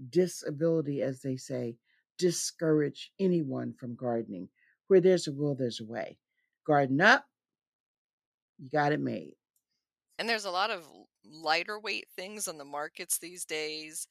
disability, 0.10 1.02
as 1.02 1.22
they 1.22 1.36
say, 1.36 1.78
discourage 2.18 3.12
anyone 3.20 3.74
from 3.74 3.96
gardening. 3.96 4.50
Where 4.88 5.02
there's 5.02 5.28
a 5.28 5.34
will, 5.34 5.56
there's 5.56 5.82
a 5.82 5.86
way. 5.86 6.18
Garden 6.66 7.02
up, 7.02 7.28
you 8.58 8.70
got 8.70 8.92
it 8.92 9.00
made. 9.00 9.36
And 10.18 10.28
there's 10.28 10.46
a 10.46 10.52
lot 10.52 10.72
of 10.72 10.88
lighter 11.24 11.80
weight 11.80 12.08
things 12.16 12.48
on 12.48 12.58
the 12.58 12.66
markets 12.66 13.18
these 13.20 13.46
days 13.46 14.08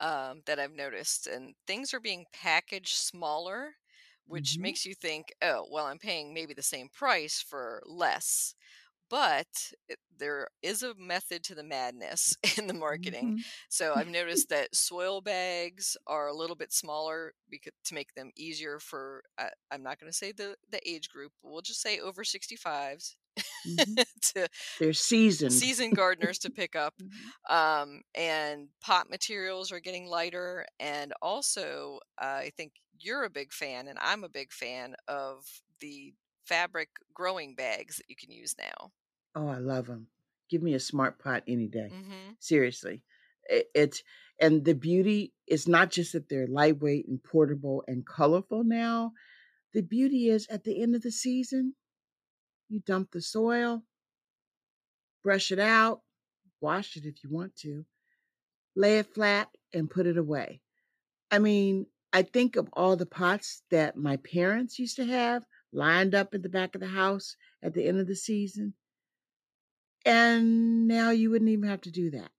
um, 0.00 0.42
that 0.46 0.58
I've 0.58 0.72
noticed, 0.74 1.26
and 1.26 1.54
things 1.66 1.94
are 1.94 2.00
being 2.00 2.26
packaged 2.32 2.96
smaller, 2.96 3.74
which 4.26 4.58
Mhm. 4.58 4.60
makes 4.60 4.86
you 4.86 4.94
think, 4.94 5.34
oh, 5.42 5.66
well, 5.70 5.86
I'm 5.86 5.98
paying 5.98 6.34
maybe 6.34 6.54
the 6.54 6.62
same 6.62 6.88
price 6.88 7.40
for 7.40 7.82
less. 7.86 8.54
But 9.10 9.72
there 10.18 10.48
is 10.62 10.82
a 10.82 10.94
method 10.94 11.44
to 11.44 11.54
the 11.54 11.62
madness 11.62 12.36
in 12.58 12.66
the 12.66 12.74
marketing. 12.74 13.32
Mhm. 13.32 13.44
So 13.68 13.94
I've 13.94 14.08
noticed 14.08 14.48
that 14.48 14.74
soil 14.74 15.20
bags 15.20 15.96
are 16.06 16.28
a 16.28 16.34
little 16.34 16.56
bit 16.56 16.72
smaller 16.72 17.34
because 17.50 17.72
to 17.84 17.94
make 17.94 18.14
them 18.14 18.30
easier 18.36 18.80
for 18.80 19.22
I, 19.38 19.50
I'm 19.70 19.82
not 19.82 19.98
going 20.00 20.10
to 20.10 20.16
say 20.16 20.32
the 20.32 20.56
the 20.70 20.80
age 20.88 21.10
group. 21.10 21.32
We'll 21.42 21.60
just 21.62 21.82
say 21.82 21.98
over 22.00 22.24
65s 22.24 23.16
Mhm. 23.16 23.21
to 24.34 24.48
They're 24.78 24.92
seasoned. 24.92 25.64
seasoned 25.64 25.94
gardeners 25.96 26.38
to 26.40 26.50
pick 26.50 26.76
up. 26.76 26.94
Mhm. 27.00 27.32
Um, 27.48 28.02
and 28.14 28.68
pot 28.80 29.10
materials 29.10 29.72
are 29.72 29.80
getting 29.80 30.06
lighter. 30.06 30.66
And 30.80 31.12
also, 31.20 32.00
uh, 32.20 32.24
I 32.46 32.50
think 32.56 32.72
you're 32.98 33.24
a 33.24 33.30
big 33.30 33.52
fan, 33.52 33.88
and 33.88 33.98
I'm 34.00 34.24
a 34.24 34.28
big 34.28 34.52
fan 34.52 34.94
of 35.08 35.44
the 35.80 36.14
fabric 36.44 36.90
growing 37.14 37.54
bags 37.54 37.96
that 37.96 38.08
you 38.08 38.16
can 38.16 38.30
use 38.30 38.54
now. 38.58 38.92
Oh, 39.34 39.46
I 39.48 39.58
love 39.58 39.86
them. 39.86 40.08
Give 40.48 40.62
me 40.62 40.74
a 40.74 40.80
smart 40.80 41.18
pot 41.18 41.42
any 41.46 41.68
day. 41.68 41.90
hmm 41.90 42.36
Seriously. 42.38 43.02
It, 43.44 43.70
it's 43.74 44.02
and 44.40 44.64
the 44.64 44.74
beauty 44.74 45.34
is 45.46 45.68
not 45.68 45.90
just 45.90 46.12
that 46.12 46.28
they're 46.28 46.46
lightweight 46.46 47.06
and 47.08 47.22
portable 47.22 47.84
and 47.86 48.06
colorful 48.06 48.64
now. 48.64 49.12
The 49.74 49.82
beauty 49.82 50.28
is 50.28 50.46
at 50.48 50.64
the 50.64 50.82
end 50.82 50.94
of 50.96 51.02
the 51.02 51.12
season, 51.12 51.74
you 52.72 52.80
dump 52.86 53.10
the 53.12 53.20
soil, 53.20 53.82
brush 55.22 55.52
it 55.52 55.58
out, 55.58 56.00
wash 56.60 56.96
it 56.96 57.04
if 57.04 57.22
you 57.22 57.30
want 57.30 57.54
to, 57.56 57.84
lay 58.74 58.98
it 58.98 59.14
flat 59.14 59.48
and 59.74 59.90
put 59.90 60.06
it 60.06 60.16
away. 60.16 60.60
I 61.30 61.38
mean, 61.38 61.86
I 62.12 62.22
think 62.22 62.56
of 62.56 62.68
all 62.72 62.96
the 62.96 63.06
pots 63.06 63.62
that 63.70 63.96
my 63.96 64.16
parents 64.16 64.78
used 64.78 64.96
to 64.96 65.04
have 65.04 65.44
lined 65.72 66.14
up 66.14 66.34
in 66.34 66.42
the 66.42 66.48
back 66.48 66.74
of 66.74 66.80
the 66.80 66.86
house 66.86 67.36
at 67.62 67.74
the 67.74 67.86
end 67.86 68.00
of 68.00 68.06
the 68.06 68.16
season. 68.16 68.74
And 70.04 70.88
now 70.88 71.10
you 71.10 71.30
wouldn't 71.30 71.50
even 71.50 71.68
have 71.68 71.82
to 71.82 71.90
do 71.90 72.10
that. 72.10 72.30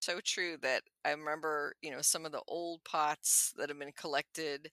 So 0.00 0.20
true 0.20 0.56
that 0.62 0.82
I 1.04 1.10
remember, 1.10 1.74
you 1.82 1.90
know, 1.90 2.00
some 2.00 2.24
of 2.24 2.32
the 2.32 2.42
old 2.46 2.84
pots 2.84 3.52
that 3.56 3.68
have 3.68 3.78
been 3.78 3.92
collected 3.92 4.70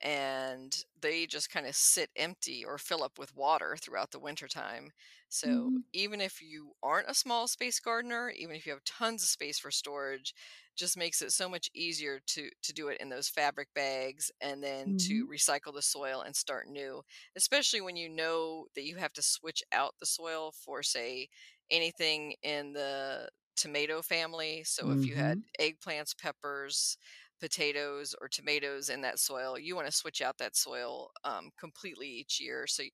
and 0.00 0.84
they 1.00 1.26
just 1.26 1.50
kind 1.50 1.66
of 1.66 1.74
sit 1.74 2.10
empty 2.16 2.64
or 2.64 2.78
fill 2.78 3.02
up 3.02 3.18
with 3.18 3.34
water 3.34 3.76
throughout 3.80 4.10
the 4.12 4.20
wintertime. 4.20 4.90
So 5.28 5.70
Mhm. 5.70 5.82
even 5.92 6.20
if 6.20 6.40
you 6.42 6.72
aren't 6.82 7.08
a 7.10 7.14
small 7.14 7.48
space 7.48 7.80
gardener, 7.80 8.30
even 8.30 8.54
if 8.56 8.66
you 8.66 8.72
have 8.72 8.84
tons 8.84 9.22
of 9.22 9.28
space 9.28 9.58
for 9.58 9.70
storage, 9.70 10.34
just 10.76 10.96
makes 10.96 11.22
it 11.22 11.32
so 11.32 11.48
much 11.48 11.68
easier 11.74 12.20
to 12.26 12.50
to 12.62 12.72
do 12.72 12.88
it 12.88 13.00
in 13.00 13.08
those 13.08 13.28
fabric 13.28 13.68
bags 13.74 14.30
and 14.40 14.62
then 14.62 14.94
to 14.98 15.14
Mhm. 15.16 15.28
recycle 15.28 15.74
the 15.74 15.82
soil 15.82 16.20
and 16.20 16.36
start 16.36 16.68
new, 16.68 17.02
especially 17.36 17.80
when 17.80 17.96
you 17.96 18.08
know 18.08 18.66
that 18.74 18.84
you 18.84 18.96
have 18.96 19.12
to 19.14 19.22
switch 19.22 19.62
out 19.72 19.94
the 19.98 20.06
soil 20.06 20.52
for 20.52 20.82
say 20.82 21.28
anything 21.70 22.34
in 22.42 22.72
the 22.72 23.28
tomato 23.56 24.02
family. 24.02 24.62
So 24.64 24.90
if 24.90 25.06
you 25.06 25.16
had 25.16 25.38
Mhm. 25.38 25.44
eggplants, 25.60 26.16
peppers, 26.16 26.96
potatoes, 27.40 28.14
or 28.20 28.28
tomatoes 28.28 28.88
in 28.90 29.00
that 29.02 29.18
soil, 29.18 29.58
you 29.58 29.76
want 29.76 29.86
to 29.88 29.92
switch 29.92 30.22
out 30.22 30.38
that 30.38 30.56
soil 30.56 31.10
um, 31.24 31.50
completely 31.58 32.08
each 32.08 32.40
year, 32.40 32.66
so 32.66 32.84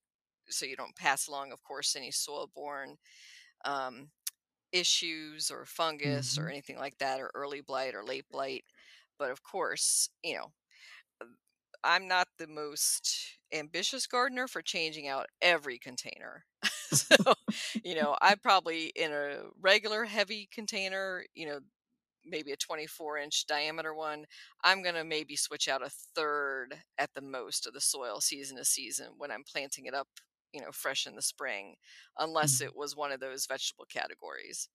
so 0.48 0.66
you 0.66 0.76
don't 0.76 0.96
pass 0.96 1.26
along, 1.28 1.52
of 1.52 1.62
course, 1.62 1.96
any 1.96 2.10
soil-borne 2.10 2.96
um, 3.64 4.10
issues 4.72 5.50
or 5.50 5.66
fungus 5.66 6.38
or 6.38 6.48
Mhm. 6.48 6.50
anything 6.50 6.78
like 6.78 6.98
that, 6.98 7.20
or 7.20 7.30
early 7.34 7.60
blight 7.62 7.94
or 7.94 8.04
late 8.04 8.26
blight. 8.30 8.64
But 9.18 9.30
of 9.32 9.42
course, 9.44 10.10
you 10.24 10.36
know, 10.36 10.52
I'm 11.82 12.08
not 12.08 12.28
the 12.38 12.46
most 12.46 13.38
ambitious 13.52 14.06
gardener 14.06 14.48
for 14.48 14.62
changing 14.62 15.06
out 15.06 15.26
every 15.42 15.78
container. 15.78 16.46
so, 16.90 17.16
you 17.84 17.94
know, 17.94 18.16
I 18.22 18.36
probably 18.36 18.86
in 18.96 19.12
a 19.12 19.44
regular 19.60 20.04
heavy 20.04 20.48
container, 20.50 21.26
you 21.34 21.46
know, 21.46 21.60
maybe 22.24 22.52
a 22.52 22.56
24 22.56 23.18
inch 23.18 23.46
diameter 23.46 23.94
one, 23.94 24.26
I'm 24.62 24.82
going 24.82 24.94
to 24.94 25.04
maybe 25.04 25.36
switch 25.36 25.68
out 25.68 25.82
a 25.82 25.90
third 25.90 26.82
at 26.98 27.14
the 27.14 27.22
most 27.22 27.66
of 27.66 27.72
the 27.74 27.80
soil 27.80 28.20
season 28.20 28.56
to 28.58 28.64
season 28.64 29.14
when 29.18 29.30
I'm 29.30 29.44
planting 29.44 29.86
it 29.86 29.94
up, 29.94 30.08
you 30.52 30.60
know, 30.60 30.72
fresh 30.72 31.06
in 31.06 31.16
the 31.16 31.22
spring, 31.22 31.76
unless 32.18 32.60
Mhm. 32.60 32.62
it 32.62 32.74
was 32.76 32.96
one 32.96 33.12
of 33.12 33.20
those 33.20 33.46
vegetable 33.46 33.86
categories. 33.86 34.68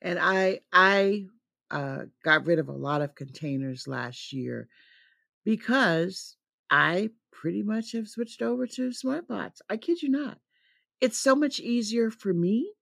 And 0.00 0.18
I 0.18 0.60
I 0.72 1.26
uh, 1.70 2.06
got 2.22 2.46
rid 2.46 2.58
of 2.58 2.68
a 2.68 2.72
lot 2.72 3.02
of 3.02 3.14
containers 3.14 3.88
last 3.88 4.32
year 4.32 4.68
because 5.44 6.36
I 6.70 7.10
pretty 7.32 7.62
much 7.64 7.92
have 7.92 8.08
switched 8.08 8.42
over 8.42 8.66
to 8.68 8.92
smart 8.92 9.28
pots. 9.28 9.62
I 9.70 9.76
kid 9.78 10.02
you 10.02 10.10
not. 10.10 10.40
It's 11.00 11.18
so 11.18 11.36
much 11.36 11.60
easier 11.60 12.10
for 12.10 12.34
me. 12.34 12.74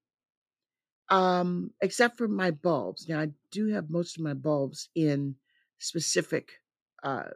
Um, 1.10 1.72
except 1.82 2.16
for 2.16 2.28
my 2.28 2.52
bulbs. 2.52 3.08
Now 3.08 3.20
I 3.20 3.30
do 3.50 3.68
have 3.68 3.90
most 3.90 4.16
of 4.16 4.22
my 4.22 4.34
bulbs 4.34 4.88
in 4.94 5.34
specific 5.78 6.52
uh, 7.02 7.30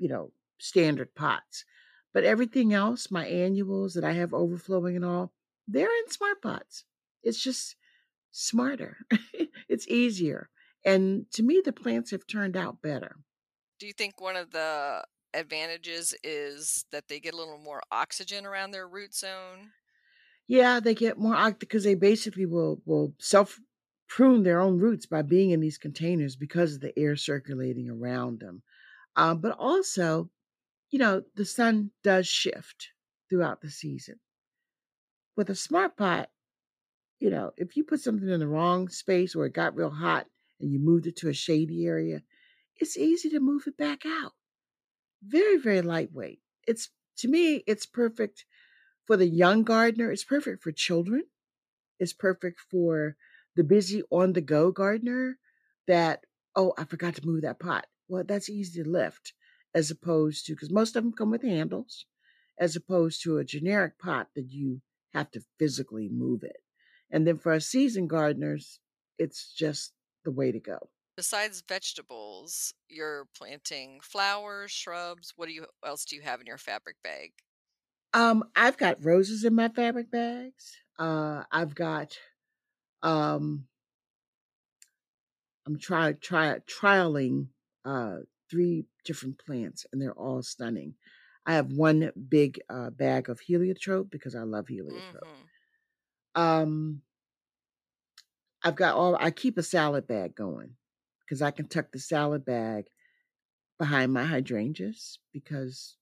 you 0.00 0.08
know, 0.08 0.32
standard 0.58 1.14
pots. 1.14 1.64
But 2.12 2.24
everything 2.24 2.72
else, 2.72 3.10
my 3.10 3.26
annuals 3.26 3.94
that 3.94 4.04
I 4.04 4.12
have 4.12 4.34
overflowing 4.34 4.96
and 4.96 5.04
all, 5.04 5.32
they're 5.68 5.86
in 5.86 6.10
smart 6.10 6.42
pots. 6.42 6.84
It's 7.22 7.40
just 7.40 7.76
smarter. 8.32 8.98
it's 9.68 9.86
easier. 9.86 10.50
And 10.84 11.30
to 11.32 11.42
me, 11.42 11.62
the 11.64 11.72
plants 11.72 12.10
have 12.10 12.26
turned 12.26 12.56
out 12.56 12.82
better. 12.82 13.16
Do 13.78 13.86
you 13.86 13.92
think 13.92 14.20
one 14.20 14.36
of 14.36 14.50
the 14.50 15.04
advantages 15.32 16.14
is 16.24 16.84
that 16.90 17.08
they 17.08 17.20
get 17.20 17.34
a 17.34 17.36
little 17.36 17.58
more 17.58 17.82
oxygen 17.92 18.44
around 18.44 18.72
their 18.72 18.88
root 18.88 19.14
zone? 19.14 19.72
Yeah, 20.50 20.80
they 20.80 20.96
get 20.96 21.16
more 21.16 21.52
because 21.52 21.84
they 21.84 21.94
basically 21.94 22.44
will 22.44 22.82
will 22.84 23.14
self 23.20 23.60
prune 24.08 24.42
their 24.42 24.60
own 24.60 24.80
roots 24.80 25.06
by 25.06 25.22
being 25.22 25.50
in 25.50 25.60
these 25.60 25.78
containers 25.78 26.34
because 26.34 26.74
of 26.74 26.80
the 26.80 26.98
air 26.98 27.14
circulating 27.14 27.88
around 27.88 28.40
them. 28.40 28.64
Um, 29.14 29.40
but 29.40 29.56
also, 29.56 30.28
you 30.90 30.98
know, 30.98 31.22
the 31.36 31.44
sun 31.44 31.92
does 32.02 32.26
shift 32.26 32.88
throughout 33.28 33.60
the 33.60 33.70
season. 33.70 34.18
With 35.36 35.50
a 35.50 35.54
smart 35.54 35.96
pot, 35.96 36.30
you 37.20 37.30
know, 37.30 37.52
if 37.56 37.76
you 37.76 37.84
put 37.84 38.00
something 38.00 38.28
in 38.28 38.40
the 38.40 38.48
wrong 38.48 38.88
space 38.88 39.36
or 39.36 39.46
it 39.46 39.52
got 39.54 39.76
real 39.76 39.90
hot 39.90 40.26
and 40.60 40.72
you 40.72 40.80
moved 40.80 41.06
it 41.06 41.16
to 41.18 41.28
a 41.28 41.32
shady 41.32 41.86
area, 41.86 42.22
it's 42.76 42.96
easy 42.96 43.30
to 43.30 43.40
move 43.40 43.68
it 43.68 43.76
back 43.76 44.04
out. 44.04 44.32
Very, 45.22 45.58
very 45.58 45.82
lightweight. 45.82 46.40
It's 46.66 46.90
to 47.18 47.28
me, 47.28 47.62
it's 47.68 47.86
perfect 47.86 48.46
for 49.10 49.16
the 49.16 49.26
young 49.26 49.64
gardener. 49.64 50.12
It's 50.12 50.22
perfect 50.22 50.62
for 50.62 50.70
children. 50.70 51.24
It's 51.98 52.12
perfect 52.12 52.60
for 52.70 53.16
the 53.56 53.64
busy 53.64 54.04
on 54.08 54.34
the 54.34 54.40
go 54.40 54.70
gardener 54.70 55.36
that, 55.88 56.26
oh, 56.54 56.74
I 56.78 56.84
forgot 56.84 57.16
to 57.16 57.26
move 57.26 57.42
that 57.42 57.58
pot. 57.58 57.88
Well, 58.06 58.22
that's 58.22 58.48
easy 58.48 58.84
to 58.84 58.88
lift 58.88 59.32
as 59.74 59.90
opposed 59.90 60.46
to, 60.46 60.52
because 60.52 60.70
most 60.70 60.94
of 60.94 61.02
them 61.02 61.12
come 61.12 61.32
with 61.32 61.42
handles, 61.42 62.06
as 62.56 62.76
opposed 62.76 63.20
to 63.24 63.38
a 63.38 63.44
generic 63.44 63.98
pot 63.98 64.28
that 64.36 64.48
you 64.48 64.80
have 65.12 65.28
to 65.32 65.42
physically 65.58 66.08
move 66.08 66.44
it. 66.44 66.58
And 67.10 67.26
then 67.26 67.36
for 67.36 67.50
our 67.50 67.58
seasoned 67.58 68.10
gardeners, 68.10 68.78
it's 69.18 69.52
just 69.52 69.92
the 70.24 70.30
way 70.30 70.52
to 70.52 70.60
go. 70.60 70.88
Besides 71.16 71.64
vegetables, 71.66 72.74
you're 72.88 73.26
planting 73.36 73.98
flowers, 74.04 74.70
shrubs. 74.70 75.32
What 75.34 75.46
do 75.46 75.52
you 75.52 75.66
else 75.84 76.04
do 76.04 76.14
you 76.14 76.22
have 76.22 76.40
in 76.40 76.46
your 76.46 76.58
fabric 76.58 76.94
bag? 77.02 77.32
Um, 78.12 78.44
I've 78.56 78.76
got 78.76 79.04
roses 79.04 79.44
in 79.44 79.54
my 79.54 79.68
fabric 79.68 80.10
bags. 80.10 80.76
Uh, 80.98 81.44
I've 81.50 81.74
got 81.74 82.18
um 83.02 83.68
I'm 85.66 85.78
try 85.78 86.12
try 86.12 86.58
trialing 86.60 87.48
uh 87.84 88.18
three 88.50 88.86
different 89.04 89.38
plants 89.38 89.86
and 89.92 90.00
they're 90.00 90.12
all 90.18 90.42
stunning. 90.42 90.96
I 91.46 91.54
have 91.54 91.72
one 91.72 92.12
big 92.28 92.60
uh, 92.68 92.90
bag 92.90 93.28
of 93.28 93.40
heliotrope 93.40 94.10
because 94.10 94.34
I 94.34 94.42
love 94.42 94.68
heliotrope. 94.68 95.28
Mhm. 96.34 96.40
Um 96.40 97.02
I've 98.62 98.76
got 98.76 98.94
all 98.96 99.16
I 99.16 99.30
keep 99.30 99.56
a 99.58 99.62
salad 99.62 100.06
bag 100.06 100.34
going 100.34 100.76
because 101.20 101.42
I 101.42 101.50
can 101.50 101.68
tuck 101.68 101.92
the 101.92 101.98
salad 101.98 102.44
bag 102.44 102.90
behind 103.78 104.12
my 104.14 104.24
hydrangeas 104.24 105.20
because 105.32 105.98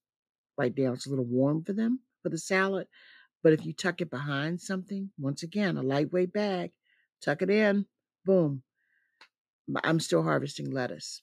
right 0.59 0.77
now 0.77 0.91
it's 0.91 1.07
a 1.07 1.09
little 1.09 1.25
warm 1.25 1.63
for 1.63 1.73
them 1.73 2.01
for 2.21 2.29
the 2.29 2.37
salad. 2.37 2.87
But 3.41 3.53
if 3.53 3.65
you 3.65 3.71
tuck 3.73 4.01
it 4.01 4.09
behind 4.09 4.59
something, 4.59 5.11
once 5.17 5.41
again, 5.41 5.77
a 5.77 5.81
lightweight 5.81 6.33
bag, 6.33 6.71
tuck 7.21 7.41
it 7.41 7.49
in, 7.49 7.85
boom. 8.25 8.63
I'm 9.83 10.01
still 10.01 10.23
harvesting 10.23 10.69
lettuce. 10.71 11.21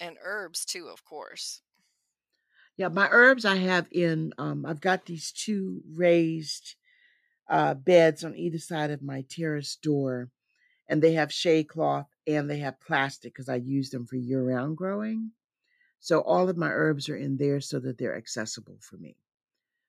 And 0.00 0.16
herbs 0.24 0.64
too, 0.64 0.88
of 0.88 1.04
course. 1.04 1.60
Yeah, 2.78 2.88
my 2.88 3.08
herbs 3.10 3.44
I 3.44 3.56
have 3.56 3.88
in 3.90 4.32
um 4.38 4.64
I've 4.64 4.80
got 4.80 5.06
these 5.06 5.30
two 5.32 5.82
raised 5.94 6.76
uh 7.48 7.74
beds 7.74 8.24
on 8.24 8.36
either 8.36 8.58
side 8.58 8.90
of 8.90 9.02
my 9.02 9.24
terrace 9.28 9.76
door 9.76 10.30
and 10.88 11.02
they 11.02 11.12
have 11.14 11.32
shade 11.32 11.68
cloth 11.68 12.08
and 12.26 12.48
they 12.48 12.58
have 12.58 12.80
plastic 12.80 13.34
because 13.34 13.48
I 13.48 13.56
use 13.56 13.90
them 13.90 14.06
for 14.06 14.16
year 14.16 14.42
round 14.42 14.76
growing. 14.76 15.32
So 16.00 16.20
all 16.22 16.48
of 16.48 16.56
my 16.56 16.70
herbs 16.70 17.08
are 17.08 17.16
in 17.16 17.36
there 17.36 17.60
so 17.60 17.80
that 17.80 17.98
they're 17.98 18.16
accessible 18.16 18.78
for 18.80 18.96
me. 18.96 19.18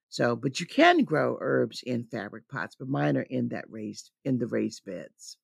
So, 0.09 0.35
but 0.35 0.59
you 0.59 0.65
can 0.67 1.03
grow 1.05 1.37
herbs 1.41 1.83
in 1.83 2.05
fabric 2.05 2.49
pots, 2.49 2.75
but 2.75 2.89
mine 2.89 3.17
are 3.17 3.23
in 3.23 3.49
that 3.49 3.69
raised 3.71 4.11
in 4.25 4.39
the 4.39 4.47
raised 4.47 4.85
beds. 4.85 5.37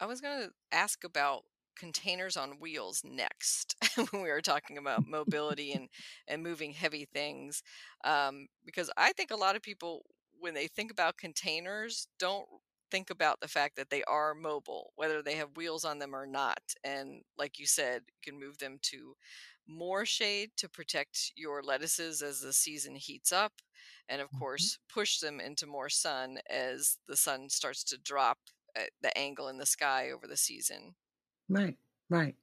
I 0.00 0.06
was 0.06 0.20
going 0.20 0.48
to 0.48 0.54
ask 0.70 1.04
about 1.04 1.44
containers 1.76 2.36
on 2.36 2.58
wheels 2.58 3.02
next 3.04 3.76
when 4.10 4.22
we 4.22 4.28
were 4.28 4.42
talking 4.42 4.76
about 4.76 5.06
mobility 5.06 5.72
and 5.72 5.88
and 6.28 6.42
moving 6.42 6.72
heavy 6.72 7.06
things 7.06 7.62
um, 8.04 8.46
because 8.64 8.90
I 8.98 9.12
think 9.12 9.30
a 9.30 9.36
lot 9.36 9.56
of 9.56 9.62
people 9.62 10.04
when 10.38 10.52
they 10.52 10.68
think 10.68 10.90
about 10.90 11.16
containers 11.16 12.08
don't 12.18 12.46
think 12.90 13.08
about 13.08 13.40
the 13.40 13.48
fact 13.48 13.76
that 13.76 13.88
they 13.88 14.04
are 14.04 14.34
mobile 14.34 14.92
whether 14.96 15.22
they 15.22 15.36
have 15.36 15.56
wheels 15.56 15.82
on 15.82 15.98
them 15.98 16.14
or 16.14 16.26
not 16.26 16.60
and 16.84 17.22
like 17.38 17.58
you 17.58 17.66
said 17.66 18.02
you 18.08 18.32
can 18.32 18.38
move 18.38 18.58
them 18.58 18.78
to 18.82 19.14
more 19.66 20.04
shade 20.06 20.50
to 20.56 20.68
protect 20.68 21.32
your 21.36 21.62
lettuces 21.62 22.22
as 22.22 22.40
the 22.40 22.52
season 22.52 22.96
heats 22.96 23.32
up 23.32 23.52
and 24.08 24.20
of 24.20 24.32
Mhm. 24.32 24.38
course 24.38 24.78
push 24.88 25.18
them 25.20 25.40
into 25.40 25.66
more 25.66 25.88
sun 25.88 26.38
as 26.50 26.98
the 27.06 27.16
sun 27.16 27.48
starts 27.48 27.84
to 27.84 27.98
drop 27.98 28.38
at 28.76 28.90
the 29.00 29.16
angle 29.16 29.48
in 29.48 29.58
the 29.58 29.66
sky 29.66 30.10
over 30.10 30.26
the 30.26 30.36
season. 30.36 30.94
Right, 31.48 31.78
right. 32.08 32.36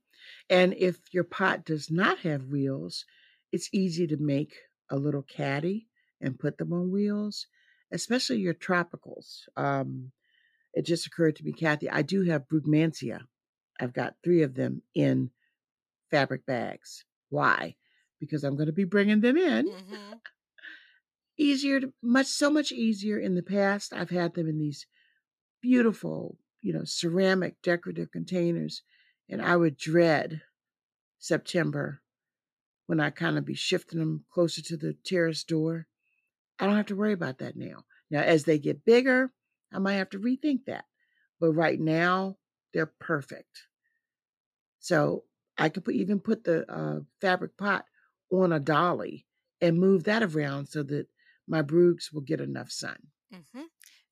And 0.50 0.74
if 0.76 1.14
your 1.14 1.24
pot 1.24 1.66
does 1.66 1.90
not 1.92 2.20
have 2.20 2.46
wheels, 2.50 3.06
it's 3.52 3.70
easy 3.74 4.08
to 4.08 4.18
make 4.18 4.56
a 4.90 4.98
little 4.98 5.24
caddy 5.24 5.90
and 6.22 6.40
put 6.40 6.58
them 6.58 6.74
on 6.74 6.92
wheels, 6.92 7.48
especially 7.92 8.40
your 8.40 8.54
tropicals. 8.54 9.48
Um, 9.58 10.12
it 10.74 10.84
just 10.84 11.08
occurred 11.08 11.36
to 11.38 11.46
me, 11.46 11.54
Kathy, 11.54 11.90
I 11.90 12.02
do 12.04 12.24
have 12.24 12.48
Brugmansia. 12.48 13.28
I've 13.80 13.94
got 13.94 14.18
three 14.24 14.44
of 14.44 14.56
them 14.56 14.84
in 14.96 15.32
fabric 16.12 16.46
bags. 16.46 17.06
Why? 17.30 17.76
Because 18.20 18.44
I'm 18.44 18.56
going 18.56 18.68
to 18.68 18.74
be 18.74 18.84
bringing 18.84 19.22
them 19.22 19.38
in. 19.38 19.68
hmm 19.68 20.14
Easier 21.38 21.80
to 21.80 21.94
much, 22.02 22.28
so 22.28 22.50
much 22.50 22.72
easier. 22.72 23.18
In 23.18 23.36
the 23.36 23.42
past, 23.44 23.94
I've 23.94 24.10
had 24.10 24.34
them 24.34 24.50
in 24.50 24.60
these 24.60 24.86
beautiful, 25.62 26.38
you 26.62 26.74
know, 26.74 26.84
ceramic 26.84 27.62
decorative 27.62 28.12
containers, 28.12 28.84
and 29.30 29.42
I 29.42 29.56
would 29.56 29.78
dread 29.78 30.42
September 31.18 32.02
when 32.88 33.00
I 33.00 33.10
kind 33.10 33.38
of 33.38 33.46
be 33.46 33.54
shifting 33.54 34.00
them 34.00 34.26
closer 34.30 34.62
to 34.64 34.76
the 34.78 34.94
terrace 35.06 35.44
door. 35.44 35.88
I 36.60 36.66
don't 36.66 36.76
have 36.76 36.88
to 36.88 36.96
worry 36.96 37.14
about 37.14 37.38
that 37.38 37.56
now. 37.56 37.86
Now, 38.10 38.22
as 38.22 38.44
they 38.44 38.60
get 38.60 38.84
bigger, 38.84 39.32
I 39.72 39.80
might 39.80 39.94
have 39.94 40.10
to 40.12 40.20
rethink 40.20 40.66
that. 40.66 40.86
But 41.40 41.54
right 41.54 41.80
now, 41.80 42.38
they're 42.74 42.94
perfect. 43.00 43.68
So 44.80 45.24
I 45.60 45.70
could 45.70 45.86
put, 45.86 45.96
even 45.96 46.20
put 46.20 46.44
the 46.46 46.70
uh, 46.72 47.02
fabric 47.22 47.58
pot 47.58 47.86
on 48.32 48.52
a 48.54 48.60
dolly 48.60 49.28
and 49.62 49.80
move 49.80 50.06
that 50.06 50.24
around 50.24 50.68
so 50.68 50.84
that 50.84 51.08
my 51.48 51.62
brugs 51.62 52.12
will 52.14 52.22
get 52.22 52.42
enough 52.42 52.72
sun. 52.72 53.12
hmm 53.32 53.64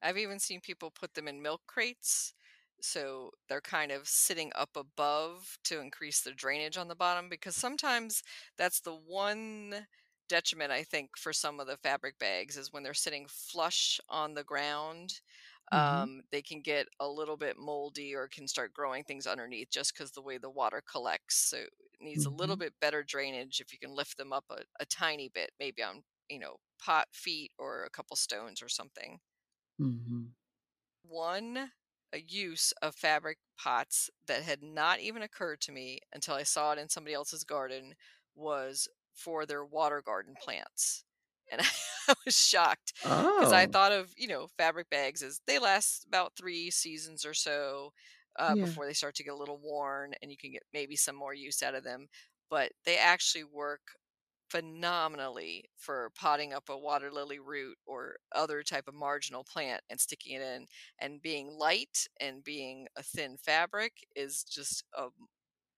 I've 0.01 0.17
even 0.17 0.39
seen 0.39 0.61
people 0.61 0.91
put 0.91 1.15
them 1.15 1.27
in 1.27 1.41
milk 1.41 1.63
crates. 1.67 2.33
So 2.81 3.31
they're 3.49 3.61
kind 3.61 3.91
of 3.91 4.07
sitting 4.07 4.51
up 4.53 4.75
above 4.77 5.57
to 5.63 5.79
increase 5.79 6.21
the 6.21 6.33
drainage 6.33 6.77
on 6.77 6.87
the 6.87 6.95
bottom 6.95 7.27
because 7.29 7.55
sometimes 7.55 8.21
that's 8.57 8.79
the 8.81 8.93
one 8.93 9.87
detriment 10.29 10.71
I 10.71 10.83
think 10.83 11.17
for 11.17 11.33
some 11.33 11.59
of 11.59 11.65
the 11.65 11.77
fabric 11.77 12.19
bags 12.19 12.57
is 12.57 12.71
when 12.71 12.83
they're 12.83 12.93
sitting 12.93 13.25
flush 13.27 13.99
on 14.07 14.35
the 14.35 14.43
ground. 14.43 15.21
Hmm 15.71 16.07
Um, 16.07 16.21
they 16.31 16.41
can 16.41 16.61
get 16.61 16.87
a 16.99 17.07
little 17.09 17.37
bit 17.37 17.57
moldy 17.57 18.15
or 18.15 18.27
can 18.29 18.47
start 18.47 18.73
growing 18.73 19.03
things 19.03 19.27
underneath 19.27 19.69
just 19.69 19.93
because 19.93 20.11
the 20.11 20.21
way 20.21 20.37
the 20.37 20.49
water 20.49 20.81
collects. 20.89 21.35
So 21.37 21.57
it 21.57 21.71
needs 21.99 22.25
a 22.25 22.29
little 22.31 22.55
hmm 22.55 22.57
bit 22.57 22.73
better 22.79 23.03
drainage 23.03 23.59
if 23.59 23.73
you 23.73 23.79
can 23.79 23.91
lift 23.91 24.17
them 24.17 24.31
up 24.33 24.45
a, 24.49 24.63
a 24.79 24.85
tiny 24.85 25.29
bit, 25.29 25.51
maybe 25.59 25.83
on, 25.83 26.03
you 26.29 26.39
know, 26.39 26.57
pot 26.79 27.07
feet 27.13 27.51
or 27.59 27.83
a 27.83 27.89
couple 27.89 28.15
stones 28.15 28.61
or 28.61 28.69
something. 28.69 29.19
hmm 29.79 30.35
One 31.01 31.73
a 32.13 32.19
use 32.19 32.71
of 32.83 32.95
fabric 32.95 33.39
pots 33.55 34.11
that 34.27 34.43
had 34.43 34.61
not 34.61 34.99
even 34.99 35.23
occurred 35.23 35.59
to 35.61 35.71
me 35.71 36.01
until 36.13 36.35
I 36.35 36.43
saw 36.43 36.71
it 36.73 36.77
in 36.77 36.87
somebody 36.87 37.15
else's 37.15 37.43
garden 37.43 37.95
was 38.35 38.87
for 39.11 39.47
their 39.47 39.65
water 39.65 40.03
garden 40.03 40.35
plants. 40.35 41.03
And 41.51 41.61
I 42.09 42.13
was 42.25 42.37
shocked 42.37 42.93
because 43.37 43.51
I 43.51 43.65
Oh, 43.65 43.67
thought 43.67 43.91
of, 43.91 44.13
you 44.17 44.27
know, 44.27 44.47
fabric 44.57 44.89
bags 44.89 45.23
as 45.23 45.41
they 45.47 45.59
last 45.59 46.05
about 46.07 46.33
three 46.37 46.71
seasons 46.71 47.25
or 47.25 47.33
so 47.33 47.91
uh, 48.37 48.55
yeah. 48.55 48.73
before 48.75 48.85
they 48.85 48.93
start 48.93 49.15
to 49.15 49.23
get 49.23 49.33
a 49.33 49.37
little 49.37 49.59
worn 49.61 50.13
and 50.21 50.31
you 50.31 50.37
can 50.37 50.51
get 50.51 50.63
maybe 50.73 50.95
some 50.95 51.15
more 51.15 51.33
use 51.33 51.61
out 51.63 51.75
of 51.75 51.83
them. 51.83 52.07
But 52.49 52.71
they 52.85 52.97
actually 52.97 53.43
work 53.43 53.81
phenomenally 54.49 55.65
for 55.77 56.09
potting 56.15 56.53
up 56.53 56.69
a 56.69 56.77
water 56.77 57.11
lily 57.11 57.39
root 57.39 57.77
or 57.85 58.17
other 58.33 58.63
type 58.63 58.87
of 58.87 58.93
marginal 58.93 59.43
plant 59.43 59.81
and 59.89 59.99
sticking 59.99 60.35
it 60.37 60.41
in 60.41 60.67
and 60.99 61.21
being 61.21 61.49
light 61.49 62.07
and 62.21 62.43
being 62.43 62.87
a 62.95 63.03
thin 63.03 63.37
fabric 63.37 64.05
is 64.15 64.43
just 64.43 64.85
a 64.93 65.07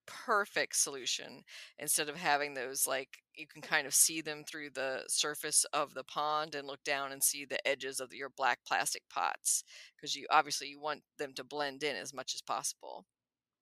perfect 0.09 0.75
solution 0.75 1.43
instead 1.77 2.09
of 2.09 2.15
having 2.15 2.53
those 2.55 2.87
like 2.87 3.19
you 3.35 3.47
can 3.47 3.61
kind 3.61 3.85
of 3.87 3.93
see 3.93 4.21
them 4.21 4.43
through 4.43 4.69
the 4.71 5.05
surface 5.07 5.63
of 5.65 5.93
the 5.93 6.03
pond 6.03 6.55
and 6.55 6.67
look 6.67 6.83
down 6.83 7.11
and 7.11 7.23
see 7.23 7.45
the 7.45 7.65
edges 7.67 7.99
of 7.99 8.13
your 8.13 8.29
black 8.29 8.59
plastic 8.65 9.07
pots 9.09 9.63
because 9.95 10.15
you 10.15 10.25
obviously 10.31 10.67
you 10.67 10.79
want 10.79 11.03
them 11.17 11.33
to 11.33 11.43
blend 11.43 11.83
in 11.83 11.95
as 11.95 12.13
much 12.13 12.33
as 12.33 12.41
possible 12.41 13.05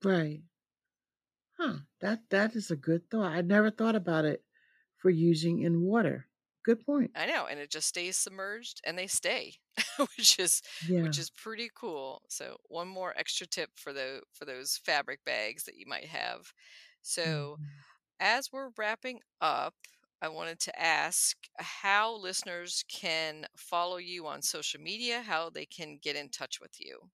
Right. 0.04 0.41
Huh. 1.58 1.80
That 2.00 2.30
that 2.30 2.56
is 2.56 2.72
a 2.72 2.78
good 2.78 3.10
thought. 3.10 3.34
I 3.34 3.41
never 3.41 3.70
thought 3.70 3.95
about 3.95 4.24
it 4.24 4.45
for 4.95 5.10
using 5.10 5.60
in 5.60 5.82
water. 5.82 6.26
Good 6.68 6.86
point. 6.86 7.15
I 7.15 7.26
know, 7.26 7.47
and 7.47 7.59
it 7.59 7.72
just 7.72 7.88
stays 7.88 8.15
submerged 8.18 8.82
and 8.86 8.97
they 8.97 9.07
stay, 9.07 9.55
which 10.18 10.38
is 10.39 10.61
Yeah. 10.82 11.03
which 11.03 11.18
is 11.18 11.30
pretty 11.32 11.70
cool. 11.76 12.22
So 12.30 12.57
one 12.65 12.88
more 12.88 13.18
extra 13.18 13.47
tip 13.47 13.72
for 13.76 13.91
the 13.93 14.22
for 14.34 14.45
those 14.45 14.78
fabric 14.78 15.24
bags 15.26 15.63
that 15.65 15.78
you 15.78 15.86
might 15.88 16.05
have. 16.05 16.53
So 17.01 17.59
Mhm. 17.59 17.84
as 18.20 18.51
we're 18.53 18.72
wrapping 18.78 19.22
up, 19.41 19.76
I 20.22 20.30
wanted 20.30 20.59
to 20.61 20.80
ask 20.82 21.38
how 21.59 22.15
listeners 22.15 22.84
can 22.89 23.47
follow 23.57 23.97
you 23.97 24.28
on 24.28 24.41
social 24.43 24.82
media, 24.82 25.22
how 25.24 25.49
they 25.51 25.65
can 25.68 25.97
get 25.99 26.15
in 26.18 26.30
touch 26.30 26.59
with 26.61 26.80
you. 26.80 27.11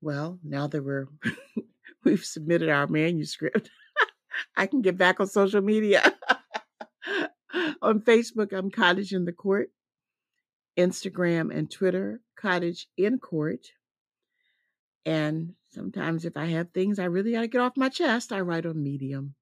Well, 0.00 0.38
now 0.42 0.66
that 0.66 0.82
we're 0.82 1.08
we've 2.04 2.24
submitted 2.24 2.68
our 2.68 2.86
manuscript, 2.86 3.70
I 4.56 4.66
can 4.66 4.82
get 4.82 4.98
back 4.98 5.20
on 5.20 5.26
social 5.26 5.62
media. 5.62 6.16
On 7.82 8.00
Facebook, 8.00 8.52
I'm 8.52 8.70
Cottage 8.70 9.12
in 9.12 9.24
the 9.24 9.32
Court. 9.32 9.70
Instagram 10.76 11.56
and 11.56 11.70
Twitter, 11.70 12.20
Cottage 12.36 12.88
in 12.96 13.18
Court. 13.18 13.66
And 15.06 15.54
sometimes 15.70 16.24
if 16.24 16.36
I 16.36 16.46
have 16.46 16.70
things 16.70 16.98
I 16.98 17.04
really 17.04 17.32
got 17.32 17.42
to 17.42 17.48
get 17.48 17.60
off 17.60 17.76
my 17.76 17.88
chest, 17.88 18.32
I 18.32 18.40
write 18.40 18.66
on 18.66 18.82
Medium. 18.82 19.34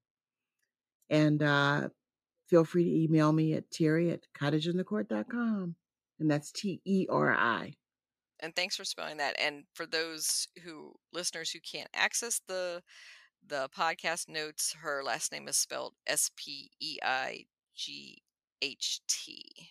And 1.08 1.42
uh, 1.42 1.88
feel 2.48 2.64
free 2.64 2.84
to 2.84 3.04
email 3.04 3.32
me 3.32 3.54
at 3.54 3.70
Teri 3.70 4.12
at 4.12 4.20
cottageinthecourt.com. 4.38 5.76
And 6.20 6.30
that's 6.30 6.52
T 6.52 6.80
E 6.84 7.06
R 7.08 7.32
I. 7.32 7.74
And 8.40 8.54
thanks 8.54 8.76
for 8.76 8.84
spelling 8.84 9.18
that. 9.18 9.36
And 9.40 9.64
for 9.74 9.86
those 9.86 10.48
who 10.64 10.94
listeners 11.12 11.50
who 11.50 11.60
can't 11.60 11.90
access 11.94 12.40
the 12.46 12.82
the 13.46 13.68
podcast 13.76 14.28
notes, 14.28 14.76
her 14.82 15.02
last 15.02 15.32
name 15.32 15.48
is 15.48 15.56
spelled 15.56 15.94
S 16.06 16.30
P 16.36 16.70
E 16.80 16.98
I 17.02 17.46
G 17.76 18.22
H 18.60 19.00
T. 19.08 19.70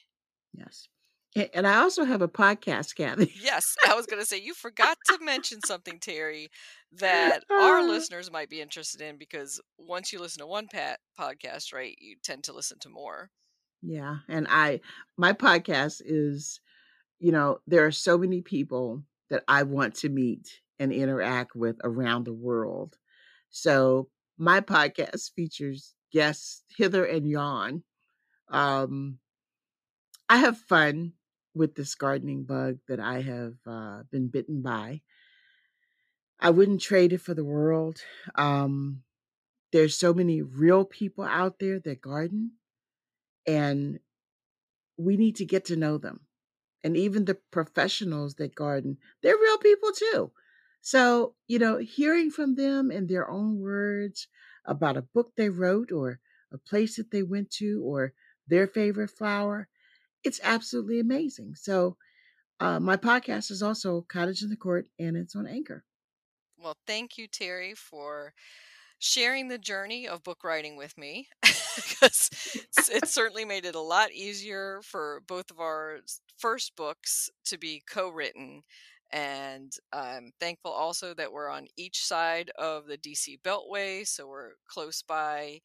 Yes. 0.54 0.88
And 1.54 1.66
I 1.66 1.78
also 1.78 2.04
have 2.04 2.22
a 2.22 2.28
podcast, 2.28 2.95
Kathy. 2.95 3.32
Yes, 3.41 3.76
I 3.88 3.95
was 3.95 4.06
going 4.06 4.22
to 4.22 4.26
say 4.26 4.38
you 4.38 4.54
forgot 4.54 4.97
to 5.08 5.18
mention 5.24 5.60
something, 5.66 5.97
Teri, 5.97 6.47
that 6.91 7.39
our 7.49 7.84
listeners 7.88 8.30
might 8.30 8.49
be 8.49 8.60
interested 8.60 8.99
in 8.99 9.18
because 9.18 9.62
once 9.78 10.12
you 10.12 10.20
listen 10.20 10.41
to 10.41 10.47
one 10.47 10.68
pat 10.68 10.99
podcast, 11.18 11.74
right, 11.74 11.95
you 12.02 12.18
tend 12.22 12.43
to 12.45 12.54
listen 12.54 12.80
to 12.80 12.89
more. 12.89 13.30
yeah. 13.82 14.18
And 14.28 14.45
I, 14.49 14.82
my 15.18 15.32
podcast 15.34 16.02
is, 16.06 16.60
you 17.20 17.32
know, 17.32 17.60
there 17.66 17.86
are 17.86 17.91
so 17.91 18.18
many 18.18 18.41
people 18.41 19.04
that 19.30 19.43
I 19.47 19.64
want 19.64 19.95
to 19.95 20.10
meet 20.10 20.49
and 20.80 20.91
interact 20.91 21.56
with 21.56 21.78
around 21.84 22.26
the 22.26 22.34
world. 22.34 22.97
So 23.49 24.10
my 24.38 24.60
podcast 24.60 25.32
features 25.36 25.93
guests 26.12 26.64
hither 26.78 27.06
and 27.06 27.28
yon. 27.30 27.84
Um, 28.52 29.20
I 30.30 30.38
have 30.38 30.58
fun 30.58 31.14
with 31.54 31.76
this 31.76 31.95
gardening 31.95 32.43
bug 32.43 32.78
that 32.88 32.99
I 32.99 33.22
have 33.22 33.56
uh, 33.66 34.04
been 34.12 34.28
bitten 34.28 34.62
by. 34.62 35.02
I 36.39 36.49
wouldn't 36.49 36.82
trade 36.82 37.14
it 37.14 37.22
for 37.22 37.34
the 37.34 37.43
world. 37.43 38.02
Um, 38.36 39.04
there's 39.72 39.95
so 39.95 40.14
many 40.14 40.41
real 40.41 40.86
people 40.86 41.24
out 41.24 41.60
there 41.60 41.80
that 41.80 42.02
garden, 42.02 42.54
and 43.47 43.99
we 44.97 45.18
need 45.18 45.38
to 45.38 45.45
get 45.45 45.66
to 45.66 45.76
know 45.76 45.97
them. 45.97 46.22
And 46.84 46.97
even 46.97 47.26
the 47.26 47.36
professionals 47.52 48.36
that 48.36 48.56
garden, 48.56 48.97
they're 49.22 49.38
real 49.38 49.58
people 49.60 49.91
too. 49.91 50.32
So, 50.82 51.36
you 51.47 51.60
know, 51.60 51.78
hearing 51.78 52.32
from 52.32 52.56
them 52.56 52.89
in 52.89 53.08
their 53.08 53.30
own 53.30 53.60
words 53.60 54.28
about 54.66 54.97
a 54.97 55.04
book 55.04 55.34
they 55.36 55.49
wrote 55.49 55.91
or 55.91 56.20
a 56.52 56.58
place 56.58 56.95
that 56.95 57.12
they 57.12 57.24
went 57.24 57.52
to 57.52 57.84
or 57.84 58.14
their 58.48 58.68
favorite 58.68 59.12
flower, 59.12 59.68
it's 60.24 60.39
absolutely 60.44 61.00
amazing. 61.00 61.56
So, 61.56 61.98
uh, 62.60 62.80
my 62.80 62.98
podcast 62.98 63.52
is 63.52 63.62
also 63.64 64.06
Cottage 64.10 64.44
in 64.44 64.50
the 64.50 64.56
Court 64.58 64.88
and 65.00 65.18
it's 65.18 65.36
on 65.36 65.48
Anchor. 65.48 65.84
Well, 66.58 66.78
thank 66.86 67.18
you, 67.18 67.28
Teri, 67.28 67.76
for 67.76 68.34
sharing 69.00 69.48
the 69.48 69.58
journey 69.58 70.08
of 70.08 70.24
book 70.24 70.44
writing 70.44 70.78
with 70.78 70.98
me 70.98 71.28
because 71.44 72.30
it 72.92 73.08
certainly 73.08 73.46
made 73.46 73.66
it 73.66 73.76
a 73.76 73.82
lot 73.82 74.12
easier 74.12 74.82
for 74.84 75.22
both 75.28 75.52
of 75.52 75.60
our 75.60 76.00
first 76.38 76.76
books 76.76 77.30
to 77.46 77.58
be 77.58 77.84
co-written 77.89 78.62
and 79.12 79.74
i'm 79.94 80.32
thankful 80.39 80.72
also 80.72 81.14
that 81.14 81.32
we're 81.32 81.50
on 81.50 81.68
each 81.78 82.04
side 82.06 82.52
of 82.58 82.88
the 82.88 82.98
dc 82.98 83.39
beltway 83.42 84.08
so 84.08 84.28
we're 84.28 84.52
close 84.68 85.02
by 85.02 85.60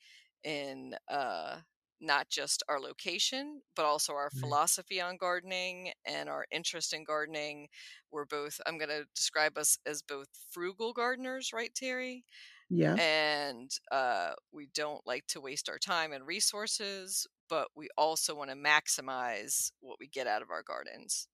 in 0.45 0.95
uh 1.09 1.57
not 2.01 2.28
just 2.28 2.62
our 2.68 2.80
location 2.80 3.62
but 3.74 3.84
also 3.86 4.12
our 4.14 4.30
Right. 4.32 4.57
philosophy 4.57 5.01
on 5.01 5.16
gardening 5.16 5.92
and 6.05 6.28
our 6.28 6.47
interest 6.51 6.92
in 6.92 7.05
gardening 7.05 7.68
we're 8.11 8.26
both 8.26 8.61
i'm 8.66 8.78
going 8.78 8.88
to 8.90 9.07
describe 9.14 9.57
us 9.59 9.78
as 9.86 10.03
both 10.03 10.28
frugal 10.51 10.92
gardeners 10.92 11.53
right 11.53 11.72
teri 11.74 12.22
Yeah. 12.68 12.99
and 12.99 13.70
uh, 13.90 14.32
we 14.53 14.66
don't 14.74 15.07
like 15.07 15.26
to 15.28 15.40
waste 15.40 15.68
our 15.68 15.78
time 15.78 16.12
and 16.12 16.26
resources, 16.26 17.26
but 17.49 17.68
we 17.76 17.88
also 17.97 18.34
want 18.34 18.51
to 18.51 18.57
maximize 18.57 19.70
what 19.80 19.99
we 20.01 20.09
get 20.09 20.26
out 20.26 20.42
of 20.42 20.51
our 20.51 20.62
gardens. 20.62 21.28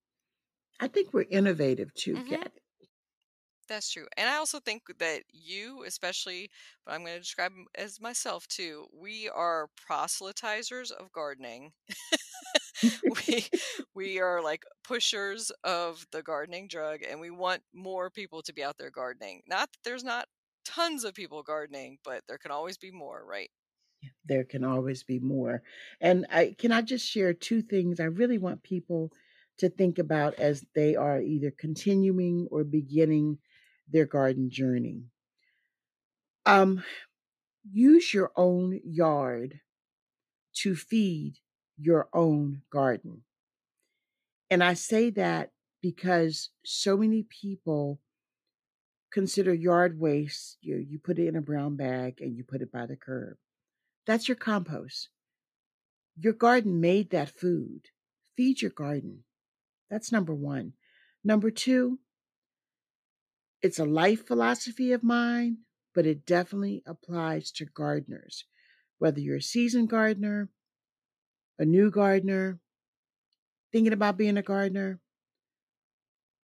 I 0.79 0.89
think 0.89 1.15
we're 1.15 1.23
innovative 1.31 1.95
too, 1.95 2.19
Mhm. 2.19 2.43
Kat. 2.43 2.53
That's 3.69 3.91
true. 3.91 4.07
And 4.17 4.29
I 4.29 4.37
also 4.37 4.61
think 4.61 4.83
that 4.99 5.23
you, 5.31 5.85
especially, 5.85 6.51
but 6.85 6.93
I'm 6.93 7.03
going 7.03 7.15
to 7.15 7.21
describe 7.21 7.53
as 7.75 8.01
myself 8.01 8.47
too, 8.49 8.87
we 8.93 9.29
are 9.29 9.69
proselytizers 9.89 10.91
of 10.91 11.13
gardening. 11.13 11.73
we 13.29 13.47
we 13.95 14.21
are 14.21 14.43
like 14.43 14.65
pushers 14.83 15.53
of 15.65 16.07
the 16.11 16.23
gardening 16.23 16.69
drug 16.69 17.01
and 17.09 17.21
we 17.21 17.31
want 17.31 17.63
more 17.73 18.11
people 18.11 18.43
to 18.43 18.53
be 18.53 18.63
out 18.63 18.77
there 18.79 18.91
gardening. 18.91 19.43
Not 19.47 19.71
that 19.73 19.79
there's 19.85 20.05
not 20.05 20.27
tons 20.65 21.05
of 21.05 21.15
people 21.15 21.43
gardening, 21.43 21.99
but 22.05 22.23
there 22.29 22.39
can 22.39 22.51
always 22.51 22.79
be 22.79 22.91
more, 22.91 23.25
right? 23.25 23.51
there 24.25 24.45
can 24.45 24.65
always 24.65 25.03
be 25.03 25.19
more. 25.19 25.63
And 26.01 26.27
I 26.31 26.55
can 26.59 26.73
I 26.73 26.83
just 26.83 27.09
share 27.09 27.33
two 27.35 27.63
things 27.63 28.01
I 28.01 28.05
really 28.05 28.39
want 28.39 28.63
people 28.63 29.13
to 29.59 29.69
think 29.69 29.99
about 29.99 30.35
as 30.35 30.65
they 30.75 30.97
are 30.97 31.21
either 31.21 31.51
continuing 31.51 32.49
or 32.51 32.65
beginning 32.65 33.39
their 33.89 34.07
garden 34.07 34.51
journey. 34.51 35.05
Um, 36.47 36.83
use 37.71 38.13
your 38.13 38.33
own 38.37 38.81
yard 38.85 39.61
to 40.55 40.75
feed 40.75 41.35
your 41.79 42.09
own 42.13 42.63
garden. 42.71 43.23
And 44.51 44.63
I 44.63 44.75
say 44.75 45.11
that 45.11 45.53
because 45.81 46.51
so 46.65 46.97
many 46.97 47.23
people 47.23 48.01
consider 49.13 49.53
yard 49.53 49.99
waste, 49.99 50.59
you, 50.61 50.77
you 50.77 50.99
put 50.99 51.19
it 51.19 51.29
in 51.29 51.37
a 51.37 51.43
brown 51.43 51.77
bag 51.77 52.21
and 52.21 52.37
you 52.37 52.45
put 52.45 52.63
it 52.63 52.73
by 52.73 52.87
the 52.87 52.97
curb. 52.97 53.37
That's 54.07 54.29
your 54.29 54.37
compost. 54.37 55.09
Your 56.19 56.33
garden 56.33 56.81
made 56.81 57.11
that 57.11 57.31
food. 57.31 57.83
Feed 58.37 58.63
your 58.63 58.71
garden. 58.71 59.25
That's 59.91 60.13
number 60.13 60.35
one. 60.35 60.75
Number 61.25 61.51
two, 61.51 61.99
it's 63.63 63.79
a 63.79 63.85
life 63.85 64.27
philosophy 64.27 64.93
of 64.93 65.03
mine, 65.03 65.59
but 65.95 66.07
it 66.07 66.27
definitely 66.27 66.83
applies 66.87 67.51
to 67.53 67.65
gardeners. 67.65 68.45
Whether 68.99 69.21
you're 69.21 69.37
a 69.37 69.43
seasoned 69.43 69.89
gardener, 69.91 70.51
a 71.59 71.65
new 71.65 71.91
gardener, 71.91 72.61
thinking 73.73 73.93
about 73.93 74.17
being 74.17 74.37
a 74.37 74.43
gardener, 74.43 75.01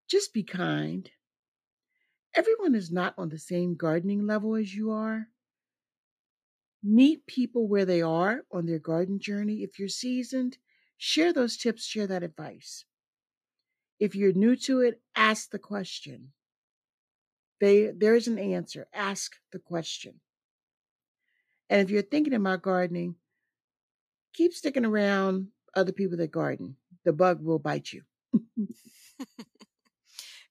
just 0.09 0.33
be 0.33 0.43
kind 0.43 1.11
everyone 2.35 2.75
is 2.75 2.91
not 2.91 3.13
on 3.19 3.29
the 3.29 3.39
same 3.39 3.75
gardening 3.75 4.27
level 4.27 4.55
as 4.55 4.75
you 4.75 4.91
are. 4.91 5.29
Meet 6.83 7.25
people 7.27 7.69
where 7.69 7.85
they 7.85 8.03
are 8.03 8.45
on 8.51 8.67
their 8.67 8.81
garden 8.81 9.21
journey. 9.21 9.63
If 9.63 9.79
you're 9.79 9.87
seasoned, 9.89 10.59
share 10.97 11.33
those 11.33 11.57
tips, 11.57 11.85
share 11.85 12.09
that 12.09 12.25
advice. 12.25 12.85
If 14.01 14.17
you're 14.17 14.33
new 14.33 14.57
to 14.57 14.81
it, 14.81 15.03
ask 15.15 15.51
the 15.51 15.59
question. 15.61 16.33
They, 17.61 17.91
there 17.95 18.15
is 18.15 18.29
an 18.29 18.39
answer. 18.39 18.87
Ask 18.93 19.37
the 19.53 19.59
question. 19.59 20.21
And 21.71 21.83
if 21.83 21.91
you're 21.91 22.03
thinking 22.03 22.35
about 22.35 22.63
gardening, 22.63 23.17
keep 24.33 24.55
sticking 24.55 24.85
around 24.85 25.49
other 25.75 25.93
people 25.93 26.17
that 26.19 26.31
garden. 26.31 26.77
The 27.05 27.13
bug 27.13 27.43
will 27.43 27.59
bite 27.59 27.93
you. 27.93 28.03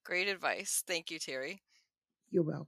Great 0.04 0.28
advice. 0.28 0.84
Thank 0.86 1.12
you, 1.12 1.20
Teri. 1.20 1.60
You're 2.30 2.44
welcome. 2.44 2.68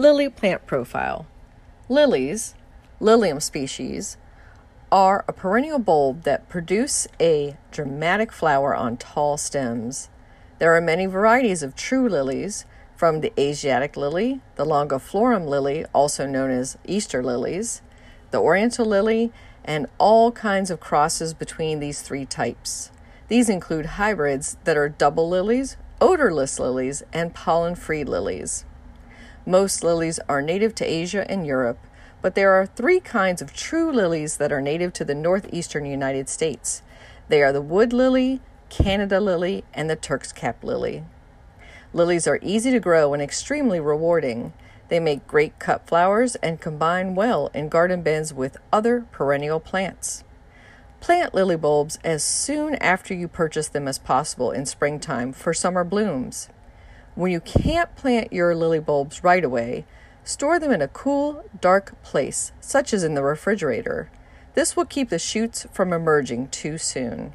Lily 0.00 0.30
plant 0.30 0.66
profile. 0.66 1.26
Lilies, 1.90 2.54
Lilium 3.00 3.38
species, 3.38 4.16
are 4.90 5.26
a 5.28 5.32
perennial 5.34 5.78
bulb 5.78 6.22
that 6.22 6.48
produce 6.48 7.06
a 7.20 7.58
dramatic 7.70 8.32
flower 8.32 8.74
on 8.74 8.96
tall 8.96 9.36
stems. 9.36 10.08
There 10.58 10.74
are 10.74 10.80
many 10.80 11.04
varieties 11.04 11.62
of 11.62 11.76
true 11.76 12.08
lilies, 12.08 12.64
from 12.96 13.20
the 13.20 13.38
Asiatic 13.38 13.94
lily, 13.94 14.40
the 14.56 14.64
longiflorum 14.64 15.46
lily, 15.46 15.84
also 15.92 16.24
known 16.26 16.50
as 16.50 16.78
Easter 16.86 17.22
lilies, 17.22 17.82
the 18.30 18.40
oriental 18.40 18.86
lily, 18.86 19.30
and 19.66 19.86
all 19.98 20.32
kinds 20.32 20.70
of 20.70 20.80
crosses 20.80 21.34
between 21.34 21.78
these 21.78 22.00
three 22.00 22.24
types. 22.24 22.90
These 23.28 23.50
include 23.50 24.00
hybrids 24.00 24.56
that 24.64 24.78
are 24.78 24.88
double 24.88 25.28
lilies, 25.28 25.76
odorless 26.00 26.58
lilies, 26.58 27.02
and 27.12 27.34
pollen 27.34 27.74
free 27.74 28.02
lilies. 28.02 28.64
Most 29.46 29.82
lilies 29.82 30.20
are 30.28 30.42
native 30.42 30.74
to 30.76 30.84
Asia 30.84 31.28
and 31.30 31.46
Europe, 31.46 31.78
but 32.20 32.34
there 32.34 32.52
are 32.52 32.66
three 32.66 33.00
kinds 33.00 33.40
of 33.40 33.54
true 33.54 33.90
lilies 33.90 34.36
that 34.36 34.52
are 34.52 34.60
native 34.60 34.92
to 34.94 35.04
the 35.04 35.14
northeastern 35.14 35.86
United 35.86 36.28
States. 36.28 36.82
They 37.28 37.42
are 37.42 37.52
the 37.52 37.62
wood 37.62 37.92
lily, 37.92 38.40
Canada 38.68 39.18
lily, 39.18 39.64
and 39.72 39.88
the 39.88 39.96
Turk's 39.96 40.32
cap 40.32 40.62
lily. 40.62 41.04
Lilies 41.92 42.26
are 42.26 42.38
easy 42.42 42.70
to 42.70 42.80
grow 42.80 43.14
and 43.14 43.22
extremely 43.22 43.80
rewarding. 43.80 44.52
They 44.88 45.00
make 45.00 45.26
great 45.26 45.58
cut 45.58 45.86
flowers 45.88 46.36
and 46.36 46.60
combine 46.60 47.14
well 47.14 47.50
in 47.54 47.68
garden 47.68 48.02
beds 48.02 48.34
with 48.34 48.58
other 48.72 49.06
perennial 49.10 49.58
plants. 49.58 50.22
Plant 51.00 51.32
lily 51.32 51.56
bulbs 51.56 51.98
as 52.04 52.22
soon 52.22 52.74
after 52.76 53.14
you 53.14 53.26
purchase 53.26 53.68
them 53.68 53.88
as 53.88 53.98
possible 53.98 54.50
in 54.50 54.66
springtime 54.66 55.32
for 55.32 55.54
summer 55.54 55.82
blooms. 55.82 56.50
When 57.20 57.32
you 57.32 57.40
can't 57.40 57.94
plant 57.96 58.32
your 58.32 58.54
lily 58.54 58.78
bulbs 58.78 59.22
right 59.22 59.44
away, 59.44 59.84
store 60.24 60.58
them 60.58 60.72
in 60.72 60.80
a 60.80 60.88
cool, 60.88 61.44
dark 61.60 62.02
place, 62.02 62.52
such 62.62 62.94
as 62.94 63.04
in 63.04 63.12
the 63.12 63.22
refrigerator. 63.22 64.10
This 64.54 64.74
will 64.74 64.86
keep 64.86 65.10
the 65.10 65.18
shoots 65.18 65.66
from 65.70 65.92
emerging 65.92 66.48
too 66.48 66.78
soon. 66.78 67.34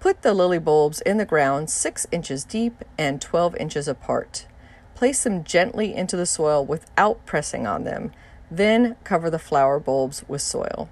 Put 0.00 0.22
the 0.22 0.34
lily 0.34 0.58
bulbs 0.58 1.00
in 1.02 1.16
the 1.16 1.24
ground 1.24 1.70
6 1.70 2.08
inches 2.10 2.42
deep 2.42 2.82
and 2.98 3.22
12 3.22 3.54
inches 3.58 3.86
apart. 3.86 4.48
Place 4.96 5.22
them 5.22 5.44
gently 5.44 5.94
into 5.94 6.16
the 6.16 6.26
soil 6.26 6.66
without 6.66 7.24
pressing 7.24 7.68
on 7.68 7.84
them. 7.84 8.10
Then 8.50 8.96
cover 9.04 9.30
the 9.30 9.38
flower 9.38 9.78
bulbs 9.78 10.24
with 10.26 10.42
soil. 10.42 10.88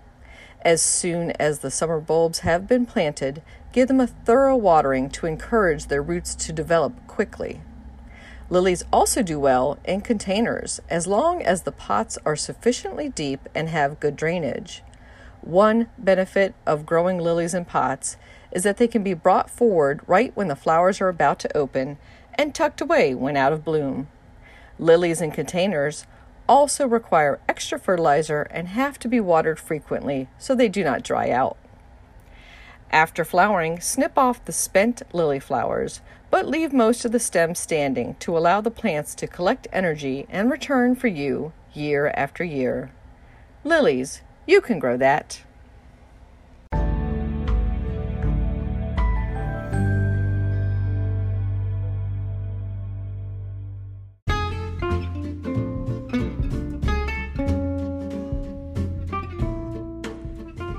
As 0.62 0.80
soon 0.80 1.32
as 1.40 1.59
the 1.59 1.72
summer 1.72 1.98
bulbs 1.98 2.38
have 2.40 2.68
been 2.68 2.86
planted, 2.86 3.42
give 3.72 3.88
them 3.88 3.98
a 3.98 4.07
thorough 4.07 4.54
watering 4.54 5.11
to 5.11 5.26
encourage 5.26 5.86
their 5.86 6.04
roots 6.04 6.36
to 6.36 6.52
develop 6.52 7.04
quickly. 7.09 7.62
Lilies 8.49 8.84
also 8.92 9.22
do 9.22 9.40
well 9.40 9.78
in 9.84 10.01
containers 10.03 10.80
as 10.88 11.09
long 11.09 11.42
as 11.42 11.62
the 11.62 11.72
pots 11.72 12.16
are 12.24 12.36
sufficiently 12.36 13.09
deep 13.09 13.49
and 13.55 13.68
have 13.68 13.99
good 13.99 14.14
drainage. 14.14 14.82
One 15.40 15.88
benefit 15.99 16.55
of 16.64 16.86
growing 16.86 17.18
lilies 17.18 17.55
in 17.55 17.64
pots 17.64 18.16
is 18.53 18.62
that 18.62 18.76
they 18.76 18.86
can 18.86 19.03
be 19.03 19.14
brought 19.14 19.51
forward 19.51 20.01
right 20.07 20.34
when 20.36 20.47
the 20.49 20.57
flowers 20.57 21.01
are 21.01 21.09
about 21.09 21.40
to 21.40 21.57
open 21.57 21.99
and 22.34 22.55
tucked 22.55 22.80
away 22.80 23.14
when 23.14 23.36
out 23.36 23.53
of 23.53 23.64
bloom. 23.64 24.09
Lilies 24.78 25.20
in 25.20 25.32
containers 25.32 26.07
also 26.49 26.86
require 26.86 27.40
extra 27.49 27.78
fertilizer 27.78 28.42
and 28.42 28.68
have 28.68 28.99
to 29.01 29.09
be 29.09 29.18
watered 29.18 29.59
frequently 29.59 30.28
so 30.38 30.55
they 30.55 30.68
do 30.68 30.84
not 30.84 31.03
dry 31.03 31.30
out. 31.30 31.57
After 32.92 33.24
flowering, 33.24 33.80
snip 33.80 34.16
off 34.16 34.44
the 34.44 34.53
spent 34.53 35.03
lily 35.12 35.40
flowers, 35.40 36.01
but 36.37 36.47
leave 36.47 36.70
most 36.70 37.07
of 37.07 37.12
the 37.12 37.18
stems 37.18 37.59
standing 37.59 38.14
to 38.16 38.37
allow 38.37 38.61
the 38.61 38.70
plants 38.70 39.14
to 39.14 39.26
collect 39.26 39.66
energy 39.72 40.26
and 40.28 40.51
return 40.51 40.95
for 40.95 41.07
you 41.07 41.51
year 41.72 42.12
after 42.14 42.45
year. 42.45 42.93
Lilies, 43.64 44.20
you 44.47 44.61
can 44.61 44.78
grow 44.78 44.99
that. 44.99 45.43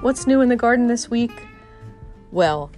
What's 0.01 0.27
new 0.27 0.41
in 0.41 0.49
the 0.49 0.55
garden 0.55 0.85
this 0.85 1.09
week? 1.09 1.31
Well, 2.31 2.69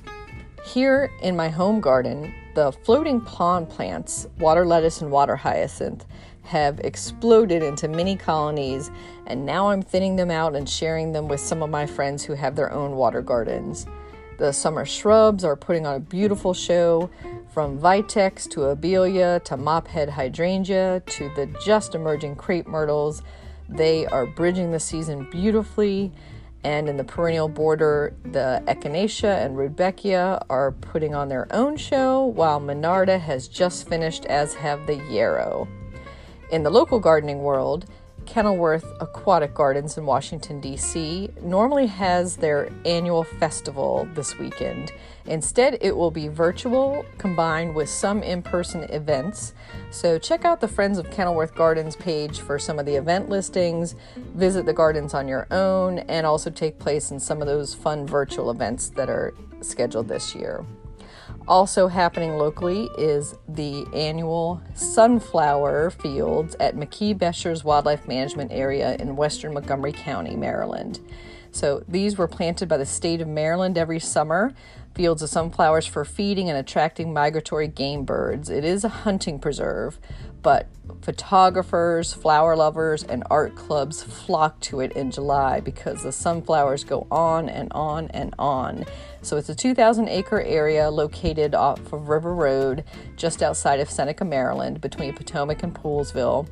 here 0.63 1.11
in 1.21 1.35
my 1.35 1.49
home 1.49 1.81
garden, 1.81 2.33
the 2.55 2.71
floating 2.71 3.21
pond 3.21 3.69
plants, 3.69 4.27
water 4.39 4.65
lettuce 4.65 5.01
and 5.01 5.11
water 5.11 5.35
hyacinth, 5.35 6.05
have 6.43 6.79
exploded 6.79 7.61
into 7.61 7.87
mini 7.87 8.15
colonies, 8.15 8.89
and 9.27 9.45
now 9.45 9.69
I'm 9.69 9.81
thinning 9.81 10.15
them 10.15 10.31
out 10.31 10.55
and 10.55 10.67
sharing 10.67 11.11
them 11.11 11.27
with 11.27 11.39
some 11.39 11.61
of 11.61 11.69
my 11.69 11.85
friends 11.85 12.23
who 12.23 12.33
have 12.33 12.55
their 12.55 12.71
own 12.71 12.95
water 12.95 13.21
gardens. 13.21 13.85
The 14.39 14.51
summer 14.51 14.85
shrubs 14.85 15.43
are 15.43 15.55
putting 15.55 15.85
on 15.85 15.95
a 15.95 15.99
beautiful 15.99 16.53
show 16.53 17.09
from 17.53 17.77
vitex 17.77 18.49
to 18.51 18.61
abelia 18.61 19.43
to 19.43 19.57
mophead 19.57 20.09
hydrangea 20.09 21.03
to 21.05 21.29
the 21.35 21.47
just 21.63 21.93
emerging 21.93 22.35
crepe 22.35 22.65
myrtles. 22.65 23.21
They 23.67 24.05
are 24.07 24.25
bridging 24.25 24.71
the 24.71 24.79
season 24.79 25.27
beautifully 25.29 26.11
and 26.63 26.89
in 26.89 26.97
the 26.97 27.03
perennial 27.03 27.47
border, 27.47 28.13
the 28.23 28.61
Echinacea 28.67 29.45
and 29.45 29.55
Rudbeckia 29.55 30.45
are 30.49 30.71
putting 30.71 31.15
on 31.15 31.29
their 31.29 31.47
own 31.51 31.77
show, 31.77 32.25
while 32.25 32.59
Monarda 32.59 33.19
has 33.19 33.47
just 33.47 33.87
finished, 33.87 34.25
as 34.25 34.55
have 34.55 34.85
the 34.85 34.95
Yarrow. 35.09 35.67
In 36.51 36.63
the 36.63 36.69
local 36.69 36.99
gardening 36.99 37.39
world, 37.43 37.85
Kenilworth 38.25 38.85
Aquatic 38.99 39.53
Gardens 39.53 39.97
in 39.97 40.05
Washington, 40.05 40.59
D.C., 40.59 41.29
normally 41.41 41.87
has 41.87 42.35
their 42.35 42.69
annual 42.85 43.23
festival 43.23 44.07
this 44.13 44.37
weekend. 44.37 44.91
Instead, 45.29 45.77
it 45.81 45.95
will 45.95 46.09
be 46.09 46.27
virtual 46.27 47.05
combined 47.19 47.75
with 47.75 47.87
some 47.87 48.23
in 48.23 48.41
person 48.41 48.83
events. 48.85 49.53
So, 49.91 50.17
check 50.17 50.43
out 50.43 50.59
the 50.59 50.67
Friends 50.67 50.97
of 50.97 51.09
Kenilworth 51.11 51.53
Gardens 51.53 51.95
page 51.95 52.39
for 52.39 52.57
some 52.57 52.79
of 52.79 52.87
the 52.87 52.95
event 52.95 53.29
listings, 53.29 53.95
visit 54.33 54.65
the 54.65 54.73
gardens 54.73 55.13
on 55.13 55.27
your 55.27 55.47
own, 55.51 55.99
and 55.99 56.25
also 56.25 56.49
take 56.49 56.79
place 56.79 57.11
in 57.11 57.19
some 57.19 57.41
of 57.41 57.47
those 57.47 57.75
fun 57.75 58.07
virtual 58.07 58.49
events 58.49 58.89
that 58.89 59.07
are 59.07 59.35
scheduled 59.61 60.07
this 60.07 60.33
year. 60.33 60.65
Also 61.47 61.87
happening 61.87 62.37
locally 62.37 62.89
is 62.97 63.35
the 63.47 63.85
annual 63.93 64.61
sunflower 64.73 65.91
fields 65.91 66.55
at 66.59 66.75
McKee 66.75 67.15
Beshers 67.15 67.63
Wildlife 67.63 68.07
Management 68.07 68.51
Area 68.51 68.95
in 68.95 69.15
western 69.15 69.53
Montgomery 69.53 69.91
County, 69.91 70.35
Maryland. 70.35 70.99
So 71.51 71.83
these 71.87 72.17
were 72.17 72.27
planted 72.27 72.69
by 72.69 72.77
the 72.77 72.85
state 72.85 73.21
of 73.21 73.27
Maryland 73.27 73.77
every 73.77 73.99
summer 73.99 74.53
fields 74.95 75.21
of 75.21 75.29
sunflowers 75.29 75.85
for 75.85 76.03
feeding 76.03 76.49
and 76.49 76.57
attracting 76.57 77.13
migratory 77.13 77.67
game 77.67 78.03
birds. 78.03 78.49
It 78.49 78.65
is 78.65 78.83
a 78.83 78.89
hunting 78.89 79.39
preserve, 79.39 79.97
but 80.41 80.67
photographers, 81.01 82.13
flower 82.13 82.55
lovers, 82.55 83.03
and 83.03 83.23
art 83.29 83.55
clubs 83.55 84.03
flock 84.03 84.59
to 84.61 84.81
it 84.81 84.91
in 84.93 85.11
July 85.11 85.59
because 85.59 86.03
the 86.03 86.11
sunflowers 86.11 86.83
go 86.83 87.07
on 87.09 87.47
and 87.47 87.71
on 87.71 88.09
and 88.09 88.33
on. 88.37 88.85
So 89.21 89.37
it's 89.37 89.49
a 89.49 89.55
2,000 89.55 90.09
acre 90.09 90.41
area 90.41 90.89
located 90.89 91.55
off 91.55 91.93
of 91.93 92.09
River 92.09 92.33
Road, 92.33 92.83
just 93.15 93.41
outside 93.41 93.79
of 93.79 93.89
Seneca, 93.89 94.25
Maryland, 94.25 94.81
between 94.81 95.13
Potomac 95.13 95.63
and 95.63 95.73
Poolesville. 95.73 96.47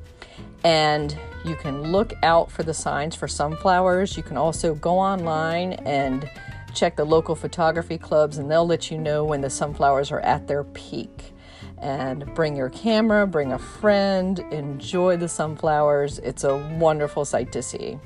And 0.64 1.18
you 1.45 1.55
can 1.55 1.91
look 1.91 2.14
out 2.24 2.51
for 2.51 2.64
the 2.64 2.74
signs 2.74 3.16
for 3.16 3.28
sunflowers. 3.28 4.18
You 4.18 4.24
can 4.24 4.38
also 4.38 4.76
go 4.76 4.99
online 4.99 5.74
and 5.74 6.30
check 6.74 6.95
the 6.95 7.05
local 7.05 7.36
photography 7.36 7.97
clubs, 7.97 8.38
and 8.38 8.51
they'll 8.51 8.68
let 8.68 8.91
you 8.91 8.97
know 8.97 9.24
when 9.24 9.41
the 9.41 9.49
sunflowers 9.49 10.12
are 10.12 10.20
at 10.20 10.47
their 10.47 10.64
peak 10.64 11.34
and 11.80 12.34
bring 12.34 12.55
your 12.55 12.70
camera, 12.70 13.26
bring 13.28 13.53
a 13.53 13.60
friend, 13.60 14.39
enjoy 14.51 15.18
the 15.18 15.28
sunflowers. 15.28 16.20
It's 16.20 16.43
a 16.43 16.58
wonderful 16.80 17.24
sight 17.26 17.51
to 17.53 17.62
see. 17.62 17.99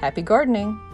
Happy 0.00 0.22
gardening! 0.22 0.93